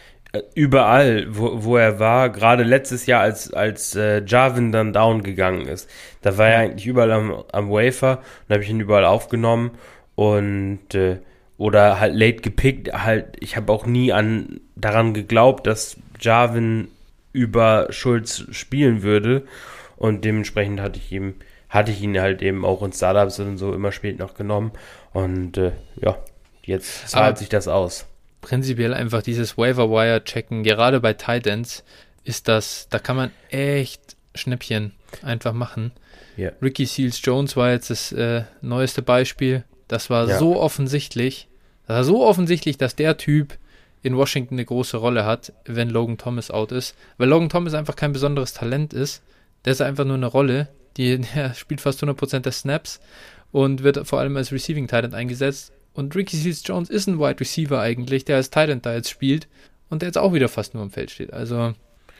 [0.55, 5.67] überall, wo, wo er war, gerade letztes Jahr, als, als äh, Jarvin dann down gegangen
[5.67, 5.89] ist,
[6.21, 9.71] da war er eigentlich überall am, am Wafer und habe ich ihn überall aufgenommen
[10.15, 11.19] und äh,
[11.57, 16.89] oder halt late gepickt, halt, ich habe auch nie an daran geglaubt, dass Jarvin
[17.33, 19.45] über Schulz spielen würde
[19.95, 21.35] und dementsprechend hatte ich ihm
[21.69, 24.71] hatte ich ihn halt eben auch in Startups und so immer spät noch genommen
[25.11, 26.17] und äh, ja,
[26.63, 28.05] jetzt zahlt Aber sich das aus
[28.47, 31.83] prinzipiell einfach dieses Waiver Wire checken, gerade bei Titans,
[32.23, 35.91] ist das, da kann man echt Schnäppchen einfach machen.
[36.37, 36.53] Yeah.
[36.61, 39.65] Ricky Seals Jones war jetzt das äh, neueste Beispiel.
[39.87, 40.39] Das war ja.
[40.39, 41.47] so offensichtlich,
[41.87, 43.57] das war so offensichtlich, dass der Typ
[44.03, 46.95] in Washington eine große Rolle hat, wenn Logan Thomas out ist.
[47.17, 49.21] Weil Logan Thomas einfach kein besonderes Talent ist.
[49.65, 50.69] Der ist einfach nur eine Rolle.
[50.97, 52.99] Die, der spielt fast 100% der Snaps
[53.51, 55.71] und wird vor allem als Receiving Talent eingesetzt.
[55.93, 59.47] Und Ricky Seals Jones ist ein Wide Receiver eigentlich, der als Titan da jetzt spielt
[59.89, 61.33] und der jetzt auch wieder fast nur im Feld steht.
[61.33, 61.73] Also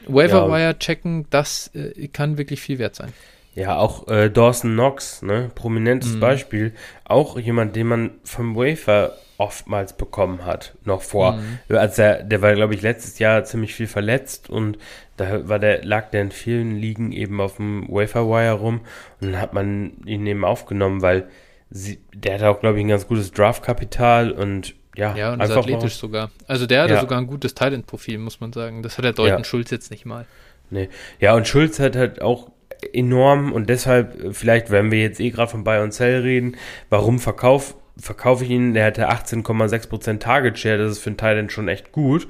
[0.06, 3.12] Waiver Wire checken, das äh, kann wirklich viel wert sein.
[3.54, 6.20] Ja, auch äh, Dawson Knox, ne, prominentes mhm.
[6.20, 6.74] Beispiel,
[7.04, 11.38] auch jemand, den man vom Wafer oftmals bekommen hat, noch vor.
[11.68, 11.76] Mhm.
[11.76, 14.78] Als er, der war, glaube ich, letztes Jahr ziemlich viel verletzt und
[15.16, 18.80] da war der, lag der in vielen Ligen eben auf dem Wafer Wire rum
[19.20, 21.28] und dann hat man ihn eben aufgenommen, weil
[21.70, 25.50] sie, der hat auch, glaube ich, ein ganz gutes Draftkapital und ja, ja und ist
[25.50, 26.00] athletisch mal.
[26.00, 26.30] sogar.
[26.48, 27.00] Also der hat ja.
[27.00, 28.82] sogar ein gutes Talent-Profil, muss man sagen.
[28.82, 29.44] Das hat der Deuten ja.
[29.44, 30.26] Schulz jetzt nicht mal.
[30.70, 30.88] Nee.
[31.20, 32.50] Ja, und Schulz hat halt auch
[32.92, 36.56] enorm und deshalb, äh, vielleicht, wenn wir jetzt eh gerade von Buy und Sell reden,
[36.90, 38.74] warum verkauf, verkaufe ich ihn?
[38.74, 42.28] Der hatte 18,6% Target Share, das ist für einen Talent schon echt gut.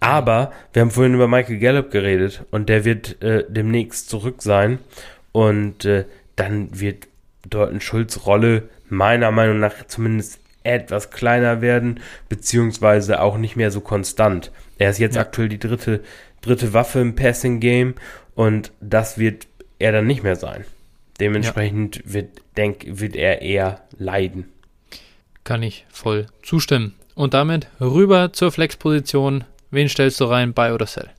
[0.00, 4.78] Aber wir haben vorhin über Michael Gallup geredet und der wird äh, demnächst zurück sein
[5.32, 6.04] und äh,
[6.36, 7.08] dann wird
[7.48, 13.80] Dalton Schulz Rolle meiner Meinung nach zumindest etwas kleiner werden, beziehungsweise auch nicht mehr so
[13.80, 14.52] konstant.
[14.78, 15.22] Er ist jetzt ja.
[15.22, 16.02] aktuell die dritte,
[16.42, 17.94] dritte Waffe im Passing Game
[18.34, 19.48] und das wird
[19.78, 20.64] er dann nicht mehr sein.
[21.20, 22.02] Dementsprechend ja.
[22.04, 24.46] wird, denk, wird er eher leiden.
[25.44, 26.94] Kann ich voll zustimmen.
[27.14, 29.44] Und damit rüber zur Flexposition.
[29.70, 31.10] Wen stellst du rein, Buy oder Sell?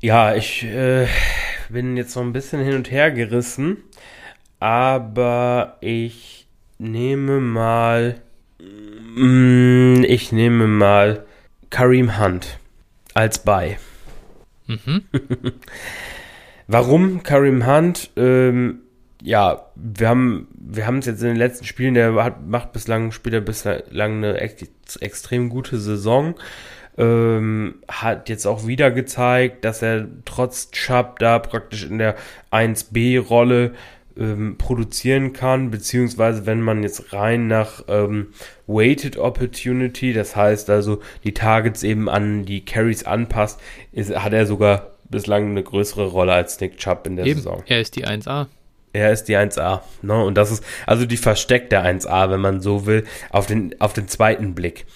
[0.00, 1.06] Ja, ich äh,
[1.68, 3.78] bin jetzt noch ein bisschen hin und her gerissen,
[4.58, 6.46] aber ich
[6.78, 8.20] nehme mal.
[8.58, 11.24] Mm, ich nehme mal
[11.70, 12.58] Kareem Hunt
[13.14, 13.76] als Buy.
[14.66, 15.04] Mhm.
[16.66, 18.10] Warum Kareem Hunt?
[18.16, 18.80] Ähm,
[19.22, 23.12] ja, wir haben wir haben es jetzt in den letzten Spielen, der hat, macht bislang,
[23.12, 26.34] spielt bislang eine ex extrem gute Saison.
[26.98, 32.16] Ähm, hat jetzt auch wieder gezeigt, dass er trotz Chubb da praktisch in der
[32.50, 33.72] 1B-Rolle
[34.16, 38.28] ähm, produzieren kann, beziehungsweise wenn man jetzt rein nach ähm,
[38.66, 43.60] Weighted Opportunity, das heißt also die Targets eben an die Carries anpasst,
[43.92, 47.62] ist, hat er sogar bislang eine größere Rolle als Nick Chubb in der eben, Saison.
[47.66, 48.46] Er ist die 1A.
[48.92, 49.82] Er ist die 1A.
[50.02, 50.24] Ne?
[50.24, 54.08] Und das ist also die versteckte 1A, wenn man so will, auf den, auf den
[54.08, 54.86] zweiten Blick.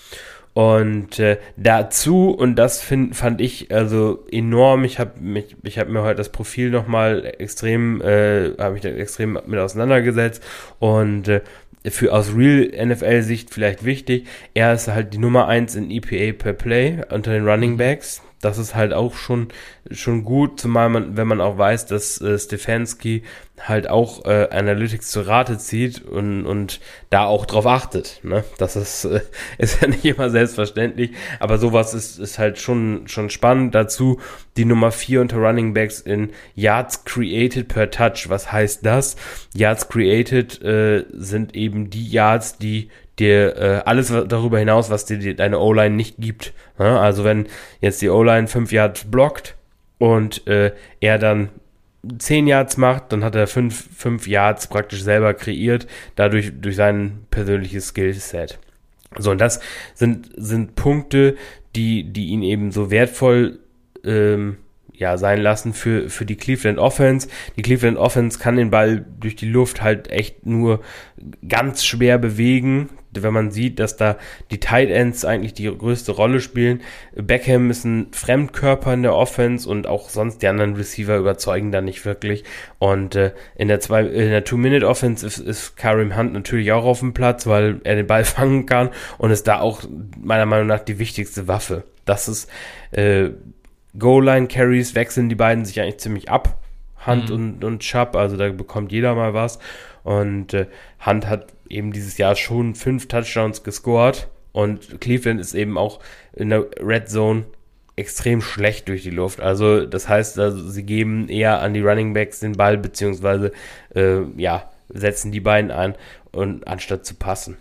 [0.57, 5.93] Und äh, dazu, und das find, fand ich also enorm, ich habe mich, ich habe
[5.93, 10.43] mir heute das Profil nochmal extrem, äh, habe mich da extrem mit auseinandergesetzt
[10.79, 11.43] und äh,
[11.91, 16.55] für aus Real NFL-Sicht vielleicht wichtig, er ist halt die Nummer 1 in EPA per
[16.55, 18.23] Play unter den Running Backs.
[18.47, 19.49] Das ist halt auch schon,
[19.91, 23.25] schon gut, zumal man, wenn man auch weiß, dass äh, Stefanski
[23.61, 26.79] halt auch äh, Analytics zu Rate zieht und, und
[27.11, 28.21] da auch drauf achtet.
[28.23, 28.45] Ne?
[28.59, 29.21] Das ist, äh,
[29.59, 33.75] ist ja nicht immer selbstverständlich, aber sowas ist, ist halt schon, schon spannend.
[33.75, 34.21] Dazu
[34.57, 38.29] die Nummer 4 unter Running Backs in Yards Created per Touch.
[38.29, 39.17] Was heißt das?
[39.55, 45.35] Yards Created äh, sind eben die Yards, die dir äh, alles darüber hinaus, was dir
[45.35, 46.53] deine O-Line nicht gibt.
[46.79, 47.47] Ja, also wenn
[47.81, 49.57] jetzt die O-Line 5 Yards blockt
[49.99, 51.51] und äh, er dann
[52.19, 57.25] 10 Yards macht, dann hat er 5, 5 Yards praktisch selber kreiert, dadurch durch sein
[57.31, 58.59] persönliches Skillset.
[59.19, 59.61] So, und das
[59.95, 61.37] sind, sind Punkte,
[61.75, 63.59] die, die ihn eben so wertvoll
[64.05, 64.59] ähm,
[64.93, 67.29] ja, sein lassen für, für die Cleveland Offense.
[67.57, 70.81] Die Cleveland Offense kann den Ball durch die Luft halt echt nur
[71.47, 72.91] ganz schwer bewegen
[73.23, 74.17] wenn man sieht, dass da
[74.51, 76.83] die Tight Ends eigentlich die größte Rolle spielen.
[77.15, 81.81] Beckham ist ein Fremdkörper in der Offense und auch sonst die anderen Receiver überzeugen da
[81.81, 82.45] nicht wirklich.
[82.79, 87.01] Und äh, in der zwei, in der Two-Minute-Offense ist, ist Karim Hunt natürlich auch auf
[87.01, 89.83] dem Platz, weil er den Ball fangen kann und ist da auch
[90.21, 91.85] meiner Meinung nach die wichtigste Waffe.
[92.05, 92.51] Das ist
[92.93, 93.31] äh,
[93.99, 96.59] Goal-Line-Carries wechseln die beiden sich eigentlich ziemlich ab.
[97.07, 97.35] Hunt mhm.
[97.35, 99.59] und, und Chubb, also da bekommt jeder mal was.
[100.03, 100.67] Und äh,
[101.05, 106.01] Hunt hat eben dieses Jahr schon fünf Touchdowns gescored und Cleveland ist eben auch
[106.33, 107.45] in der Red Zone
[107.97, 109.41] extrem schlecht durch die Luft.
[109.41, 113.53] Also das heißt, also, sie geben eher an die Running Backs den Ball, beziehungsweise
[113.95, 115.95] äh, ja, setzen die beiden ein
[116.33, 117.57] und anstatt zu passen.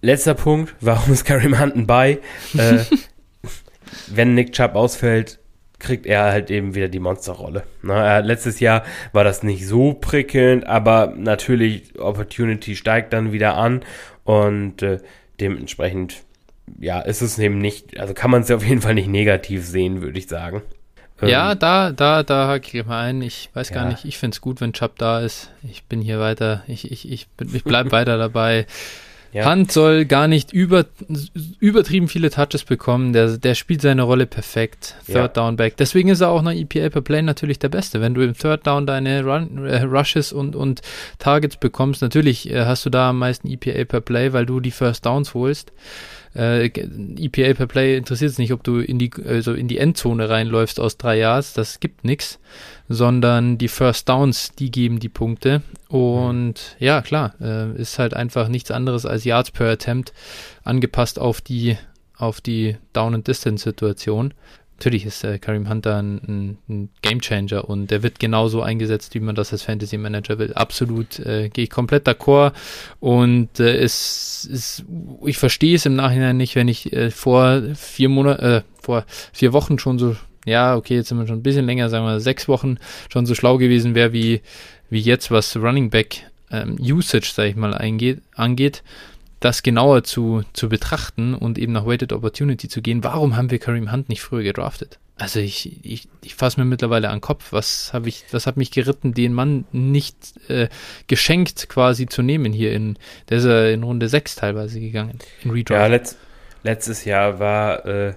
[0.00, 2.18] Letzter Punkt, warum ist Karim Hunt bei?
[2.56, 2.78] äh,
[4.08, 5.38] wenn Nick Chubb ausfällt,
[5.78, 7.64] kriegt er halt eben wieder die Monsterrolle.
[7.82, 13.82] Na, letztes Jahr war das nicht so prickelnd, aber natürlich Opportunity steigt dann wieder an
[14.24, 14.98] und äh,
[15.40, 16.24] dementsprechend
[16.78, 19.66] ja, ist es eben nicht, also kann man es ja auf jeden Fall nicht negativ
[19.66, 20.62] sehen, würde ich sagen.
[21.22, 23.22] Ja, ähm, da, da, da hake ich mal ein.
[23.22, 23.76] Ich weiß ja.
[23.76, 25.50] gar nicht, ich finde es gut, wenn Chubb da ist.
[25.62, 28.66] Ich bin hier weiter, ich, ich, ich, ich bleibe weiter dabei.
[29.36, 29.52] Ja.
[29.52, 30.86] Hunt soll gar nicht über,
[31.60, 33.12] übertrieben viele Touches bekommen.
[33.12, 34.94] Der, der spielt seine Rolle perfekt.
[35.04, 35.28] Third ja.
[35.28, 35.76] Down Back.
[35.76, 38.00] Deswegen ist er auch nach EPA per Play natürlich der Beste.
[38.00, 40.80] Wenn du im Third Down deine Run, äh, Rushes und, und
[41.18, 44.70] Targets bekommst, natürlich äh, hast du da am meisten EPA per Play, weil du die
[44.70, 45.70] First Downs holst.
[46.36, 50.28] Äh, EPA per Play interessiert es nicht, ob du in die, also in die Endzone
[50.28, 52.38] reinläufst aus drei Yards, das gibt nichts,
[52.88, 55.62] sondern die First Downs, die geben die Punkte.
[55.88, 60.12] Und ja, klar, äh, ist halt einfach nichts anderes als Yards per Attempt
[60.62, 61.78] angepasst auf die,
[62.16, 64.34] auf die Down- and Distance-Situation
[64.78, 69.34] natürlich ist äh, Karim Hunter ein, ein Gamechanger und der wird genauso eingesetzt, wie man
[69.34, 70.52] das als Fantasy Manager will.
[70.52, 72.52] Absolut äh, gehe ich komplett d'accord
[73.00, 74.84] und äh, es ist,
[75.24, 79.52] ich verstehe es im Nachhinein nicht, wenn ich äh, vor vier Monaten, äh, vor vier
[79.52, 80.14] Wochen schon so,
[80.44, 82.76] ja, okay, jetzt sind wir schon ein bisschen länger, sagen wir sechs Wochen
[83.10, 84.42] schon so schlau gewesen wäre wie,
[84.90, 88.82] wie jetzt, was Running Back ähm, Usage, sag ich mal, eingeht, angeht
[89.46, 93.60] das genauer zu, zu betrachten und eben nach Weighted Opportunity zu gehen, warum haben wir
[93.60, 94.98] Kareem Hunt nicht früher gedraftet?
[95.18, 98.56] Also ich, ich, ich fasse mir mittlerweile an den Kopf, was habe ich, was hat
[98.56, 100.16] mich geritten, den Mann nicht
[100.48, 100.68] äh,
[101.06, 105.52] geschenkt quasi zu nehmen hier in, der ist ja in Runde 6 teilweise gegangen, in
[105.52, 105.80] Redraft.
[105.80, 106.18] Ja, letzt,
[106.64, 108.14] letztes Jahr war, äh,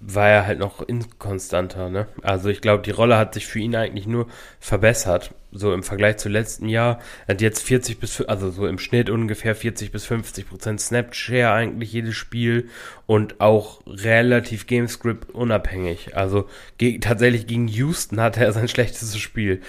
[0.00, 2.08] war er halt noch inkonstanter, ne?
[2.22, 4.26] Also ich glaube, die Rolle hat sich für ihn eigentlich nur
[4.58, 9.10] verbessert so im Vergleich zu letzten Jahr, hat jetzt 40 bis, also so im Schnitt
[9.10, 12.68] ungefähr 40 bis 50 Prozent Snapshare eigentlich jedes Spiel
[13.06, 16.16] und auch relativ Gamescript unabhängig.
[16.16, 16.48] Also
[16.78, 19.60] ge tatsächlich gegen Houston hatte er sein schlechtestes Spiel.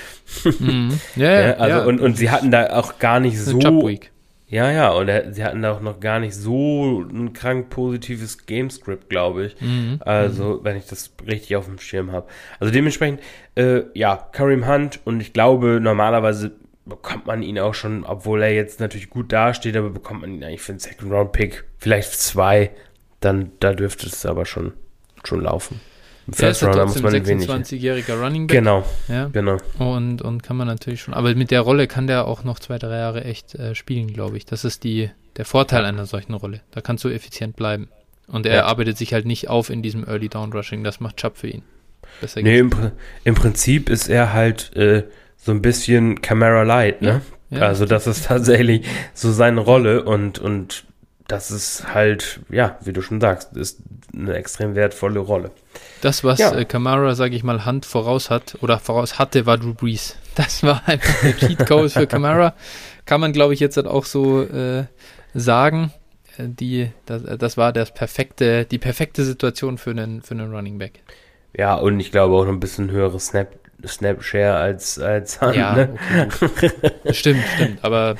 [0.59, 0.99] Mhm.
[1.15, 1.85] Ja, ja, also ja.
[1.85, 3.59] Und, und sie hatten da auch gar nicht so.
[4.51, 9.09] Ja, ja, und sie hatten da auch noch gar nicht so ein krank positives Gamescript,
[9.09, 9.61] glaube ich.
[9.61, 10.01] Mhm.
[10.01, 12.27] Also, wenn ich das richtig auf dem Schirm habe.
[12.59, 13.21] Also dementsprechend,
[13.55, 16.51] äh, ja, Karim Hunt und ich glaube, normalerweise
[16.85, 20.43] bekommt man ihn auch schon, obwohl er jetzt natürlich gut dasteht, aber bekommt man ihn
[20.43, 22.71] eigentlich für einen Second-Round-Pick, vielleicht zwei,
[23.21, 24.73] dann da dürfte es aber schon,
[25.23, 25.79] schon laufen.
[26.33, 28.57] First Rounder muss man 26-jähriger Running Back.
[28.57, 29.27] Genau, ja.
[29.27, 29.57] genau.
[29.79, 32.77] Und, und kann man natürlich schon, aber mit der Rolle kann der auch noch zwei,
[32.77, 34.45] drei Jahre echt äh, spielen, glaube ich.
[34.45, 36.61] Das ist die, der Vorteil einer solchen Rolle.
[36.71, 37.89] Da kannst du effizient bleiben.
[38.27, 38.65] Und er ja.
[38.65, 40.83] arbeitet sich halt nicht auf in diesem Early Down Rushing.
[40.83, 41.63] Das macht Chubb für ihn.
[42.21, 42.71] Besser nee, im,
[43.23, 45.03] im, Prinzip ist er halt äh,
[45.37, 47.21] so ein bisschen Camera Light, ne?
[47.49, 47.59] Ja.
[47.59, 47.67] Ja.
[47.67, 50.85] Also das ist tatsächlich so seine Rolle und, und
[51.31, 53.79] das ist halt, ja, wie du schon sagst, ist
[54.13, 55.51] eine extrem wertvolle Rolle.
[56.01, 56.53] Das, was ja.
[56.53, 60.17] äh, Kamara, sage ich mal, Hand voraus hat oder voraus hatte, war Drew Brees.
[60.35, 62.53] Das war einfach der Cheat Code für Kamara.
[63.05, 64.85] Kann man, glaube ich, jetzt halt auch so äh,
[65.33, 65.91] sagen.
[66.37, 71.01] die, das, das war das perfekte, die perfekte Situation für einen, für einen Running Back.
[71.57, 73.49] Ja, und ich glaube auch noch ein bisschen höhere Snap,
[73.85, 75.97] Snap-Share als, als Hunt, ja, ne?
[76.41, 76.71] okay,
[77.11, 77.83] stimmt, stimmt.
[77.83, 78.15] Aber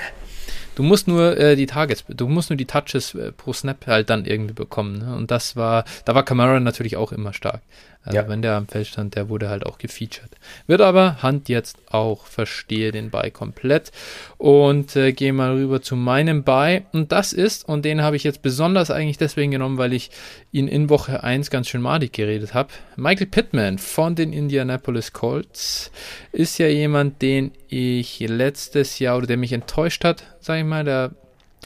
[0.76, 4.10] Du musst nur äh, die Targets, du musst nur die Touches äh, pro Snap halt
[4.10, 4.99] dann irgendwie bekommen.
[4.99, 5.15] Ne?
[5.15, 7.61] Und das war, da war Camara natürlich auch immer stark.
[8.03, 8.28] Also ja.
[8.28, 10.32] wenn der am Feld stand, der wurde halt auch gefeatured.
[10.65, 13.91] Wird aber Hand jetzt auch, verstehe den Buy komplett.
[14.38, 16.82] Und äh, gehe mal rüber zu meinem Buy.
[16.94, 20.10] Und das ist, und den habe ich jetzt besonders eigentlich deswegen genommen, weil ich
[20.52, 22.69] ihn in Woche 1 ganz schön madig geredet habe.
[22.95, 25.91] Michael Pittman von den Indianapolis Colts
[26.32, 30.84] ist ja jemand, den ich letztes Jahr oder der mich enttäuscht hat, sage ich mal.
[30.84, 31.11] Der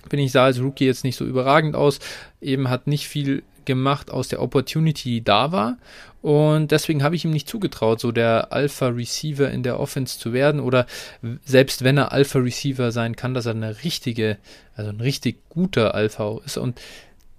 [0.10, 1.99] bin ich sah als Rookie jetzt nicht so überragend aus.
[2.41, 5.78] Eben hat nicht viel gemacht aus der Opportunity, die da war.
[6.22, 10.60] Und deswegen habe ich ihm nicht zugetraut, so der Alpha-Receiver in der Offense zu werden.
[10.60, 10.88] Oder
[11.46, 14.38] selbst wenn er Alpha-Receiver sein kann, dass er eine richtige,
[14.76, 16.58] also ein richtig guter Alpha ist.
[16.58, 16.82] Und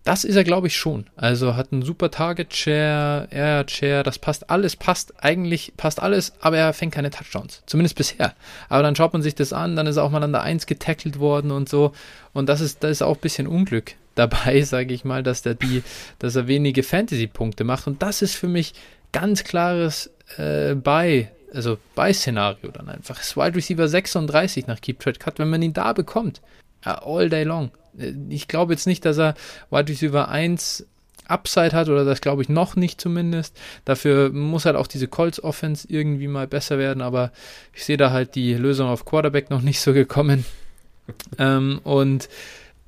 [0.05, 1.07] das ist er, glaube ich, schon.
[1.17, 6.73] Also hat einen super Target-Share, Air-Share, das passt alles, passt eigentlich, passt alles, aber er
[6.73, 7.65] fängt keine Touchdowns.
[7.67, 8.35] Zumindest bisher.
[8.69, 10.67] Aber dann schaut man sich das an, dann ist er auch mal an der 1
[10.67, 11.91] getackelt worden und so.
[12.33, 15.55] Und das ist, das ist auch ein bisschen Unglück dabei, sage ich mal, dass, der
[15.55, 15.85] die,
[16.19, 17.87] dass er wenige Fantasy-Punkte macht.
[17.87, 18.75] Und das ist für mich
[19.13, 23.19] ganz klares äh, bei, also bei Szenario dann einfach.
[23.19, 26.41] Das Wide Receiver 36 nach Keep Trade Cut, wenn man ihn da bekommt,
[26.83, 27.71] all day long.
[27.99, 29.35] Äh, ich glaube jetzt nicht, dass er
[29.71, 30.87] Wide Receiver 1
[31.29, 33.57] Upside hat oder das glaube ich noch nicht zumindest.
[33.85, 37.33] Dafür muss halt auch diese Colts Offense irgendwie mal besser werden, aber
[37.75, 40.45] ich sehe da halt die Lösung auf Quarterback noch nicht so gekommen.
[41.39, 42.29] ähm, und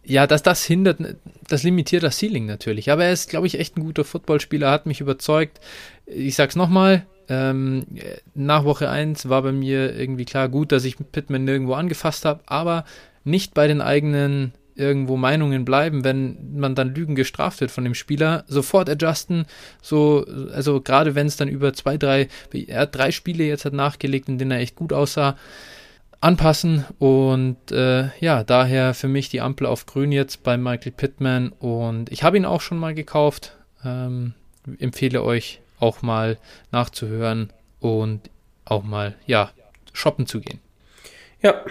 [0.08, 0.98] ja, dass das hindert,
[1.48, 2.90] das limitiert das Ceiling natürlich.
[2.90, 5.60] Aber er ist, glaube ich, echt ein guter Footballspieler, hat mich überzeugt.
[6.06, 7.84] Ich sag's nochmal, ähm,
[8.34, 12.40] nach Woche 1 war bei mir irgendwie klar gut, dass ich Pittman nirgendwo angefasst habe,
[12.46, 12.84] aber
[13.24, 17.94] nicht bei den eigenen irgendwo Meinungen bleiben, wenn man dann Lügen gestraft wird von dem
[17.94, 19.44] Spieler, sofort adjusten,
[19.82, 20.24] so,
[20.54, 24.28] also gerade wenn es dann über zwei, drei, er hat drei Spiele jetzt hat nachgelegt,
[24.28, 25.36] in denen er echt gut aussah,
[26.20, 31.50] anpassen und äh, ja, daher für mich die Ampel auf grün jetzt bei Michael Pittman
[31.50, 33.56] und ich habe ihn auch schon mal gekauft.
[33.84, 34.34] Ähm,
[34.78, 36.38] empfehle euch auch mal
[36.72, 38.30] nachzuhören und
[38.64, 39.50] auch mal ja
[39.92, 40.60] shoppen zu gehen.
[41.40, 41.64] Ja,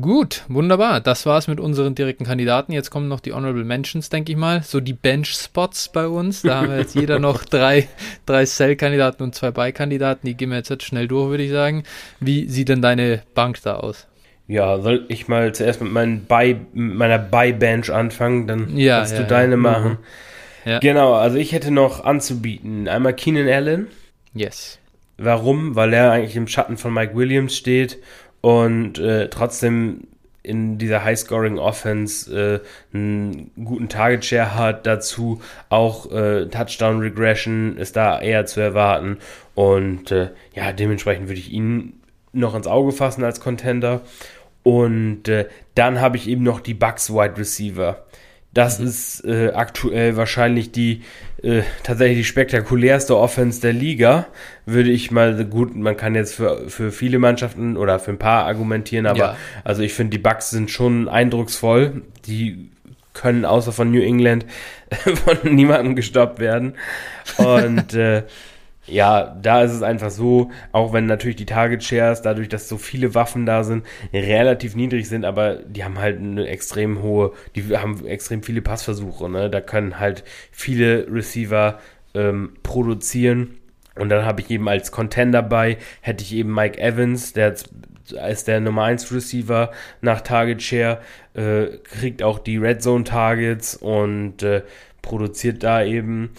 [0.00, 1.00] Gut, wunderbar.
[1.00, 2.72] Das war's mit unseren direkten Kandidaten.
[2.72, 4.62] Jetzt kommen noch die Honorable Mentions, denke ich mal.
[4.64, 6.42] So die Bench-Spots bei uns.
[6.42, 7.86] Da haben wir jetzt jeder noch drei,
[8.26, 10.26] drei Cell-Kandidaten und zwei Buy-Kandidaten.
[10.26, 11.84] Die gehen wir jetzt, jetzt schnell durch, würde ich sagen.
[12.18, 14.08] Wie sieht denn deine Bank da aus?
[14.48, 18.48] Ja, soll ich mal zuerst mit meinen Buy, meiner Buy-Bench anfangen?
[18.48, 19.58] Dann ja, kannst ja, du deine ja.
[19.58, 19.98] machen.
[20.64, 20.80] Ja.
[20.80, 22.88] Genau, also ich hätte noch anzubieten.
[22.88, 23.86] Einmal Keenan Allen.
[24.32, 24.80] Yes.
[25.18, 25.76] Warum?
[25.76, 27.98] Weil er eigentlich im Schatten von Mike Williams steht
[28.44, 30.02] und äh, trotzdem
[30.42, 32.60] in dieser High-Scoring-Offense
[32.92, 35.40] äh, einen guten Target-Share hat, dazu
[35.70, 39.16] auch äh, Touchdown-Regression ist da eher zu erwarten
[39.54, 41.94] und äh, ja, dementsprechend würde ich ihn
[42.34, 44.02] noch ins Auge fassen als Contender
[44.62, 48.04] und äh, dann habe ich eben noch die Bucks Wide Receiver.
[48.54, 48.86] Das mhm.
[48.86, 51.02] ist äh, aktuell wahrscheinlich die
[51.42, 54.26] äh, tatsächlich die spektakulärste Offense der Liga,
[54.64, 58.46] würde ich mal gut, man kann jetzt für, für viele Mannschaften oder für ein paar
[58.46, 59.36] argumentieren, aber ja.
[59.62, 62.02] also ich finde, die Bucks sind schon eindrucksvoll.
[62.26, 62.70] Die
[63.12, 64.46] können außer von New England
[65.24, 66.74] von niemandem gestoppt werden.
[67.36, 68.22] Und äh,
[68.86, 72.76] ja, da ist es einfach so, auch wenn natürlich die Target Shares, dadurch, dass so
[72.76, 77.76] viele Waffen da sind, relativ niedrig sind, aber die haben halt eine extrem hohe, die
[77.76, 79.48] haben extrem viele Passversuche, ne?
[79.48, 81.80] Da können halt viele Receiver
[82.14, 83.58] ähm, produzieren.
[83.96, 87.54] Und dann habe ich eben als Contender bei, hätte ich eben Mike Evans, der
[88.18, 89.70] als der Nummer 1 Receiver
[90.02, 91.00] nach Target Share,
[91.32, 94.62] äh, kriegt auch die Red Zone Targets und äh,
[95.00, 96.30] produziert da eben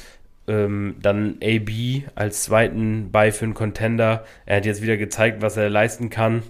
[0.48, 4.26] ähm, dann AB als zweiten bei für einen Contender.
[4.46, 6.44] Er hat jetzt wieder gezeigt, was er leisten kann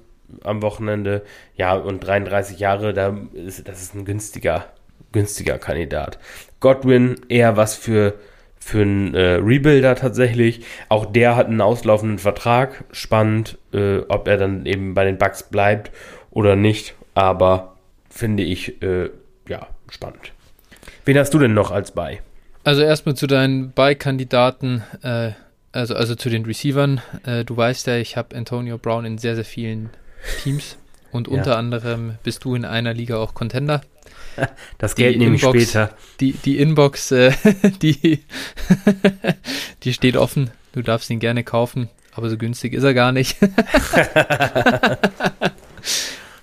[0.43, 1.23] am Wochenende.
[1.55, 4.65] Ja, und 33 Jahre, da ist, das ist ein günstiger,
[5.11, 6.19] günstiger Kandidat.
[6.59, 8.15] Godwin eher was für,
[8.59, 10.65] für einen äh, Rebuilder tatsächlich.
[10.89, 12.83] Auch der hat einen auslaufenden Vertrag.
[12.91, 15.91] Spannend, äh, ob er dann eben bei den Bucks bleibt
[16.31, 16.95] oder nicht.
[17.13, 17.77] Aber
[18.09, 19.09] finde ich, äh,
[19.47, 20.33] ja, spannend.
[21.05, 22.21] Wen hast du denn noch als bei?
[22.65, 25.33] Also erstmal zu deinen Buy-Kandidaten, äh,
[25.71, 26.99] also, also zu den Receivern.
[27.23, 29.91] Äh, du weißt ja, ich habe Antonio Brown in sehr, sehr vielen
[30.41, 30.77] Teams
[31.11, 31.35] und ja.
[31.35, 33.81] unter anderem bist du in einer Liga auch Contender.
[34.79, 35.91] Das Geld nehme ich später.
[36.19, 37.31] Die, die Inbox, äh,
[37.81, 38.23] die,
[39.83, 40.49] die steht offen.
[40.73, 43.37] Du darfst ihn gerne kaufen, aber so günstig ist er gar nicht.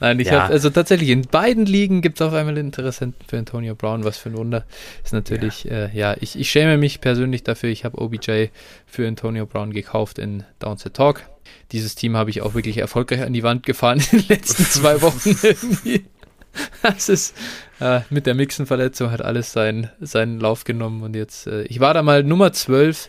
[0.02, 0.42] Nein, ich ja.
[0.42, 4.18] habe, also tatsächlich, in beiden Ligen gibt es auf einmal Interessenten für Antonio Brown, was
[4.18, 4.64] für ein Wunder.
[5.04, 8.46] Ist natürlich, ja, äh, ja ich, ich schäme mich persönlich dafür, ich habe OBJ
[8.84, 11.22] für Antonio Brown gekauft in Downset Talk.
[11.70, 15.00] Dieses Team habe ich auch wirklich erfolgreich an die Wand gefahren in den letzten zwei
[15.02, 16.04] Wochen irgendwie.
[16.82, 17.36] Das ist
[17.78, 21.94] äh, mit der Mixenverletzung hat alles seinen, seinen Lauf genommen und jetzt, äh, ich war
[21.94, 23.08] da mal Nummer 12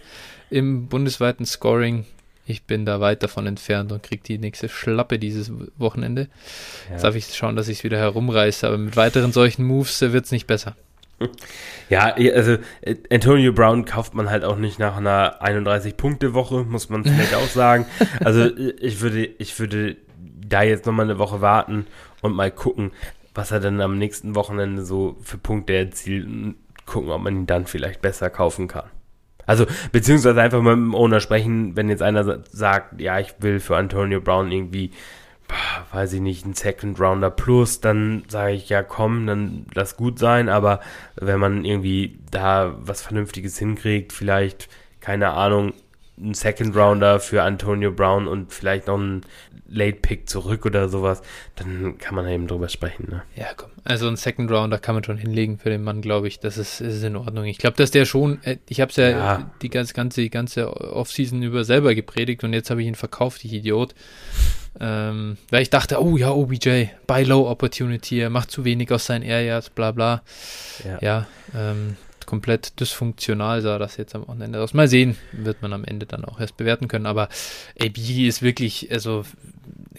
[0.52, 2.06] im bundesweiten Scoring.
[2.46, 6.28] Ich bin da weit davon entfernt und kriege die nächste Schlappe dieses Wochenende.
[6.88, 6.94] Ja.
[6.94, 10.12] Jetzt darf ich schauen, dass ich es wieder herumreiße, aber mit weiteren solchen Moves äh,
[10.12, 10.76] wird es nicht besser.
[11.90, 17.04] Ja, also äh, Antonio Brown kauft man halt auch nicht nach einer 31-Punkte-Woche, muss man
[17.04, 17.86] vielleicht auch sagen.
[18.20, 21.86] Also äh, ich würde, ich würde da jetzt nochmal eine Woche warten
[22.22, 22.92] und mal gucken,
[23.34, 26.56] was er dann am nächsten Wochenende so für Punkte erzielt und
[26.86, 28.90] gucken, ob man ihn dann vielleicht besser kaufen kann.
[29.46, 33.60] Also, beziehungsweise einfach mal mit dem Owner sprechen, wenn jetzt einer sagt, ja, ich will
[33.60, 34.92] für Antonio Brown irgendwie,
[35.92, 40.20] weiß ich nicht, einen Second Rounder plus, dann sage ich, ja, komm, dann lass gut
[40.20, 40.80] sein, aber
[41.16, 44.70] wenn man irgendwie da was Vernünftiges hinkriegt, vielleicht,
[45.02, 45.74] keine Ahnung,
[46.24, 49.22] einen Second Rounder für Antonio Brown und vielleicht noch einen
[49.68, 51.22] Late Pick zurück oder sowas,
[51.56, 53.08] dann kann man eben drüber sprechen.
[53.10, 53.24] Ne?
[53.36, 53.72] Ja, komm.
[53.84, 56.40] Also ein Second Rounder kann man schon hinlegen für den Mann, glaube ich.
[56.40, 57.46] Das ist, ist in Ordnung.
[57.46, 60.70] Ich glaube, dass der schon, äh, ich habe es ja, ja, die ganze, ganze, ganze
[60.70, 63.94] Offseason über selber gepredigt und jetzt habe ich ihn verkauft, ich Idiot.
[64.80, 69.06] Ähm, weil ich dachte, oh ja, OBJ, buy low opportunity, er macht zu wenig aus
[69.06, 70.24] seinen Air Yards, bla bla.
[70.84, 71.96] Ja, ja ähm,
[72.34, 74.74] komplett dysfunktional sah das jetzt am Wochenende aus.
[74.74, 77.06] Mal sehen, wird man am Ende dann auch erst bewerten können.
[77.06, 77.30] Aber
[77.80, 77.96] AB
[78.28, 79.24] ist wirklich, also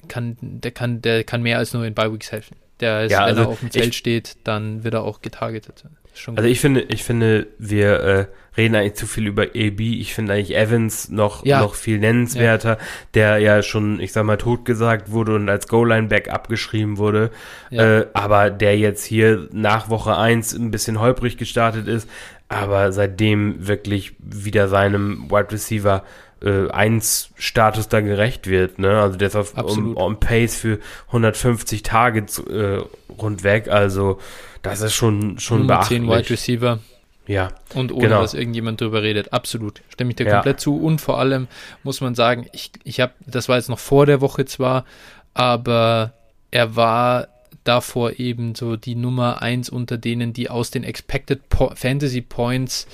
[0.08, 2.56] kann, der kann, der kann mehr als nur in Bi-Weeks helfen.
[2.80, 5.84] Der ist, ja, also wenn er auf dem Feld steht, dann wird er auch getargetet.
[6.26, 8.26] Also ich finde, ich finde, wir äh,
[8.56, 9.80] reden eigentlich zu viel über AB.
[9.80, 11.60] Ich finde eigentlich Evans noch, ja.
[11.60, 12.78] noch viel nennenswerter, ja.
[13.14, 17.30] der ja schon, ich sag mal, totgesagt wurde und als Goal-Line-Back abgeschrieben wurde.
[17.70, 18.00] Ja.
[18.00, 22.08] Äh, aber der jetzt hier nach Woche 1 ein bisschen holprig gestartet ist,
[22.48, 26.04] aber seitdem wirklich wieder seinem Wide Receiver
[26.42, 28.78] äh, 1 Status da gerecht wird.
[28.78, 29.00] Ne?
[29.00, 30.78] Also der ist auf on, on, Pace für
[31.08, 32.80] 150 Targets äh,
[33.18, 33.68] rundweg.
[33.68, 34.20] Also
[34.64, 36.00] das ist schon, schon Nummer beachtlich.
[36.00, 36.78] 10 Wide Receiver.
[37.26, 37.52] Ja.
[37.74, 38.20] Und ohne genau.
[38.20, 39.32] dass irgendjemand drüber redet.
[39.32, 39.82] Absolut.
[39.88, 40.34] Stimme ich dir ja.
[40.34, 40.76] komplett zu.
[40.76, 41.48] Und vor allem
[41.82, 44.84] muss man sagen, ich, ich habe, das war jetzt noch vor der Woche zwar,
[45.32, 46.12] aber
[46.50, 47.28] er war
[47.62, 52.86] davor eben so die Nummer 1 unter denen, die aus den Expected po Fantasy Points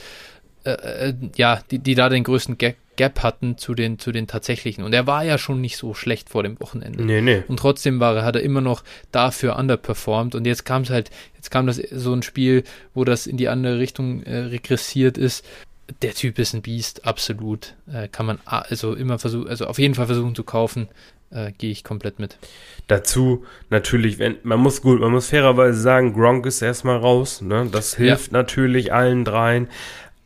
[0.65, 4.27] äh, äh, ja, die, die da den größten Gap, Gap hatten zu den, zu den
[4.27, 4.85] tatsächlichen.
[4.85, 7.03] Und er war ja schon nicht so schlecht vor dem Wochenende.
[7.03, 7.43] Nee, nee.
[7.49, 10.35] Und trotzdem war er, hat er immer noch dafür underperformed.
[10.35, 12.63] Und jetzt kam es halt, jetzt kam das so ein Spiel,
[12.93, 15.47] wo das in die andere Richtung äh, regressiert ist.
[16.03, 17.75] Der Typ ist ein Biest, absolut.
[17.91, 20.89] Äh, kann man also immer versuchen, also auf jeden Fall versuchen zu kaufen.
[21.31, 22.37] Äh, Gehe ich komplett mit.
[22.87, 27.67] Dazu natürlich, wenn, man muss gut, man muss fairerweise sagen, Gronk ist erstmal raus, ne?
[27.73, 28.39] Das hilft ja.
[28.39, 29.69] natürlich allen dreien.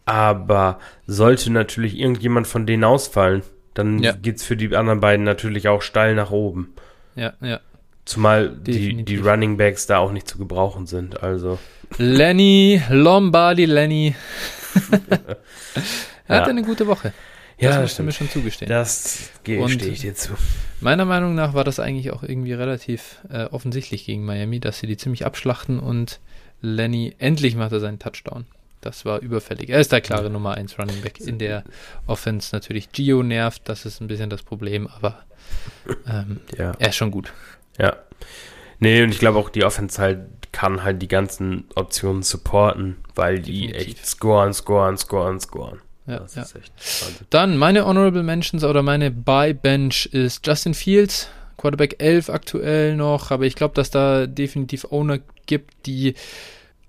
[0.06, 3.42] Aber sollte natürlich irgendjemand von denen ausfallen,
[3.74, 4.12] dann ja.
[4.12, 6.74] geht es für die anderen beiden natürlich auch steil nach oben.
[7.16, 7.60] Ja, ja.
[8.04, 11.22] Zumal die, die Running Backs da auch nicht zu gebrauchen sind.
[11.22, 11.58] Also.
[11.96, 14.14] Lenny, Lombardi Lenny.
[15.00, 15.36] er
[16.28, 16.40] ja.
[16.40, 17.14] hatte eine gute Woche.
[17.58, 18.68] Ja, das musst du mir schon zugestehen.
[18.68, 20.32] Das stehe ich dir zu.
[20.80, 24.86] Meiner Meinung nach war das eigentlich auch irgendwie relativ äh, offensichtlich gegen Miami, dass sie
[24.86, 26.20] die ziemlich abschlachten und
[26.60, 28.46] Lenny endlich macht er seinen Touchdown.
[28.84, 29.70] Das war überfällig.
[29.70, 31.64] Er ist der klare Nummer 1 Running Back in der
[32.06, 32.50] Offense.
[32.52, 35.24] Natürlich Gio nervt, das ist ein bisschen das Problem, aber
[36.06, 36.72] ähm, ja.
[36.78, 37.32] er ist schon gut.
[37.78, 37.96] Ja.
[38.80, 40.20] Nee, und ich glaube auch die Offense halt
[40.52, 43.88] kann halt die ganzen Optionen supporten, weil die Definitiv.
[43.88, 45.80] echt scoren, scoren, scoren, scoren.
[46.06, 46.44] Ja, ja.
[47.30, 53.30] Dann meine Honorable Mentions oder meine Buy Bench ist Justin Fields, Quarterback 11 aktuell noch,
[53.30, 56.14] aber ich glaube, dass da definitiv Owner gibt, die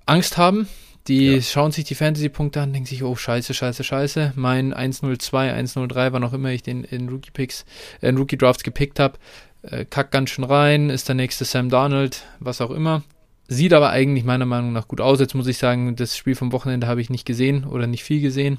[0.06, 0.68] Angst haben,
[1.08, 1.42] die ja.
[1.42, 4.34] schauen sich die Fantasy-Punkte an, denken sich, oh scheiße, scheiße, scheiße.
[4.36, 7.66] Mein 102, 103, wann auch immer ich den in Rookie-Picks,
[8.02, 9.18] äh, in Rookie-Drafts gepickt habe,
[9.62, 13.04] äh, kackt ganz schön rein, ist der nächste Sam Darnold, was auch immer.
[13.48, 15.20] Sieht aber eigentlich meiner Meinung nach gut aus.
[15.20, 18.20] Jetzt muss ich sagen, das Spiel vom Wochenende habe ich nicht gesehen oder nicht viel
[18.20, 18.58] gesehen.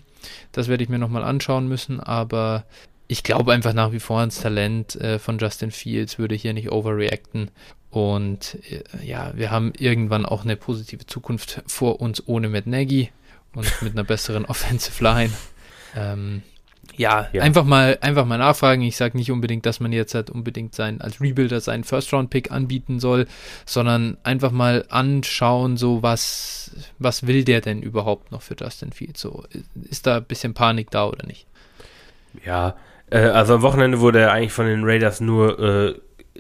[0.53, 2.65] Das werde ich mir nochmal anschauen müssen, aber
[3.09, 6.71] ich glaube einfach nach wie vor ans Talent äh, von Justin Fields, würde hier nicht
[6.71, 7.51] overreacten.
[7.91, 13.11] Und äh, ja, wir haben irgendwann auch eine positive Zukunft vor uns ohne Matt Nagy
[13.55, 15.33] und mit einer besseren Offensive Line.
[15.95, 16.43] Ähm,
[16.97, 18.83] ja, ja, einfach mal einfach mal nachfragen.
[18.83, 22.31] Ich sage nicht unbedingt, dass man jetzt halt unbedingt sein als Rebuilder seinen First Round
[22.31, 23.27] Pick anbieten soll,
[23.67, 29.21] sondern einfach mal anschauen, so was was will der denn überhaupt noch für Justin Fields?
[29.21, 29.45] So
[29.91, 31.47] ist da ein bisschen Panik da oder nicht?
[32.45, 32.77] Ja,
[33.11, 35.95] äh, also am Wochenende wurde er eigentlich von den Raiders nur äh,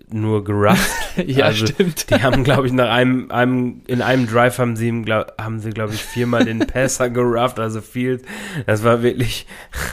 [0.09, 0.91] nur gerufft.
[1.27, 2.11] ja, also, stimmt.
[2.11, 5.71] Die haben, glaube ich, nach einem, einem, in einem Drive haben sie, glaub, haben sie,
[5.71, 8.23] glaube ich, viermal den Passer gerufft, also viel.
[8.67, 9.47] Das war wirklich,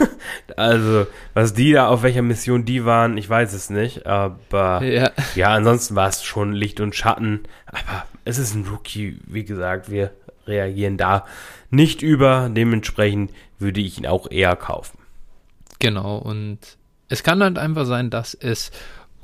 [0.56, 5.10] also, was die da, auf welcher Mission die waren, ich weiß es nicht, aber ja,
[5.34, 9.90] ja ansonsten war es schon Licht und Schatten, aber es ist ein Rookie, wie gesagt,
[9.90, 10.10] wir
[10.46, 11.24] reagieren da
[11.70, 14.98] nicht über, dementsprechend würde ich ihn auch eher kaufen.
[15.80, 16.58] Genau, und
[17.08, 18.70] es kann halt einfach sein, dass es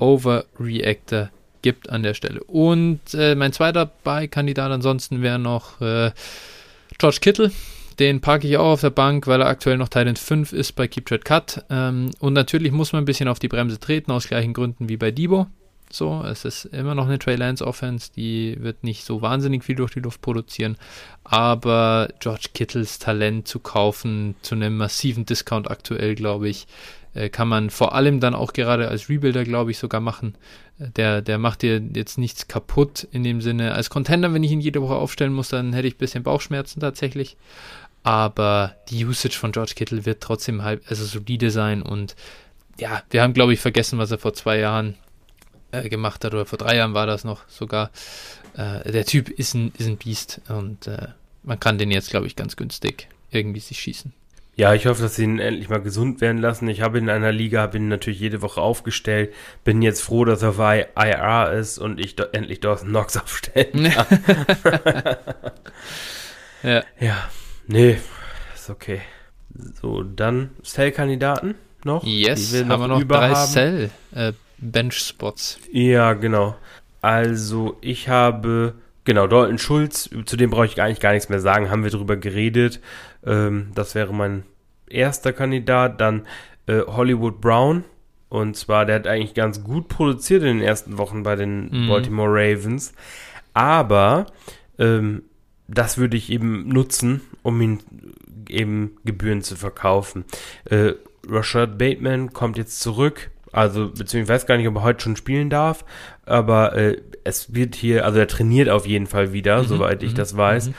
[0.01, 1.31] Overreactor
[1.62, 2.43] gibt an der Stelle.
[2.44, 6.10] Und äh, mein zweiter Buy-Kandidat ansonsten wäre noch äh,
[6.98, 7.51] George Kittle.
[7.98, 10.89] Den packe ich auch auf der Bank, weil er aktuell noch Titan 5 ist bei
[10.89, 11.64] Keep Trade Cut.
[11.68, 14.97] Ähm, und natürlich muss man ein bisschen auf die Bremse treten, aus gleichen Gründen wie
[14.97, 15.47] bei Debo.
[15.93, 19.74] So, es ist immer noch eine Trey Lance Offense, die wird nicht so wahnsinnig viel
[19.74, 20.77] durch die Luft produzieren.
[21.24, 26.68] Aber George Kittles Talent zu kaufen zu einem massiven Discount aktuell, glaube ich,
[27.28, 30.37] kann man vor allem dann auch gerade als Rebuilder, glaube ich, sogar machen.
[30.78, 33.74] Äh, der, der macht dir jetzt nichts kaputt in dem Sinne.
[33.74, 36.81] Als Contender, wenn ich ihn jede Woche aufstellen muss, dann hätte ich ein bisschen Bauchschmerzen
[36.81, 37.37] tatsächlich.
[38.03, 42.16] Aber die Usage von George Kittle wird trotzdem halb, also solide sein und
[42.78, 44.95] ja, wir haben, glaube ich, vergessen, was er vor zwei Jahren
[45.70, 47.91] äh, gemacht hat, oder vor drei Jahren war das noch sogar.
[48.57, 51.09] Äh, der Typ ist ein, ist ein Biest und äh,
[51.43, 54.15] man kann den jetzt, glaube ich, ganz günstig irgendwie sich schießen.
[54.61, 56.69] Ja, ich hoffe, dass sie ihn endlich mal gesund werden lassen.
[56.69, 59.32] Ich habe ihn in einer Liga, habe ihn natürlich jede Woche aufgestellt.
[59.65, 63.91] Bin jetzt froh, dass er bei IR ist und ich do endlich Dawson Knox aufstellen
[63.91, 64.19] kann.
[66.62, 66.85] ja.
[67.01, 67.31] Ja,
[67.69, 67.97] nee,
[68.55, 69.01] ist okay.
[69.81, 71.55] So, dann Cell-Kandidaten
[71.85, 72.05] noch?
[72.05, 74.35] Yes, wir haben wir noch drei Cell äh.
[75.73, 76.55] Ja, genau.
[77.01, 78.74] Also, ich habe
[79.05, 82.16] Genau, Dalton Schulz, zu dem brauche ich eigentlich gar nichts mehr sagen, haben wir drüber
[82.16, 82.81] geredet.
[83.24, 84.45] Ähm, das wäre mein
[84.90, 86.00] erster Kandidat.
[86.00, 86.26] Dann
[86.66, 87.84] äh, Hollywood Brown.
[88.28, 91.88] Und zwar, der hat eigentlich ganz gut produziert in den ersten Wochen bei den mhm.
[91.88, 92.92] Baltimore Ravens.
[93.54, 94.26] Aber
[94.78, 95.22] ähm,
[95.66, 97.80] das würde ich eben nutzen, um ihn
[98.48, 100.24] eben Gebühren zu verkaufen.
[100.64, 100.92] Äh,
[101.28, 103.30] Rashad Bateman kommt jetzt zurück.
[103.52, 105.84] Also, beziehungsweise ich weiß gar nicht, ob er heute schon spielen darf,
[106.24, 110.12] aber äh, es wird hier, also er trainiert auf jeden Fall wieder, mhm, soweit ich
[110.12, 110.68] mhm, das weiß.
[110.68, 110.74] Mhm.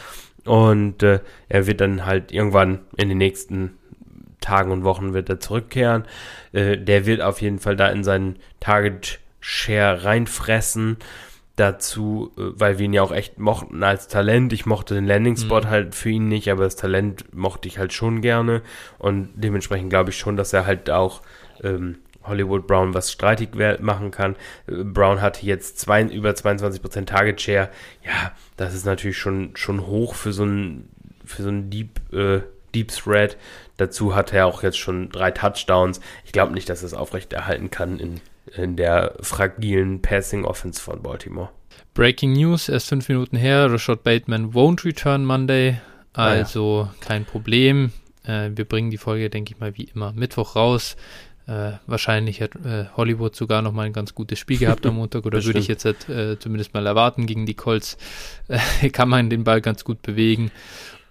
[0.45, 1.19] Und äh,
[1.49, 3.77] er wird dann halt irgendwann in den nächsten
[4.41, 6.03] Tagen und Wochen wird er zurückkehren.
[6.51, 10.97] Äh, der wird auf jeden Fall da in seinen Target Share reinfressen.
[11.55, 14.51] Dazu, äh, weil wir ihn ja auch echt mochten als Talent.
[14.53, 15.69] Ich mochte den Landing Spot mhm.
[15.69, 18.61] halt für ihn nicht, aber das Talent mochte ich halt schon gerne.
[18.97, 21.21] Und dementsprechend glaube ich schon, dass er halt auch
[21.63, 23.49] ähm, Hollywood Brown was streitig
[23.79, 24.35] machen kann.
[24.67, 27.69] Äh, Brown hatte jetzt zwei, über 22% Target Share.
[28.03, 30.89] Ja, das ist natürlich schon, schon hoch für so einen
[31.31, 32.41] für so einen Deep, äh,
[32.73, 33.37] Deep Thread.
[33.77, 36.01] Dazu hat er auch jetzt schon drei Touchdowns.
[36.25, 38.21] Ich glaube nicht, dass er es aufrechterhalten kann in,
[38.55, 41.49] in der fragilen Passing Offense von Baltimore.
[41.93, 43.71] Breaking News, erst fünf Minuten her.
[43.71, 45.79] Rashad Bateman won't return Monday.
[46.13, 47.05] Also ah, ja.
[47.07, 47.91] kein Problem.
[48.23, 50.95] Äh, wir bringen die Folge, denke ich mal, wie immer Mittwoch raus.
[51.47, 55.25] Äh, wahrscheinlich hat äh, Hollywood sogar noch mal ein ganz gutes Spiel gehabt am Montag
[55.25, 57.97] oder würde ich jetzt äh, zumindest mal erwarten gegen die Colts.
[58.93, 60.51] Kann man den Ball ganz gut bewegen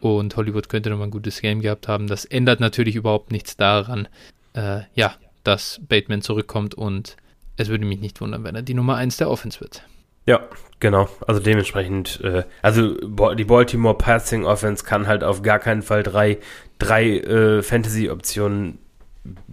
[0.00, 2.06] und Hollywood könnte noch mal ein gutes Game gehabt haben.
[2.06, 4.08] Das ändert natürlich überhaupt nichts daran,
[4.54, 5.14] äh, ja,
[5.44, 7.16] dass Bateman zurückkommt und
[7.56, 9.82] es würde mich nicht wundern, wenn er die Nummer 1 der Offense wird.
[10.26, 10.40] Ja,
[10.80, 11.08] genau.
[11.26, 12.94] Also dementsprechend, äh, also
[13.34, 16.38] die Baltimore Passing Offense kann halt auf gar keinen Fall drei,
[16.78, 18.78] drei Fantasy-Optionen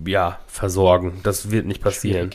[0.06, 1.20] ja, versorgen.
[1.24, 2.32] Das wird nicht passieren.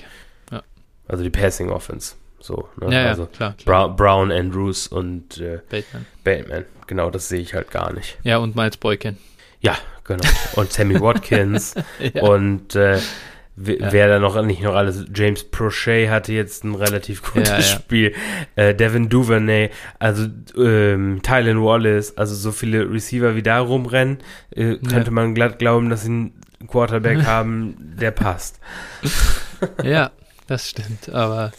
[0.50, 0.62] Ja.
[1.08, 2.14] Also die Passing Offense.
[2.42, 2.92] So, ne?
[2.92, 3.94] ja, also klar, klar.
[3.94, 6.06] Brown, Andrews und äh, Bateman.
[6.24, 6.64] Bateman.
[6.88, 8.18] Genau, das sehe ich halt gar nicht.
[8.24, 9.16] Ja, und Miles Boykin.
[9.60, 10.28] Ja, genau.
[10.56, 11.74] Und Sammy Watkins.
[12.00, 12.22] ja.
[12.22, 13.92] Und äh, ja.
[13.92, 17.62] wer da noch nicht noch alles, James Prochet hatte jetzt ein relativ gutes ja, ja.
[17.62, 18.14] Spiel,
[18.56, 19.70] äh, Devin Duvernay,
[20.00, 24.18] also ähm, Tylen Wallace, also so viele Receiver wie da rumrennen,
[24.50, 26.32] äh, könnte man glatt glauben, dass sie
[26.66, 28.58] Quarterback haben, der passt.
[29.84, 30.10] ja,
[30.46, 31.52] das stimmt, aber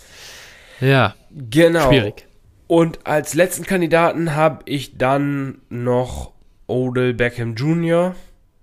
[0.79, 1.89] ja, genau.
[1.89, 2.27] schwierig.
[2.67, 6.31] Und als letzten Kandidaten habe ich dann noch
[6.67, 8.15] Odell Beckham Jr.,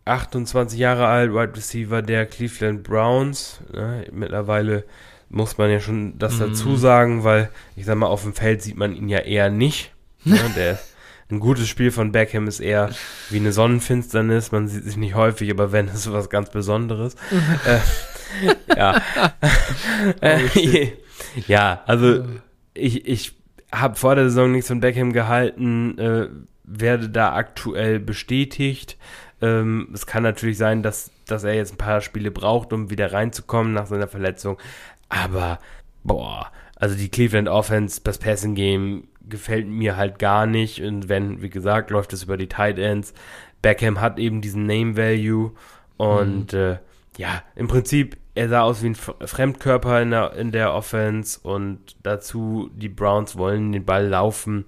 [0.04, 3.60] 28 Jahre alt, Wide Receiver der Cleveland Browns.
[3.72, 4.84] Ja, mittlerweile
[5.28, 6.40] muss man ja schon das mm.
[6.40, 9.92] dazu sagen, weil ich sag mal, auf dem Feld sieht man ihn ja eher nicht.
[10.24, 10.78] Ja, der
[11.30, 12.90] ein gutes Spiel von Beckham ist eher
[13.30, 14.50] wie eine Sonnenfinsternis.
[14.50, 17.14] Man sieht sich nicht häufig, aber wenn, ist was ganz Besonderes.
[17.64, 17.78] äh,
[18.76, 19.00] ja.
[20.20, 20.92] äh,
[21.46, 22.24] ja, also
[22.74, 23.32] ich, ich
[23.72, 26.28] habe vor der Saison nichts von Beckham gehalten, äh,
[26.64, 28.96] werde da aktuell bestätigt.
[29.42, 33.12] Ähm, es kann natürlich sein, dass, dass er jetzt ein paar Spiele braucht, um wieder
[33.12, 34.58] reinzukommen nach seiner Verletzung.
[35.08, 35.58] Aber,
[36.04, 40.82] boah, also die Cleveland Offense, das Passing Game gefällt mir halt gar nicht.
[40.82, 43.14] Und wenn, wie gesagt, läuft es über die Tight Ends.
[43.62, 45.52] Beckham hat eben diesen Name Value
[45.96, 46.58] und mhm.
[46.58, 46.78] äh,
[47.18, 51.96] ja, im Prinzip, er sah aus wie ein Fremdkörper in der, in der Offense und
[52.02, 54.64] dazu, die Browns wollen den Ball laufen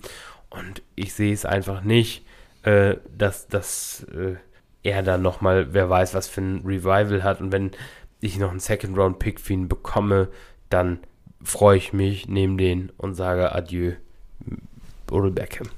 [0.50, 2.26] und ich sehe es einfach nicht,
[2.62, 4.36] äh, dass, dass äh,
[4.82, 7.70] er dann nochmal, wer weiß, was für ein Revival hat und wenn
[8.20, 10.28] ich noch einen Second-Round-Pick für ihn bekomme,
[10.68, 10.98] dann
[11.42, 13.94] freue ich mich, nehme den und sage Adieu,
[15.10, 15.68] Odell Beckham.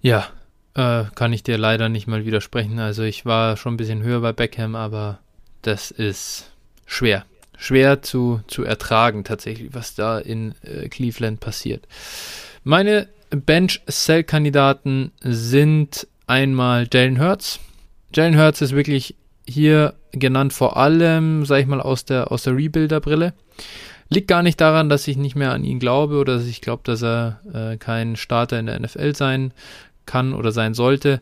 [0.00, 0.28] Ja,
[0.74, 2.78] äh, kann ich dir leider nicht mal widersprechen.
[2.78, 5.18] Also ich war schon ein bisschen höher bei Beckham, aber
[5.62, 6.52] das ist
[6.90, 7.24] schwer.
[7.56, 11.86] Schwer zu, zu ertragen tatsächlich, was da in äh, Cleveland passiert.
[12.64, 17.60] Meine Bench-Sell-Kandidaten sind einmal Jalen Hurts.
[18.14, 19.14] Jalen Hurts ist wirklich
[19.46, 23.34] hier genannt vor allem, sag ich mal, aus der, aus der Rebuilder-Brille.
[24.08, 26.82] Liegt gar nicht daran, dass ich nicht mehr an ihn glaube oder dass ich glaube,
[26.84, 29.52] dass er äh, kein Starter in der NFL sein
[30.06, 31.20] kann oder sein sollte.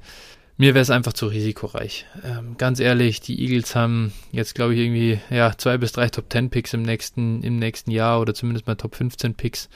[0.60, 2.04] Mir wäre es einfach zu risikoreich.
[2.24, 6.24] Ähm, ganz ehrlich, die Eagles haben jetzt, glaube ich, irgendwie ja, zwei bis drei Top
[6.32, 9.68] 10 Picks im nächsten, im nächsten Jahr oder zumindest mal Top 15 Picks.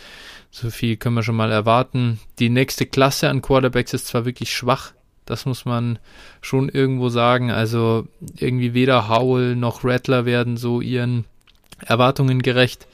[0.51, 2.19] So viel können wir schon mal erwarten.
[2.41, 4.93] Die nächste Klasse an Quarterbacks ist zwar wirklich schwach,
[5.25, 6.01] das muss man
[6.41, 7.53] schon irgendwo sagen.
[7.53, 11.27] Also irgendwie weder Howell noch Rattler werden so ihren
[11.79, 12.89] Erwartungen gerecht.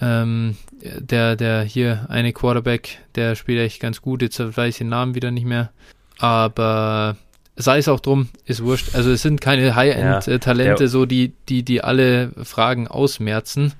[0.00, 4.22] Ähm, der, der hier eine Quarterback, der spielt echt ganz gut.
[4.22, 5.72] Jetzt weiß ich den Namen wieder nicht mehr.
[6.18, 7.16] Aber
[7.56, 8.94] sei es auch drum, ist wurscht.
[8.94, 13.74] Also es sind keine High-End-Talente, ja, so die, die, die alle Fragen ausmerzen.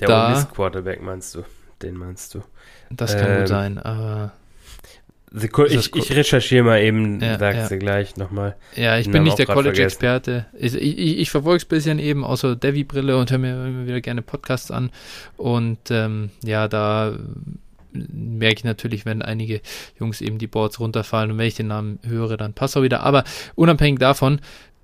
[0.00, 1.44] Der da, Quarterback meinst du?
[1.82, 2.42] Den meinst du?
[2.90, 4.32] Das kann ähm, gut sein, aber
[5.36, 7.68] ich, ich, recherchiere mal eben, ja, sagst ja.
[7.68, 8.54] du gleich nochmal.
[8.76, 10.46] Ja, ich bin nicht der College-Experte.
[10.56, 14.00] Ich, ich, ich verfolge es ein bisschen eben außer Devi-Brille und höre mir immer wieder
[14.00, 14.90] gerne Podcasts an.
[15.36, 17.14] Und ähm, ja, da
[17.94, 19.60] merke ich natürlich, wenn einige
[19.98, 23.02] Jungs eben die Boards runterfallen und wenn ich den Namen höre, dann passt auch wieder.
[23.02, 24.40] Aber unabhängig davon,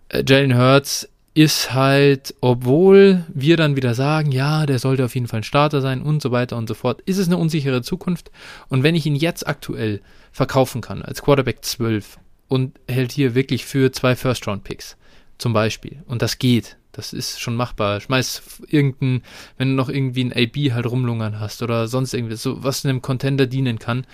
[0.08, 5.28] äh, Jalen Hurts ist halt, obwohl wir dann wieder sagen, ja, der sollte auf jeden
[5.28, 8.30] Fall ein Starter sein und so weiter und so fort, ist es eine unsichere Zukunft.
[8.68, 10.00] Und wenn ich ihn jetzt aktuell
[10.32, 12.18] verkaufen kann, als Quarterback 12
[12.48, 14.96] und hält hier wirklich für zwei First-Round-Picks,
[15.38, 18.00] zum Beispiel, und das geht, das ist schon machbar.
[18.00, 19.22] Schmeiß irgendein,
[19.58, 23.02] wenn du noch irgendwie ein AB halt rumlungern hast oder sonst irgendwie, so was einem
[23.02, 24.06] Contender dienen kann,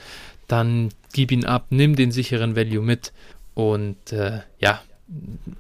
[0.49, 3.13] dann gib ihn ab, nimm den sicheren Value mit
[3.55, 4.83] und äh, ja,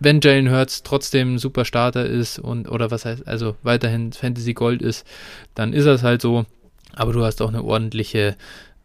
[0.01, 4.83] wenn Jalen Hurts trotzdem super Starter ist und oder was heißt, also weiterhin Fantasy Gold
[4.83, 5.07] ist,
[5.55, 6.47] dann ist das halt so.
[6.95, 8.37] Aber du hast auch eine ordentliche,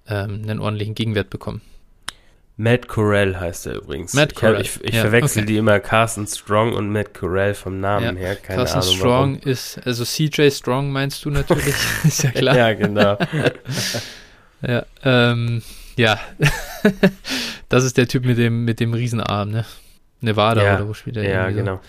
[0.07, 1.61] ähm, einen ordentlichen Gegenwert bekommen.
[2.61, 4.13] Matt Corell heißt er übrigens.
[4.13, 4.61] Matt Corell.
[4.61, 5.47] Ich, ich, ich ja, verwechsel okay.
[5.47, 8.35] die immer Carson Strong und Matt Corell vom Namen ja, her.
[8.35, 8.95] Keine Carson Ahnung.
[8.95, 9.51] Strong warum.
[9.51, 11.73] ist, also CJ Strong meinst du natürlich,
[12.03, 12.55] ist ja klar.
[12.55, 13.17] ja, genau.
[14.61, 15.63] ja, ähm,
[15.95, 16.19] ja.
[17.69, 19.65] das ist der Typ mit dem, mit dem Riesenarm, ne?
[20.19, 21.27] Nevada ja, oder wo spielt er?
[21.27, 21.77] Ja, genau.
[21.77, 21.81] So.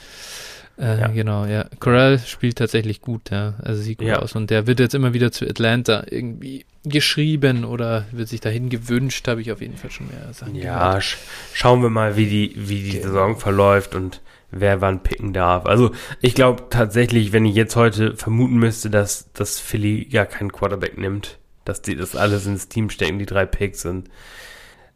[0.78, 1.08] Äh, ja.
[1.08, 1.66] Genau, ja.
[1.80, 3.54] Corral spielt tatsächlich gut, ja.
[3.62, 4.18] Also sieht gut ja.
[4.18, 4.34] aus.
[4.34, 9.28] Und der wird jetzt immer wieder zu Atlanta irgendwie geschrieben oder wird sich dahin gewünscht,
[9.28, 11.16] habe ich auf jeden Fall schon mehr Sachen Ja, sch
[11.52, 13.02] schauen wir mal, wie die, wie die okay.
[13.02, 14.20] Saison verläuft und
[14.50, 15.66] wer wann picken darf.
[15.66, 20.52] Also ich glaube tatsächlich, wenn ich jetzt heute vermuten müsste, dass, dass Philly gar keinen
[20.52, 24.10] Quarterback nimmt, dass die das alles ins Team stecken, die drei Picks und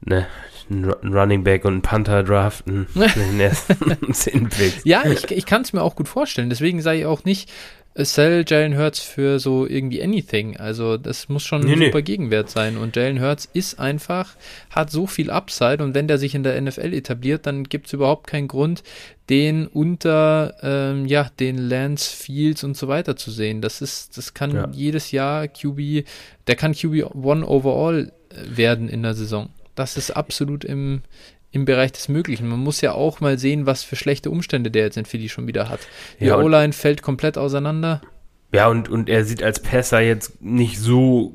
[0.01, 0.27] ne,
[0.71, 4.85] einen Running Back und einen Panther draften in den ersten zehn Picks.
[4.85, 6.51] Ja, ich, ich kann es mir auch gut vorstellen.
[6.51, 7.51] Deswegen sage ich auch nicht,
[8.05, 10.57] sell Jalen Hurts für so irgendwie anything.
[10.57, 12.03] Also das muss schon ein nee, super nee.
[12.03, 12.77] Gegenwert sein.
[12.77, 14.37] Und Jalen Hurts ist einfach,
[14.71, 17.93] hat so viel Upside und wenn der sich in der NFL etabliert, dann gibt es
[17.93, 18.83] überhaupt keinen Grund,
[19.31, 23.63] den unter ähm, ja, den Lance Fields und so weiter zu sehen.
[23.63, 24.69] Das ist, das kann ja.
[24.73, 26.07] jedes Jahr QB,
[26.47, 29.49] der kann QB One overall äh, werden in der Saison.
[29.77, 31.03] Das ist absolut im,
[31.53, 32.49] im Bereich des Möglichen.
[32.49, 35.47] Man muss ja auch mal sehen, was für schlechte Umstände der jetzt in Philly schon
[35.47, 35.81] wieder hat.
[36.19, 38.01] Die ja, O-Line fällt komplett auseinander.
[38.53, 41.33] Ja, und, und er sieht als Passer jetzt nicht so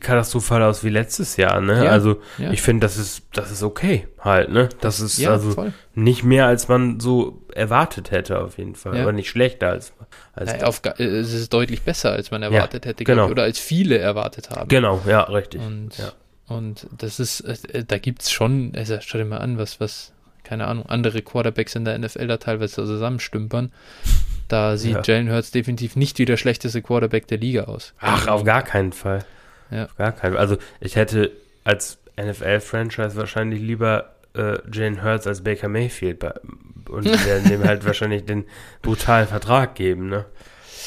[0.00, 1.84] katastrophal aus wie letztes Jahr, ne?
[1.84, 2.50] Ja, also ja.
[2.50, 4.70] ich finde, das ist, das ist okay halt, ne?
[4.80, 5.72] Das ist ja, also voll.
[5.94, 8.98] nicht mehr, als man so erwartet hätte, auf jeden Fall.
[8.98, 9.92] Aber nicht schlechter als,
[10.34, 13.28] als ja, auf, es ist deutlich besser, als man erwartet hätte, genau.
[13.28, 14.68] oder als viele erwartet haben.
[14.68, 15.60] Genau, ja, richtig.
[15.60, 15.90] Und
[16.56, 20.12] und das ist, äh, da gibt es schon, also schau dir mal an, was, was,
[20.44, 23.72] keine Ahnung, andere Quarterbacks in der NFL da teilweise zusammenstümpern.
[24.48, 25.02] Da sieht ja.
[25.02, 27.94] Jalen Hurts definitiv nicht wie der schlechteste Quarterback der Liga aus.
[28.00, 29.24] Ach, auf gar keinen Fall.
[29.70, 29.86] Ja.
[29.86, 30.40] Auf gar keinen Fall.
[30.40, 31.32] Also ich hätte
[31.64, 36.34] als NFL-Franchise wahrscheinlich lieber äh, Jalen Hurts als Baker Mayfield bei,
[36.88, 38.44] und werden dem halt wahrscheinlich den
[38.82, 40.26] brutalen Vertrag geben, ne?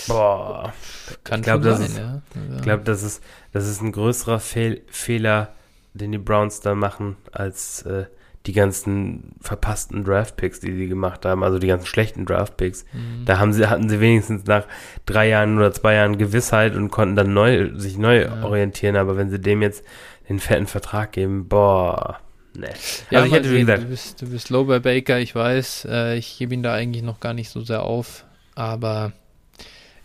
[0.07, 0.73] Boah.
[1.23, 2.21] Kann ich glaube, das, sein, ist- ja.
[2.55, 5.53] ich glaub, das, ist, das ist ein größerer Fehl, Fehler,
[5.93, 8.05] den die Browns da machen, als äh,
[8.45, 12.85] die ganzen verpassten Draftpicks, die sie gemacht haben, also die ganzen schlechten Draftpicks.
[12.93, 13.25] Mhm.
[13.25, 14.65] Da haben sie, hatten sie wenigstens nach
[15.07, 18.43] drei Jahren oder zwei Jahren Gewissheit und konnten dann neu, sich neu Ja.
[18.43, 18.97] orientieren.
[18.97, 19.83] Aber wenn sie dem jetzt
[20.29, 22.19] den fetten Vertrag geben, boah,
[22.53, 22.69] ne.
[23.09, 25.87] Ja, also ich hätte, wie gesagt, du bist, du bist low bei Baker, ich weiß.
[25.89, 29.11] Äh, ich gebe ihn da eigentlich noch gar nicht so sehr auf, aber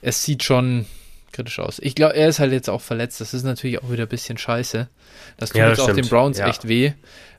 [0.02, 0.86] es sieht schon
[1.32, 1.78] kritisch aus.
[1.82, 3.20] Ich glaube, er ist halt jetzt auch verletzt.
[3.20, 4.88] Das ist natürlich auch wieder ein bisschen scheiße.
[5.36, 6.10] Das tut Ja, jetzt das auch den stimmt.
[6.10, 6.48] Browns Ja.
[6.48, 6.92] echt weh,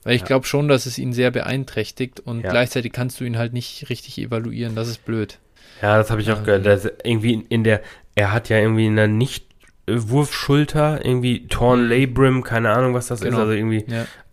[0.03, 0.27] weil ich Ja.
[0.27, 4.17] glaube schon, dass es ihn sehr beeinträchtigt und gleichzeitig kannst du ihn halt nicht richtig
[4.17, 4.75] evaluieren.
[4.75, 5.39] Das ist blöd.
[5.81, 6.43] Ja, das habe ich auch Ähm.
[6.45, 6.65] gehört.
[6.65, 7.81] Dass irgendwie in, der,
[8.15, 11.89] er hat ja irgendwie in der Nicht-Wurfschulter irgendwie Torn Mhm.
[11.89, 13.39] Labrum, keine Ahnung, was das ist, Genau.
[13.39, 13.85] also irgendwie,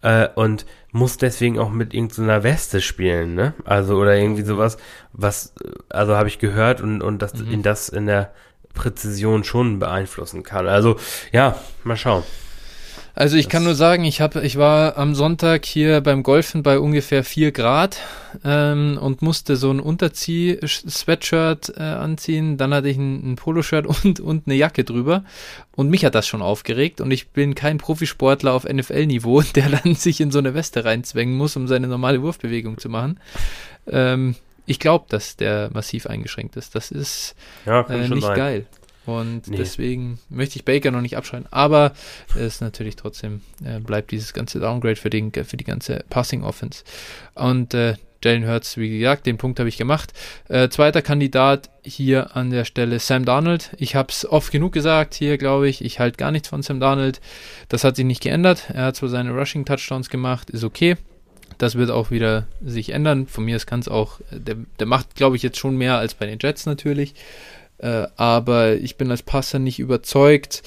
[0.03, 3.55] äh, und muss deswegen auch mit irgendeiner Weste spielen, ne?
[3.65, 4.79] Also, oder irgendwie sowas,
[5.13, 5.53] was,
[5.89, 7.51] also habe ich gehört und, und dass Mhm.
[7.51, 8.33] ihn das in der
[8.75, 10.67] Präzision schon beeinflussen kann.
[10.69, 10.97] Also,
[11.33, 12.23] ja, mal schauen.
[13.21, 16.63] Also ich Das- kann nur sagen, ich habe, ich war am Sonntag hier beim Golfen
[16.63, 17.99] bei ungefähr 4 Grad
[18.45, 22.57] ähm, und musste so ein Unterzieh-Sweatshirt äh, anziehen.
[22.59, 25.25] Dann hatte ich ein, ein Poloshirt und, und eine Jacke drüber.
[25.75, 27.01] Und mich hat das schon aufgeregt.
[27.01, 31.37] Und ich bin kein Profisportler auf NFL-Niveau, der dann sich in so eine Weste reinzwängen
[31.37, 33.19] muss, um seine normale Wurfbewegung zu machen.
[33.91, 34.37] Ähm,
[34.67, 36.75] ich glaube, dass der massiv eingeschränkt ist.
[36.77, 37.35] Das ist
[37.67, 38.37] Ja, äh, nicht sein.
[38.37, 38.67] geil.
[39.09, 39.57] Und Nee.
[39.57, 41.47] deswegen möchte ich Baker noch nicht abschreiben.
[41.51, 41.93] Aber
[42.31, 46.43] es ist natürlich trotzdem, äh, bleibt dieses ganze Downgrade für, den, für die ganze Passing
[46.45, 46.85] Offense.
[47.35, 50.13] Und äh, Jalen Hurts, wie gesagt, den Punkt habe ich gemacht.
[50.49, 53.71] Äh, zweiter Kandidat hier an der Stelle Sam Darnold.
[53.79, 55.83] Ich habe es oft genug gesagt hier, glaube ich.
[55.83, 57.21] Ich halte gar nichts von Sam Darnold.
[57.69, 58.65] Das hat sich nicht geändert.
[58.75, 60.97] Er hat zwar seine Rushing Touchdowns gemacht, ist okay.
[61.57, 63.27] Das wird auch wieder sich ändern.
[63.27, 66.15] Von mir aus kann es auch, der, der macht, glaube ich, jetzt schon mehr als
[66.15, 67.15] bei den Jets natürlich.
[67.79, 70.63] Äh, aber ich bin als Passer nicht überzeugt.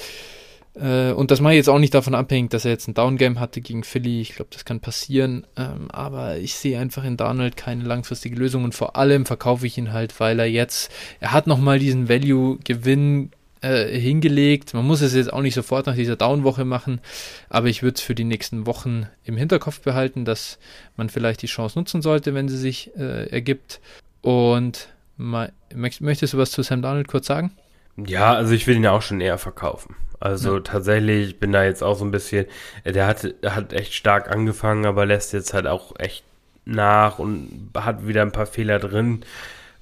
[0.75, 3.39] Äh, und das mache ich jetzt auch nicht davon abhängig, dass er jetzt ein Downgame
[3.39, 4.21] hatte gegen Philly.
[4.21, 5.45] Ich glaube, das kann passieren.
[5.57, 8.63] Ähm, aber ich sehe einfach in Darnold keine langfristige Lösung.
[8.63, 13.31] Und vor allem verkaufe ich ihn halt, weil er jetzt, er hat nochmal diesen Value-Gewinn
[13.61, 14.73] äh, hingelegt.
[14.73, 16.99] Man muss es jetzt auch nicht sofort nach dieser Down-Woche machen,
[17.49, 20.57] aber ich würde es für die nächsten Wochen im Hinterkopf behalten, dass
[20.97, 23.79] man vielleicht die Chance nutzen sollte, wenn sie sich äh, ergibt.
[24.21, 24.89] Und
[25.73, 27.51] möchtest du was zu Sam Darnold kurz sagen?
[27.97, 29.95] Ja, also ich will ihn ja auch schon eher verkaufen.
[30.19, 32.45] Also tatsächlich, ich bin da jetzt auch so ein bisschen,
[32.83, 36.23] äh, der hat, hat echt stark angefangen, aber lässt jetzt halt auch echt
[36.63, 39.23] nach und hat wieder ein paar Fehler drin.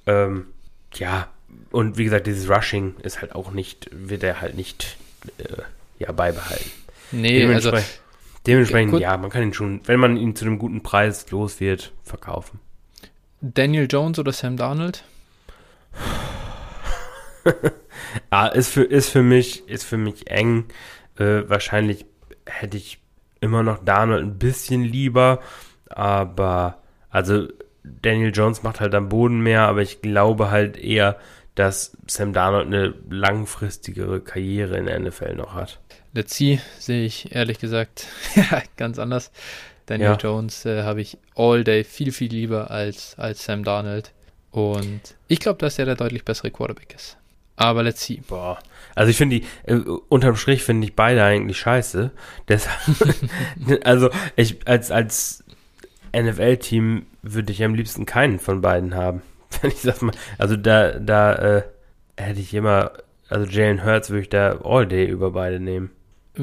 [0.06, 0.46] Ähm,
[0.94, 1.28] ja,
[1.70, 4.96] und wie gesagt, dieses Rushing ist halt auch nicht, wird er halt nicht
[5.38, 5.62] äh,
[5.98, 6.70] ja, beibehalten.
[7.12, 8.00] Nee, also Dementsprechend,
[8.46, 9.00] dementsprechend gut.
[9.02, 12.60] ja, man kann ihn schon, wenn man ihn zu einem guten Preis los wird, verkaufen.
[13.42, 15.04] Daniel Jones oder Sam Darnold?
[18.30, 20.64] Ah, ist für, ist für mich, ist für mich eng.
[21.18, 22.06] Äh, wahrscheinlich
[22.46, 23.00] hätte ich
[23.40, 25.40] immer noch Darnold ein bisschen lieber,
[25.88, 27.48] aber also
[27.82, 31.18] Daniel Jones macht halt am Boden mehr, aber ich glaube halt eher,
[31.54, 35.80] dass Sam Darnold eine langfristigere Karriere in der NFL noch hat.
[36.12, 38.06] Let's see, sehe ich ehrlich gesagt
[38.76, 39.30] ganz anders.
[39.86, 40.16] Daniel Ja.
[40.16, 44.12] Jones äh, habe ich all day viel, viel lieber als, als Sam Darnold.
[44.50, 47.16] Und ich glaube, dass er der deutlich bessere Quarterback ist.
[47.56, 48.22] Aber let's see.
[48.26, 48.58] Boah.
[48.94, 49.74] Also ich finde die, äh,
[50.08, 52.10] unterm Strich finde ich beide eigentlich scheiße.
[52.48, 52.80] Deshalb,
[53.84, 55.44] also ich, als, als
[56.16, 59.22] NFL-Team würde ich am liebsten keinen von beiden haben.
[59.60, 61.62] Wenn ich sag mal, also da, da äh,
[62.16, 62.92] hätte ich immer,
[63.28, 65.90] also Jalen Hurts würde ich da all day über beide nehmen.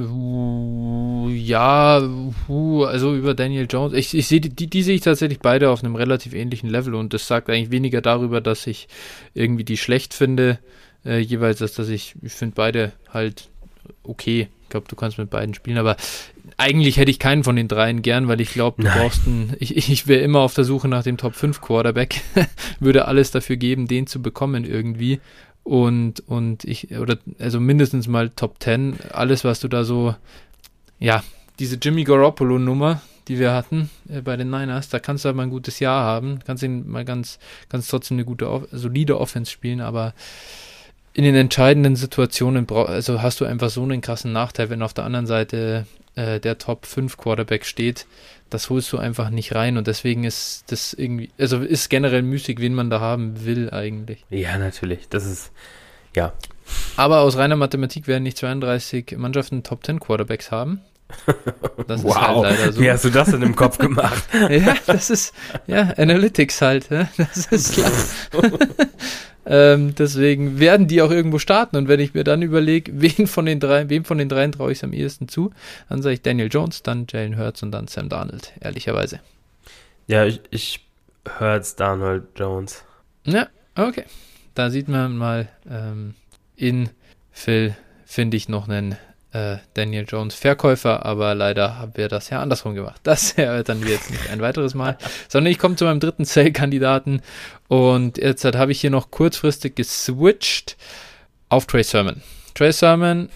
[0.05, 2.01] Uh, ja,
[2.47, 3.93] uh, also über Daniel Jones.
[3.93, 6.93] Ich, ich sehe die, die, die sehe ich tatsächlich beide auf einem relativ ähnlichen Level
[6.93, 8.87] und das sagt eigentlich weniger darüber, dass ich
[9.33, 10.59] irgendwie die schlecht finde,
[11.05, 13.49] äh, jeweils, als dass ich, ich finde beide halt
[14.03, 14.49] okay.
[14.63, 15.95] Ich glaube, du kannst mit beiden spielen, aber
[16.57, 18.99] eigentlich hätte ich keinen von den dreien gern, weil ich glaube, du Nein.
[18.99, 22.21] brauchst einen, ich, ich wäre immer auf der Suche nach dem Top 5 Quarterback,
[22.81, 25.21] würde alles dafür geben, den zu bekommen irgendwie
[25.67, 30.15] und, und ich, oder also mindestens mal Top 10, alles, was du da so,
[30.97, 31.21] ja,
[31.59, 35.49] diese Jimmy Garoppolo-Nummer, die wir hatten äh, bei den Niners, da kannst du mal ein
[35.49, 37.37] gutes Jahr haben, kannst ihn mal ganz,
[37.67, 40.13] kannst trotzdem eine gute, solide Offense spielen, aber
[41.13, 45.03] in den entscheidenden Situationen also hast du einfach so einen krassen Nachteil, wenn auf der
[45.03, 45.85] anderen Seite
[46.15, 48.05] äh, der Top 5 Quarterback steht,
[48.49, 52.59] das holst du einfach nicht rein und deswegen ist das irgendwie, also ist generell müßig,
[52.59, 54.25] wen man da haben will eigentlich.
[54.29, 55.09] Ja, natürlich.
[55.09, 55.51] Das ist,
[56.15, 56.33] ja.
[56.95, 60.81] Aber aus reiner Mathematik werden nicht 32 Mannschaften Top 10 Quarterbacks haben.
[61.87, 62.81] Das ist halt leider so.
[62.81, 64.23] Wie hast du das denn im Kopf gemacht?
[64.49, 65.33] Ja, das ist,
[65.67, 67.91] ja, Analytics halt, ja, das ist klar.
[69.49, 71.77] Ähm, deswegen werden die auch irgendwo starten.
[71.77, 74.71] Und wenn ich mir dann überlege, wen von den drei, wem von den dreien traue
[74.71, 75.51] ich es am ehesten zu,
[75.89, 79.21] dann sage ich Daniel Jones, dann Jalen Hurts und dann Sam Darnold, ehrlicherweise.
[80.07, 80.85] Ja, ich, ich
[81.39, 82.83] Hurts, Darnold, Jones.
[83.25, 84.03] Ja, okay.
[84.53, 86.15] Da sieht man mal ähm,
[86.55, 86.89] in
[87.31, 87.75] Phil,
[88.05, 88.97] finde ich, noch einen
[89.37, 93.01] äh, Daniel Jones Verkäufer, aber leider haben wir das ja andersrum gemacht.
[93.03, 94.97] Das erörtern wir jetzt nicht ein weiteres Mal,
[95.29, 97.21] sondern ich komme zu meinem dritten Sale-Kandidaten
[97.67, 100.77] und jetzt habe ich hier noch kurzfristig geswitcht
[101.49, 102.21] auf Trey Sermon.
[102.53, 103.29] Trey Sermon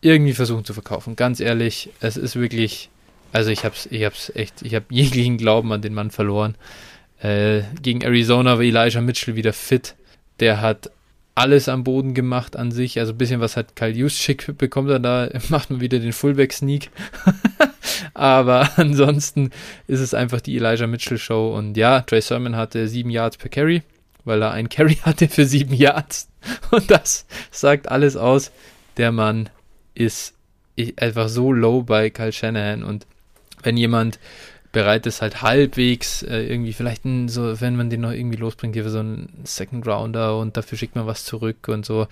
[0.00, 1.16] irgendwie versuchen zu verkaufen.
[1.16, 2.90] Ganz ehrlich, es ist wirklich,
[3.32, 6.56] also ich hab's, ich hab's echt, ich habe jeglichen Glauben an den Mann verloren.
[7.20, 9.94] Äh, gegen Arizona war Elijah Mitchell wieder fit.
[10.38, 10.90] Der hat
[11.36, 12.98] alles am Boden gemacht an sich.
[12.98, 16.90] Also ein bisschen was hat Kyle Juszczyk bekommt da, macht man wieder den Fullback-Sneak.
[18.14, 19.50] Aber ansonsten
[19.86, 21.54] ist es einfach die Elijah Mitchell Show.
[21.54, 23.82] Und ja, Trey Sermon hatte sieben Yards per Carry,
[24.24, 26.28] weil er einen Carry hatte für sieben Yards.
[26.70, 28.50] Und das sagt alles aus.
[28.96, 29.50] Der Mann
[29.94, 30.32] ist
[30.96, 32.82] einfach so low bei Kyle Shanahan.
[32.82, 33.06] Und
[33.62, 34.18] wenn jemand
[34.76, 38.74] bereit ist, halt halbwegs äh, irgendwie vielleicht ein, so, wenn man den noch irgendwie losbringt,
[38.74, 42.08] hier so einen Second Rounder und dafür schickt man was zurück und so,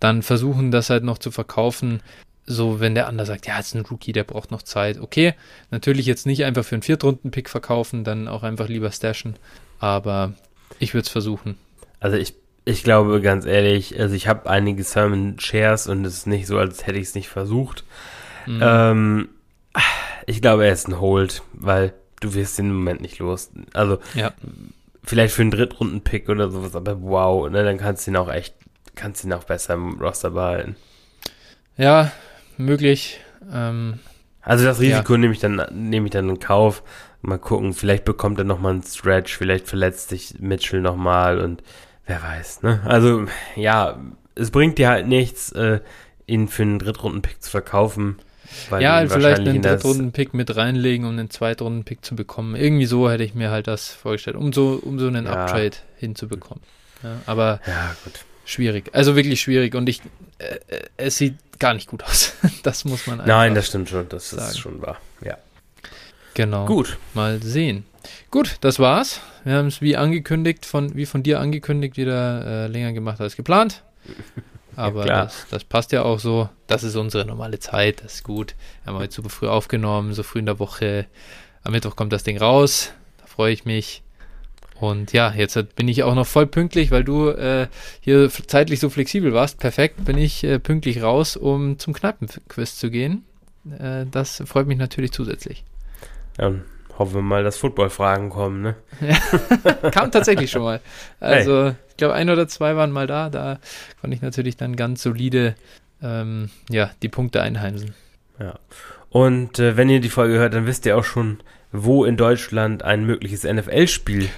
[0.00, 2.00] dann versuchen das halt noch zu verkaufen.
[2.46, 4.98] So, wenn der andere sagt, ja, ist ein Rookie, der braucht noch Zeit.
[5.00, 5.34] Okay,
[5.70, 9.36] natürlich jetzt nicht einfach für einen Viertrunden-Pick verkaufen, dann auch einfach lieber stashen.
[9.78, 10.32] Aber
[10.80, 11.58] ich würde es versuchen.
[12.00, 12.34] Also ich,
[12.64, 16.58] ich glaube ganz ehrlich, also ich habe einige Sermon Shares und es ist nicht so,
[16.58, 17.84] als hätte ich es nicht versucht.
[18.46, 18.60] Mhm.
[18.60, 19.28] Ähm,
[20.26, 23.50] ich glaube, er ist ein Hold, weil du wirst den im Moment nicht los.
[23.72, 24.32] Also, ja.
[25.02, 28.54] vielleicht für einen Drittrunden-Pick oder sowas, aber wow, ne, dann kannst du ihn auch echt,
[28.94, 30.76] kannst du ihn auch besser im Roster behalten.
[31.76, 32.12] Ja,
[32.56, 33.20] möglich.
[33.50, 33.98] Ähm,
[34.42, 35.18] also das Risiko ja.
[35.18, 36.82] nehme ich dann, nehme ich dann in Kauf.
[37.22, 41.62] Mal gucken, vielleicht bekommt er nochmal einen Stretch, vielleicht verletzt sich Mitchell nochmal und
[42.06, 42.80] wer weiß, ne?
[42.84, 43.26] Also,
[43.56, 44.00] ja,
[44.34, 45.80] es bringt dir halt nichts, äh,
[46.26, 48.16] ihn für einen Drittrunden-Pick zu verkaufen.
[48.78, 52.54] Ja, vielleicht einen Drittrunden-Pick mit reinlegen, um einen Zweitrunden-Pick zu bekommen.
[52.56, 55.32] Irgendwie so hätte ich mir halt das vorgestellt, um so, um so einen ja.
[55.32, 56.62] Uptrade hinzubekommen.
[57.02, 57.94] Ja, aber ja,
[58.44, 58.90] schwierig.
[58.92, 60.02] Also wirklich schwierig und ich,
[60.38, 62.34] äh, äh es sieht gar nicht gut aus.
[62.62, 64.08] das muss man einfach Nein, das stimmt schon.
[64.08, 64.50] Das sagen.
[64.50, 64.98] ist schon wahr.
[65.24, 65.38] Ja.
[66.34, 66.66] Genau.
[66.66, 66.98] Gut.
[67.14, 67.84] Mal sehen.
[68.30, 69.20] Gut, das war's.
[69.44, 73.36] Wir haben es wie angekündigt, von, wie von dir angekündigt, wieder äh, länger gemacht als
[73.36, 73.82] geplant.
[74.80, 76.48] Aber ja, das, das, passt ja auch so.
[76.66, 78.02] Das ist unsere normale Zeit.
[78.02, 78.54] Das ist gut.
[78.82, 81.06] Wir haben heute super früh aufgenommen, so früh in der Woche.
[81.62, 82.92] Am Mittwoch kommt das Ding raus.
[83.18, 84.02] Da freue ich mich.
[84.80, 87.68] Und ja, jetzt bin ich auch noch voll pünktlich, weil du äh,
[88.00, 89.58] hier zeitlich so flexibel warst.
[89.58, 93.24] Perfekt, bin ich äh, pünktlich raus, um zum Kneipenquiz zu gehen.
[93.78, 95.64] Äh, das freut mich natürlich zusätzlich.
[96.38, 96.54] Ja,
[97.00, 98.76] hoffen wir mal, dass Football-Fragen kommen, ne?
[99.00, 100.80] Ja, kam tatsächlich schon mal.
[101.18, 101.74] Also, hey.
[101.88, 103.30] ich glaube, ein oder zwei waren mal da.
[103.30, 103.58] Da
[104.00, 105.54] konnte ich natürlich dann ganz solide
[106.02, 107.94] ähm, ja, die Punkte einheimsen.
[108.38, 108.58] Ja.
[109.08, 111.38] Und äh, wenn ihr die Folge hört, dann wisst ihr auch schon,
[111.72, 114.28] wo in Deutschland ein mögliches NFL-Spiel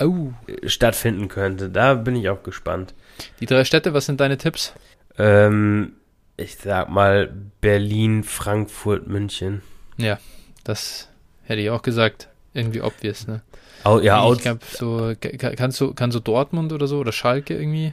[0.00, 0.30] oh.
[0.66, 1.68] stattfinden könnte.
[1.68, 2.94] Da bin ich auch gespannt.
[3.40, 4.72] Die drei Städte, was sind deine Tipps?
[5.18, 5.92] Ähm,
[6.38, 7.30] ich sag mal
[7.60, 9.60] Berlin, Frankfurt, München.
[9.98, 10.18] Ja,
[10.64, 11.10] das
[11.46, 12.28] hätte ich auch gesagt.
[12.54, 13.42] Irgendwie obvious, ne?
[13.84, 17.92] Au, ja, ich glaube, so, kannst du, kannst du Dortmund oder so oder Schalke irgendwie?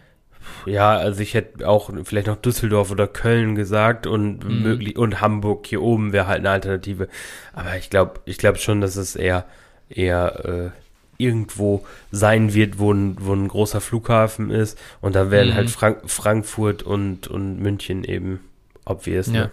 [0.66, 4.64] Ja, also ich hätte auch vielleicht noch Düsseldorf oder Köln gesagt und mhm.
[4.64, 7.10] möglich und Hamburg hier oben wäre halt eine Alternative.
[7.54, 9.46] Aber ich glaube, ich glaube schon, dass es eher
[9.90, 14.78] eher äh, irgendwo sein wird, wo ein, wo ein großer Flughafen ist.
[15.02, 15.56] Und da werden mhm.
[15.56, 18.40] halt Frank Frankfurt und, und München eben
[18.86, 19.28] obvious.
[19.28, 19.52] Ne?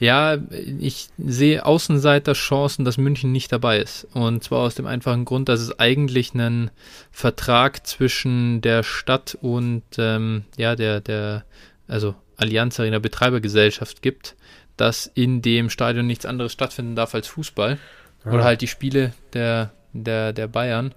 [0.00, 0.34] Ja.
[0.34, 0.42] ja,
[0.78, 4.06] ich sehe Außenseiter-Chancen, dass München nicht dabei ist.
[4.14, 6.70] Und zwar aus dem einfachen Grund, dass es eigentlich einen
[7.10, 11.44] Vertrag zwischen der Stadt und ähm, ja, der, der,
[11.88, 14.36] also Allianz Arena Betreibergesellschaft gibt,
[14.76, 17.78] dass in dem Stadion nichts anderes stattfinden darf als Fußball.
[18.24, 18.32] Ah.
[18.32, 20.94] Oder halt die Spiele der, der, der Bayern.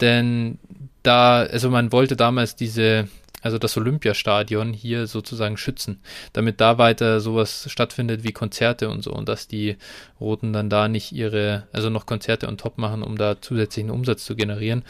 [0.00, 0.58] Denn
[1.02, 3.08] da, also man wollte damals diese,
[3.42, 6.00] also das Olympiastadion hier sozusagen schützen,
[6.32, 9.76] damit da weiter sowas stattfindet wie Konzerte und so und dass die
[10.20, 14.24] Roten dann da nicht ihre, also noch Konzerte on top machen, um da zusätzlichen Umsatz
[14.24, 14.84] zu generieren.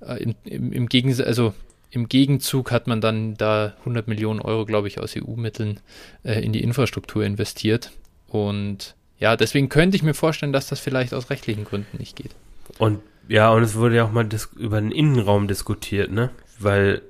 [0.00, 1.54] Äh, Im, im, im Gegensatz, also
[1.90, 5.80] im Gegenzug hat man dann da 100 Millionen Euro, glaube ich, aus EU-Mitteln
[6.24, 7.92] äh, in die Infrastruktur investiert
[8.28, 12.34] und ja, deswegen könnte ich mir vorstellen, dass das vielleicht aus rechtlichen Gründen nicht geht.
[12.78, 16.30] Und ja, und es wurde ja auch mal über den Innenraum diskutiert, ne?
[16.58, 17.02] Weil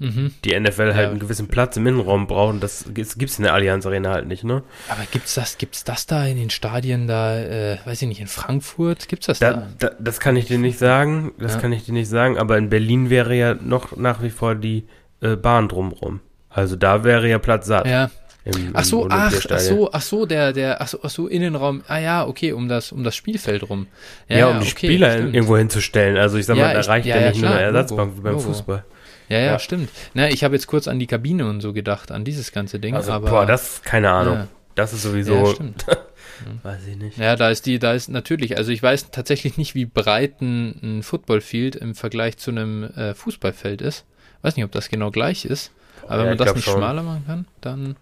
[0.00, 0.34] mhm.
[0.44, 1.10] die NFL halt ja.
[1.10, 4.26] einen gewissen Platz im Innenraum braucht und das gibt es in der Allianz Arena halt
[4.26, 4.62] nicht, ne?
[4.88, 8.26] Aber gibt's das, gibt's das da in den Stadien da, äh, weiß ich nicht, in
[8.26, 9.08] Frankfurt?
[9.08, 9.52] Gibt's das da?
[9.52, 9.68] da?
[9.78, 11.60] da das kann ich dir nicht sagen, das ja.
[11.60, 14.86] kann ich dir nicht sagen, aber in Berlin wäre ja noch nach wie vor die
[15.20, 16.20] äh, Bahn drumrum.
[16.48, 17.86] Also da wäre ja Platz satt.
[17.86, 18.10] Ja.
[18.42, 21.82] Im, Ach so, ach, ach so, ach so, der, der, ach so, ach so, Innenraum.
[21.88, 23.86] Ah ja, okay, um das, um das Spielfeld rum.
[24.28, 25.34] Ja, um die okay, Spieler stimmt.
[25.34, 26.16] irgendwo hinzustellen.
[26.16, 28.12] Also ich sag Ja, mal, da ich- reicht ja, ja, ja, nicht nur eine Ersatzbank
[28.12, 28.44] Logo, wie beim Logo.
[28.44, 28.84] Fußball.
[29.30, 29.58] Ja, ja, Ja.
[29.58, 29.88] stimmt.
[30.14, 32.94] Na, ich habe jetzt kurz an die Kabine und so gedacht, an dieses ganze Ding.
[32.94, 34.34] Also, aber, boah, das, keine Ahnung.
[34.34, 34.48] Ja.
[34.74, 35.84] Das ist sowieso, ja, stimmt.
[36.62, 37.18] weiß ich nicht.
[37.18, 40.78] Ja, da ist die, da ist natürlich, also ich weiß tatsächlich nicht, wie breit ein,
[40.82, 44.04] ein Footballfield im Vergleich zu einem äh, Fußballfeld ist.
[44.42, 45.70] Weiß nicht, ob das genau gleich ist.
[46.04, 46.74] Aber Ja, wenn man das nicht schon.
[46.78, 47.96] schmaler machen kann, dann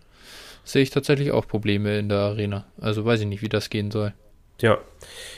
[0.64, 2.64] sehe ich tatsächlich auch Probleme in der Arena.
[2.80, 4.12] Also weiß ich nicht, wie das gehen soll.
[4.60, 4.78] Ja.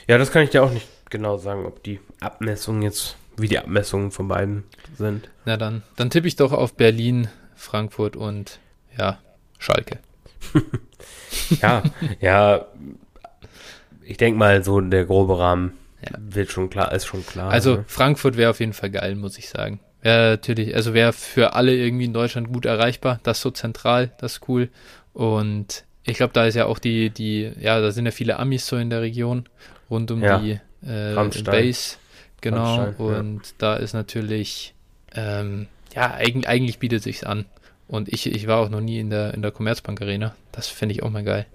[0.07, 3.59] Ja, das kann ich dir auch nicht genau sagen, ob die Abmessungen jetzt, wie die
[3.59, 4.63] Abmessungen von beiden
[4.97, 5.29] sind.
[5.45, 8.59] Na dann, dann tippe ich doch auf Berlin, Frankfurt und
[8.97, 9.19] ja,
[9.59, 9.99] Schalke.
[11.61, 11.83] Ja,
[12.19, 12.65] ja.
[14.03, 15.73] Ich denke mal, so der grobe Rahmen
[16.03, 16.17] Ja.
[16.19, 17.51] wird schon klar, ist schon klar.
[17.51, 17.85] Also ne?
[17.87, 19.79] Frankfurt wäre auf jeden Fall geil, muss ich sagen.
[20.01, 23.19] Wäre natürlich, also wäre für alle irgendwie in Deutschland gut erreichbar.
[23.23, 24.69] Das ist so zentral, das ist cool.
[25.13, 28.65] Und ich glaube, da ist ja auch die, die, ja, da sind ja viele Amis
[28.67, 29.45] so in der Region
[29.89, 30.39] rund um Ja.
[30.39, 31.13] die äh.
[31.43, 31.97] Base.
[32.41, 32.77] Genau.
[32.77, 32.93] Ja.
[33.19, 34.73] und da ist natürlich,
[35.15, 37.45] ähm, ja, eigentlich, eigentlich bietet sich's an.
[37.87, 40.33] Und ich, ich war auch noch nie in der, in der Commerzbank Arena.
[40.51, 41.45] Das fände ich auch mal geil.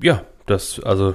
[0.00, 1.14] ja, das, also,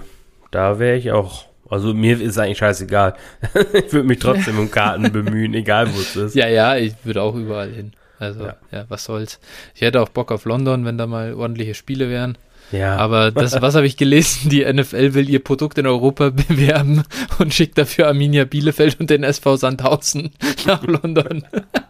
[0.52, 1.46] da wäre ich auch.
[1.70, 3.16] Also mir ist eigentlich scheißegal.
[3.74, 6.36] ich würde mich trotzdem um Karten bemühen, egal wo es ist.
[6.36, 7.94] Ja, ja, ich würde auch überall hin.
[8.20, 8.56] Also, Ja.
[8.72, 8.86] ja.
[8.88, 9.40] was soll's.
[9.74, 12.38] Ich hätte auch Bock auf London, wenn da mal ordentliche Spiele wären.
[12.72, 14.50] Ja, Aber das, was habe ich gelesen?
[14.50, 17.04] Die NFL will ihr Produkt in Europa bewerben
[17.40, 20.32] und schickt dafür Arminia Bielefeld und den SV Sandhausen
[20.66, 21.46] nach London.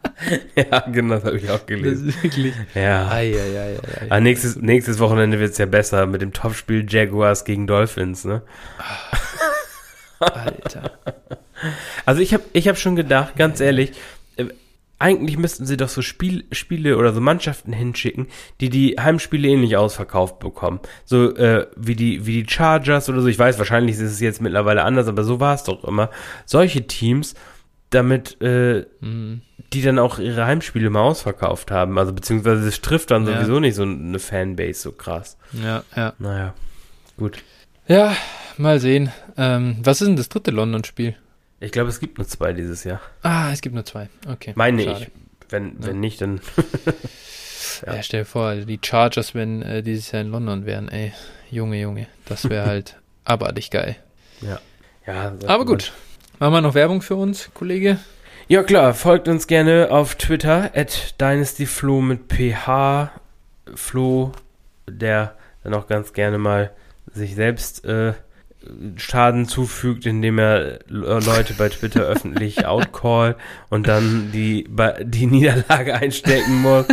[0.56, 2.10] ja genau, das habe ich auch Das gelesen.
[2.10, 2.54] ist wirklich.
[2.74, 3.10] Ja.
[3.10, 4.08] Ei, ei, ei, ei.
[4.10, 8.42] Ah, nächstes, nächstes Wochenende wird es ja besser mit dem Topspiel Jaguars gegen Dolphins, ne?
[10.20, 10.92] Alter.
[12.06, 13.94] Also ich habe ich hab schon gedacht, ganz ehrlich,
[15.06, 18.26] eigentlich müssten sie doch so Spiel, Spiele oder so Mannschaften hinschicken,
[18.60, 20.80] die die Heimspiele ähnlich ausverkauft bekommen.
[21.06, 23.28] So äh, wie, die, wie die Chargers oder so.
[23.28, 26.10] Ich weiß, wahrscheinlich ist es jetzt mittlerweile anders, aber so war es doch immer.
[26.46, 27.36] Solche Teams,
[27.92, 29.42] damit äh, Mhm.
[29.74, 31.98] die dann auch ihre Heimspiele mal ausverkauft haben.
[32.00, 33.36] Also beziehungsweise es trifft dann Ja.
[33.38, 35.38] sowieso nicht so eine Fanbase so krass.
[35.54, 36.14] Ja, ja.
[36.18, 36.54] Naja,
[37.18, 37.38] gut.
[37.88, 38.16] Ja,
[38.58, 39.12] mal sehen.
[39.38, 41.16] Ähm, was ist denn das dritte London-Spiel?
[41.60, 43.02] Ich glaube, es gibt nur zwei dieses Jahr.
[43.24, 44.10] Ah, es gibt nur zwei.
[44.28, 44.54] Okay.
[44.56, 45.04] Meine schade.
[45.04, 45.12] ich.
[45.50, 46.42] Wenn, wenn nicht, dann.
[47.86, 48.02] Ja.
[48.04, 51.12] stell dir vor, die Chargers, wenn äh, dieses Jahr in London wären, ey.
[51.50, 52.08] Junge, Junge.
[52.26, 53.98] Das wäre halt abartig geil.
[54.42, 54.60] Ja,
[55.06, 55.92] sagt Aber gut.
[56.40, 58.00] Machen wir noch Werbung für uns, Kollege?
[58.48, 63.10] Ja klar, folgt uns gerne auf Twitter at dynastyflo mit ph
[63.74, 64.32] Flo,
[64.88, 66.72] der dann auch ganz gerne mal
[67.12, 68.14] sich selbst äh,
[68.98, 73.36] Schaden zufügt, indem er Le- Leute bei Twitter öffentlich outcall
[73.70, 74.68] und dann die
[75.04, 76.86] die Niederlage einstecken muss.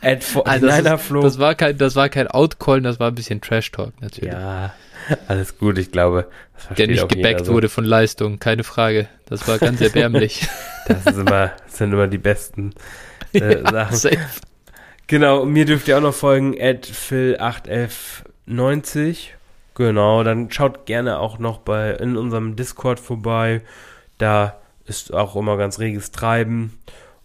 [0.00, 3.40] at Ah, das, ist, das war kein, das war kein Outcallen, das war ein bisschen
[3.40, 4.32] Trash-Talk natürlich.
[4.32, 4.72] ja,
[5.28, 6.28] alles gut, ich glaube,
[6.78, 7.52] der nicht gebackt so.
[7.54, 9.08] wurde von Leistung, keine Frage.
[9.26, 10.46] Das war ganz erbärmlich.
[10.86, 12.72] Das, ist immer, das sind immer die besten
[13.32, 13.96] äh, Sachen.
[13.96, 14.18] safe.
[15.08, 19.16] Genau, mir dürft ihr auch noch folgen, at phil8f90.
[19.74, 23.62] Genau, dann schaut gerne auch noch bei in unserem Discord vorbei.
[24.18, 26.78] Da ist auch immer ganz reges Treiben.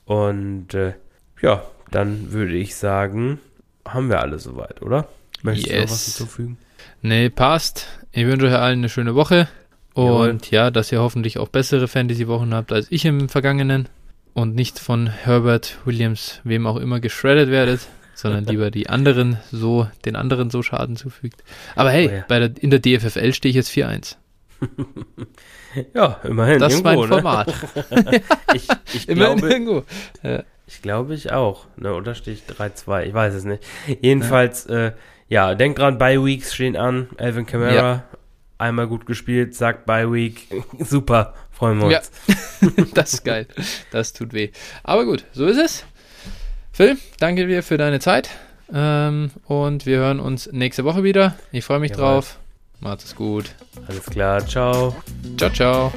[0.05, 0.93] Und äh,
[1.41, 3.39] ja, dann würde ich sagen,
[3.85, 5.07] haben wir alles soweit, oder?
[5.41, 5.91] Möchtest du noch Yes.
[5.91, 6.57] was hinzufügen?
[7.01, 7.87] Nee, passt.
[8.11, 9.47] Ich wünsche euch allen eine schöne Woche.
[9.93, 13.89] Und ja, dass ihr hoffentlich auch bessere Fantasy-Wochen habt als ich im Vergangenen.
[14.33, 17.81] Und nicht von Herbert Williams, wem auch immer, geschreddet werdet,
[18.17, 21.43] sondern lieber die anderen so, den anderen so Schaden zufügt.
[21.75, 22.25] Aber hey, Oh ja.
[22.27, 24.15] bei der, in der DFFL stehe ich jetzt 4-1.
[25.93, 26.57] Ja, immerhin.
[26.59, 27.21] Das ist mein irgendwo, ne?
[27.21, 27.53] Format.
[28.55, 29.83] Ich, ich Immerhin glaube, irgendwo.
[30.23, 30.43] Ja.
[30.65, 31.67] Ich glaube ich auch.
[31.77, 33.03] Ne, oder stehe ich 3-2?
[33.03, 33.63] Ich weiß es nicht.
[34.01, 34.93] Jedenfalls, äh,
[35.29, 37.09] ja, denkt dran, Bye Weeks stehen an.
[37.17, 38.03] Alvin Kamara, Ja.
[38.57, 40.47] einmal gut gespielt, sagt Bye Week.
[40.79, 41.99] Super, freuen wir Ja.
[41.99, 42.11] uns.
[42.95, 43.45] Das ist geil.
[43.91, 44.49] Das tut weh.
[44.83, 45.85] Aber gut, so ist es.
[46.77, 48.29] Phil, danke dir für deine Zeit.
[48.71, 51.33] Ähm, und wir hören uns nächste Woche wieder.
[51.51, 52.03] Ich freue mich Jawohl.
[52.03, 52.37] drauf.
[52.81, 53.45] Macht es gut.
[53.87, 54.95] Alles klar, ciao.
[55.37, 55.93] Ciao, ciao.